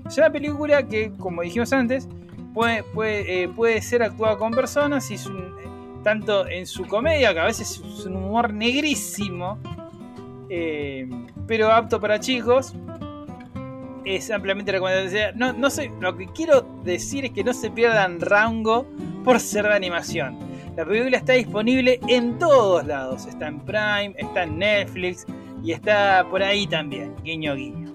es 0.07 0.19
una 0.19 0.31
película 0.31 0.87
que, 0.87 1.13
como 1.19 1.43
dijimos 1.43 1.73
antes, 1.73 2.09
puede, 2.55 2.83
puede, 2.83 3.43
eh, 3.43 3.49
puede 3.49 3.83
ser 3.83 4.03
actuada 4.03 4.37
con 4.37 4.53
personas 4.53 5.11
y 5.11 5.15
es 5.15 5.27
un- 5.27 5.57
tanto 6.05 6.47
en 6.47 6.67
su 6.67 6.87
comedia, 6.87 7.35
que 7.35 7.41
a 7.41 7.45
veces 7.45 7.71
es 7.73 8.07
un 8.07 8.17
humor 8.17 8.55
negrísimo, 8.55 9.59
eh, 10.49 11.09
pero 11.47 11.71
apto 11.73 12.01
para 12.01 12.21
chicos. 12.21 12.73
Es 14.09 14.31
ampliamente 14.31 14.73
recomendable. 14.73 15.33
No, 15.35 15.53
no 15.53 15.69
sé, 15.69 15.93
lo 16.01 16.17
que 16.17 16.27
quiero 16.29 16.63
decir 16.83 17.27
es 17.27 17.33
que 17.33 17.45
no 17.45 17.53
se 17.53 17.71
pierdan 17.71 18.23
Rango 18.23 18.87
por 19.23 19.39
ser 19.39 19.67
de 19.67 19.75
animación. 19.75 20.39
La 20.79 20.87
película 20.87 21.19
está 21.19 21.35
disponible 21.35 22.01
en 22.09 22.39
todos 22.39 22.87
lados. 22.87 23.27
Está 23.27 23.49
en 23.49 23.61
Prime, 23.61 24.15
está 24.17 24.45
en 24.45 24.61
Netflix 24.61 25.27
y 25.63 25.73
está 25.73 26.27
por 26.31 26.43
ahí 26.43 26.67
también. 26.67 27.15
Guiño, 27.23 27.55
guiño. 27.55 27.95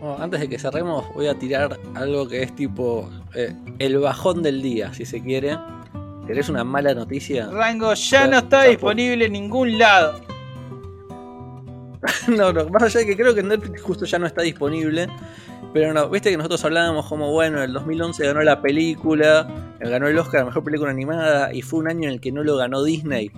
Bueno, 0.00 0.16
antes 0.18 0.40
de 0.40 0.48
que 0.48 0.58
cerremos, 0.58 1.12
voy 1.12 1.26
a 1.26 1.34
tirar 1.34 1.78
algo 1.94 2.26
que 2.26 2.42
es 2.42 2.56
tipo 2.56 3.10
eh, 3.34 3.54
el 3.78 3.98
bajón 3.98 4.42
del 4.42 4.62
día, 4.62 4.94
si 4.94 5.04
se 5.04 5.20
quiere. 5.20 5.58
¿Querés 6.26 6.48
una 6.48 6.64
mala 6.64 6.94
noticia? 6.94 7.50
Rango 7.50 7.92
ya 7.92 8.26
no 8.26 8.38
está 8.38 8.62
disponible 8.62 9.26
en 9.26 9.32
ningún 9.32 9.76
lado. 9.76 10.22
no, 12.28 12.52
no, 12.52 12.68
más 12.68 12.82
allá 12.82 13.00
de 13.00 13.06
que 13.06 13.16
creo 13.16 13.34
que 13.34 13.42
Netflix 13.42 13.82
justo 13.82 14.04
ya 14.04 14.18
no 14.18 14.26
está 14.26 14.42
disponible. 14.42 15.08
Pero 15.72 15.92
no, 15.92 16.08
viste 16.08 16.30
que 16.30 16.36
nosotros 16.36 16.64
hablábamos 16.64 17.06
como, 17.06 17.32
bueno, 17.32 17.58
en 17.58 17.64
el 17.64 17.72
2011 17.72 18.24
ganó 18.26 18.42
la 18.42 18.62
película, 18.62 19.74
ganó 19.80 20.06
el 20.06 20.16
Oscar 20.16 20.42
a 20.42 20.44
Mejor 20.44 20.62
Película 20.62 20.90
Animada 20.90 21.52
y 21.52 21.62
fue 21.62 21.80
un 21.80 21.88
año 21.88 22.04
en 22.04 22.14
el 22.14 22.20
que 22.20 22.30
no 22.30 22.44
lo 22.44 22.56
ganó 22.56 22.84
Disney. 22.84 23.32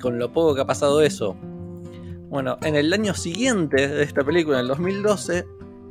Con 0.00 0.18
lo 0.18 0.32
poco 0.32 0.54
que 0.54 0.60
ha 0.60 0.66
pasado 0.66 1.02
eso. 1.02 1.36
Bueno, 2.28 2.56
en 2.62 2.76
el 2.76 2.92
año 2.92 3.14
siguiente 3.14 3.88
de 3.88 4.02
esta 4.04 4.22
película, 4.22 4.58
en 4.58 4.62
el 4.62 4.68
2012, 4.68 5.44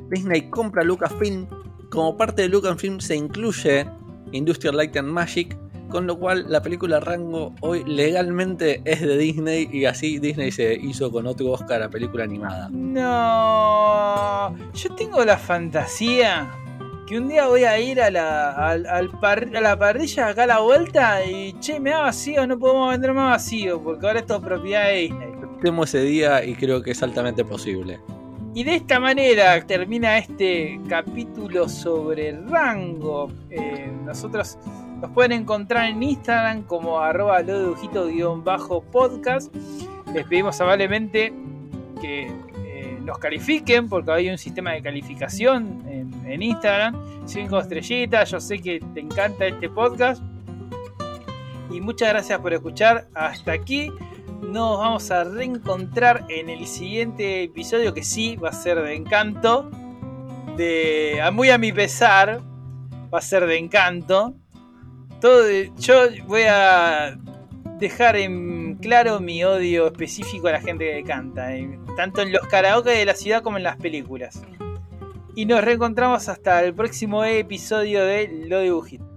Disney 0.08 0.48
compra 0.48 0.82
Lucasfilm. 0.82 1.46
Como 1.90 2.16
parte 2.16 2.42
de 2.42 2.48
Lucasfilm 2.48 2.98
se 2.98 3.16
incluye 3.16 3.86
Industrial 4.32 4.76
Light 4.76 4.96
and 4.96 5.08
Magic, 5.08 5.56
con 5.90 6.06
lo 6.06 6.18
cual 6.18 6.46
la 6.48 6.62
película 6.62 7.00
Rango 7.00 7.52
hoy 7.60 7.82
legalmente 7.84 8.80
es 8.84 9.00
de 9.00 9.18
Disney 9.18 9.68
y 9.72 9.84
así 9.84 10.18
Disney 10.18 10.50
se 10.52 10.74
hizo 10.74 11.10
con 11.10 11.26
otro 11.26 11.50
Oscar 11.50 11.82
a 11.82 11.88
película 11.90 12.24
animada. 12.24 12.68
No, 12.70 14.54
yo 14.74 14.94
tengo 14.94 15.24
la 15.24 15.36
fantasía 15.36 16.48
que 17.06 17.18
un 17.18 17.28
día 17.28 17.46
voy 17.48 17.64
a 17.64 17.78
ir 17.80 18.00
a 18.00 18.10
la, 18.10 18.50
al- 18.52 18.86
al 18.86 19.10
par- 19.20 19.50
a 19.54 19.60
la 19.60 19.76
parrilla 19.78 20.28
acá 20.28 20.44
a 20.44 20.46
la 20.46 20.60
vuelta 20.60 21.24
y 21.24 21.52
che, 21.60 21.80
me 21.80 21.90
da 21.90 22.02
vacío, 22.02 22.46
no 22.46 22.58
podemos 22.58 22.90
vender 22.90 23.12
más 23.12 23.30
vacío 23.32 23.82
porque 23.82 24.06
ahora 24.06 24.20
esto 24.20 24.36
es 24.36 24.42
propiedad 24.42 24.84
de 24.88 24.94
Disney. 24.94 25.28
Temo 25.60 25.84
ese 25.84 26.02
día 26.02 26.44
y 26.44 26.54
creo 26.54 26.82
que 26.82 26.92
es 26.92 27.02
altamente 27.02 27.44
posible. 27.44 27.98
Y 28.54 28.64
de 28.64 28.76
esta 28.76 28.98
manera 28.98 29.60
termina 29.66 30.18
este 30.18 30.80
capítulo 30.88 31.68
sobre 31.68 32.32
rango. 32.48 33.30
Eh, 33.50 33.92
nosotros 34.04 34.58
nos 35.00 35.10
pueden 35.12 35.32
encontrar 35.32 35.86
en 35.86 36.02
Instagram 36.02 36.62
como 36.64 37.00
arroba 37.00 37.42
dibujito 37.42 38.08
podcast. 38.92 39.54
Les 40.12 40.26
pedimos 40.26 40.60
amablemente 40.60 41.32
que 42.00 42.26
eh, 42.64 42.98
nos 43.02 43.18
califiquen 43.18 43.88
porque 43.88 44.10
hay 44.10 44.28
un 44.28 44.38
sistema 44.38 44.72
de 44.72 44.82
calificación 44.82 45.82
en, 45.88 46.10
Instagram. 46.42 46.94
Cinco 47.26 47.58
estrellitas, 47.58 48.30
yo 48.30 48.40
sé 48.40 48.60
que 48.60 48.80
te 48.94 49.00
encanta 49.00 49.46
este 49.46 49.68
podcast. 49.68 50.22
Y 51.70 51.80
muchas 51.80 52.10
gracias 52.10 52.38
por 52.38 52.52
escuchar 52.52 53.08
hasta 53.14 53.52
aquí. 53.52 53.90
Nos 54.42 54.78
vamos 54.78 55.10
a 55.10 55.24
reencontrar 55.24 56.24
en 56.28 56.48
el 56.50 56.66
siguiente 56.66 57.42
episodio 57.42 57.94
que 57.94 58.04
sí 58.04 58.36
va 58.36 58.50
a 58.50 58.52
ser 58.52 58.80
de 58.80 58.94
encanto. 58.94 59.70
De, 60.56 61.20
muy 61.32 61.50
a 61.50 61.58
mi 61.58 61.72
pesar, 61.72 62.40
va 63.12 63.18
a 63.18 63.22
ser 63.22 63.46
de 63.46 63.58
encanto. 63.58 64.34
Todo, 65.20 65.50
yo 65.78 65.94
voy 66.26 66.42
a 66.48 67.18
dejar 67.78 68.16
en 68.16 68.76
claro 68.76 69.20
mi 69.20 69.44
odio 69.44 69.88
específico 69.88 70.48
a 70.48 70.52
la 70.52 70.60
gente 70.60 70.90
que 70.90 71.04
canta, 71.04 71.54
eh, 71.54 71.78
tanto 71.94 72.22
en 72.22 72.32
los 72.32 72.46
karaoke 72.46 72.90
de 72.90 73.04
la 73.04 73.14
ciudad 73.14 73.42
como 73.42 73.58
en 73.58 73.64
las 73.64 73.76
películas. 73.76 74.42
Y 75.34 75.44
nos 75.44 75.62
reencontramos 75.62 76.28
hasta 76.28 76.64
el 76.64 76.74
próximo 76.74 77.22
episodio 77.24 78.04
de 78.04 78.46
Lo 78.46 78.60
Dibujito. 78.60 79.10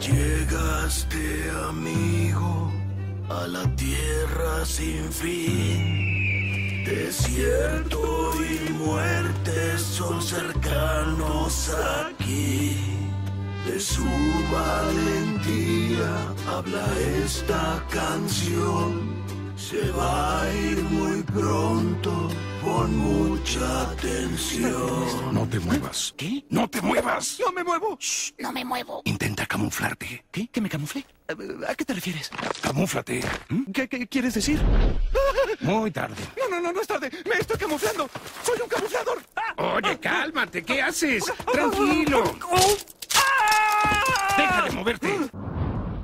Llegaste, 0.00 1.50
amigo, 1.68 2.72
a 3.28 3.46
la 3.46 3.64
tierra 3.76 4.64
sin 4.64 5.12
fin. 5.12 6.84
Desierto 6.84 8.32
y 8.42 8.72
muerte 8.72 9.78
son 9.78 10.22
cercanos 10.22 11.70
aquí. 12.06 12.76
De 13.66 13.78
su 13.78 14.04
valentía 14.50 16.10
habla 16.48 16.86
esta 17.22 17.84
canción. 17.90 19.18
Se 19.56 19.90
va 19.90 20.42
a 20.42 20.54
ir 20.54 20.82
muy 20.84 21.22
pronto, 21.22 22.28
pon 22.62 22.96
mucha 22.96 23.82
atención. 23.82 25.34
No 25.34 25.48
te 25.48 25.58
muevas. 25.60 26.14
¿Qué? 26.16 26.44
¡No 26.50 26.68
te 26.68 26.80
muevas! 26.80 27.38
¡No 27.44 27.52
me 27.52 27.64
muevo! 27.64 27.98
No 28.38 28.52
me 28.52 28.64
muevo. 28.64 29.02
Intenta 29.04 29.46
camuflarte. 29.46 30.24
¿Qué? 30.30 30.48
¿Que 30.48 30.60
me 30.60 30.68
camufle? 30.68 31.04
¿A 31.68 31.74
qué 31.74 31.84
te 31.84 31.94
refieres? 31.94 32.30
Camúflate. 32.62 33.22
¿Mm? 33.48 33.70
¿Qué, 33.72 33.88
qué 33.88 34.06
quieres 34.06 34.34
decir? 34.34 34.60
Muy 35.60 35.90
tarde. 35.90 36.22
No, 36.38 36.48
no, 36.48 36.60
no, 36.60 36.72
no 36.72 36.80
es 36.80 36.86
tarde. 36.86 37.10
Me 37.28 37.36
estoy 37.36 37.58
camuflando. 37.58 38.08
Soy 38.42 38.60
un 38.62 38.68
camuflador. 38.68 39.22
¡Ah! 39.36 39.54
Oye, 39.74 39.98
cálmate. 39.98 40.62
¿Qué 40.62 40.80
haces? 40.82 41.24
Tranquilo. 41.52 42.34
Deja 44.36 44.62
de 44.62 44.70
moverte. 44.70 45.18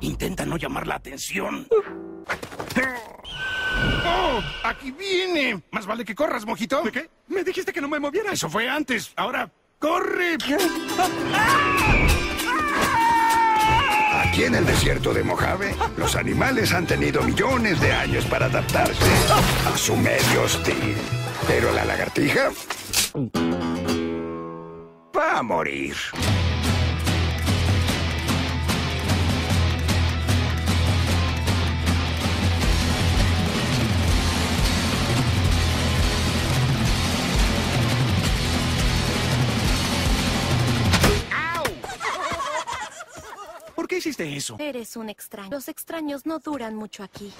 Intenta 0.01 0.45
no 0.45 0.57
llamar 0.57 0.85
la 0.85 0.95
atención. 0.95 1.67
¡Oh! 4.05 4.41
¡Aquí 4.63 4.91
viene! 4.91 5.61
Más 5.71 5.85
vale 5.85 6.05
que 6.05 6.15
corras, 6.15 6.45
mojito. 6.45 6.81
¿De 6.83 6.91
qué? 6.91 7.09
Me 7.27 7.43
dijiste 7.43 7.73
que 7.73 7.81
no 7.81 7.87
me 7.87 7.99
moviera. 7.99 8.31
Eso 8.31 8.49
fue 8.49 8.69
antes. 8.69 9.11
Ahora, 9.15 9.49
¡corre! 9.79 10.35
Aquí 10.35 10.55
Aquí 14.35 14.43
en 14.43 14.55
el 14.55 14.65
desierto 14.65 15.13
de 15.13 15.23
Mojave, 15.23 15.73
los 15.95 16.15
animales 16.15 16.73
han 16.73 16.85
tenido 16.85 17.21
millones 17.23 17.79
de 17.79 17.93
años 17.93 18.25
para 18.25 18.47
adaptarse 18.47 19.11
a 19.65 19.77
su 19.77 19.95
medio 19.95 20.43
hostil. 20.43 20.95
Pero 21.47 21.71
la 21.71 21.85
lagartija 21.85 22.51
va 25.15 25.37
a 25.37 25.43
morir. 25.43 25.95
¿Por 43.85 43.89
qué 43.91 43.97
hiciste 43.97 44.35
eso? 44.35 44.55
Eres 44.57 44.95
un 44.95 45.09
extraño. 45.09 45.51
Los 45.51 45.67
extraños 45.67 46.25
no 46.25 46.39
duran 46.39 46.73
mucho 46.75 47.03
aquí. 47.03 47.31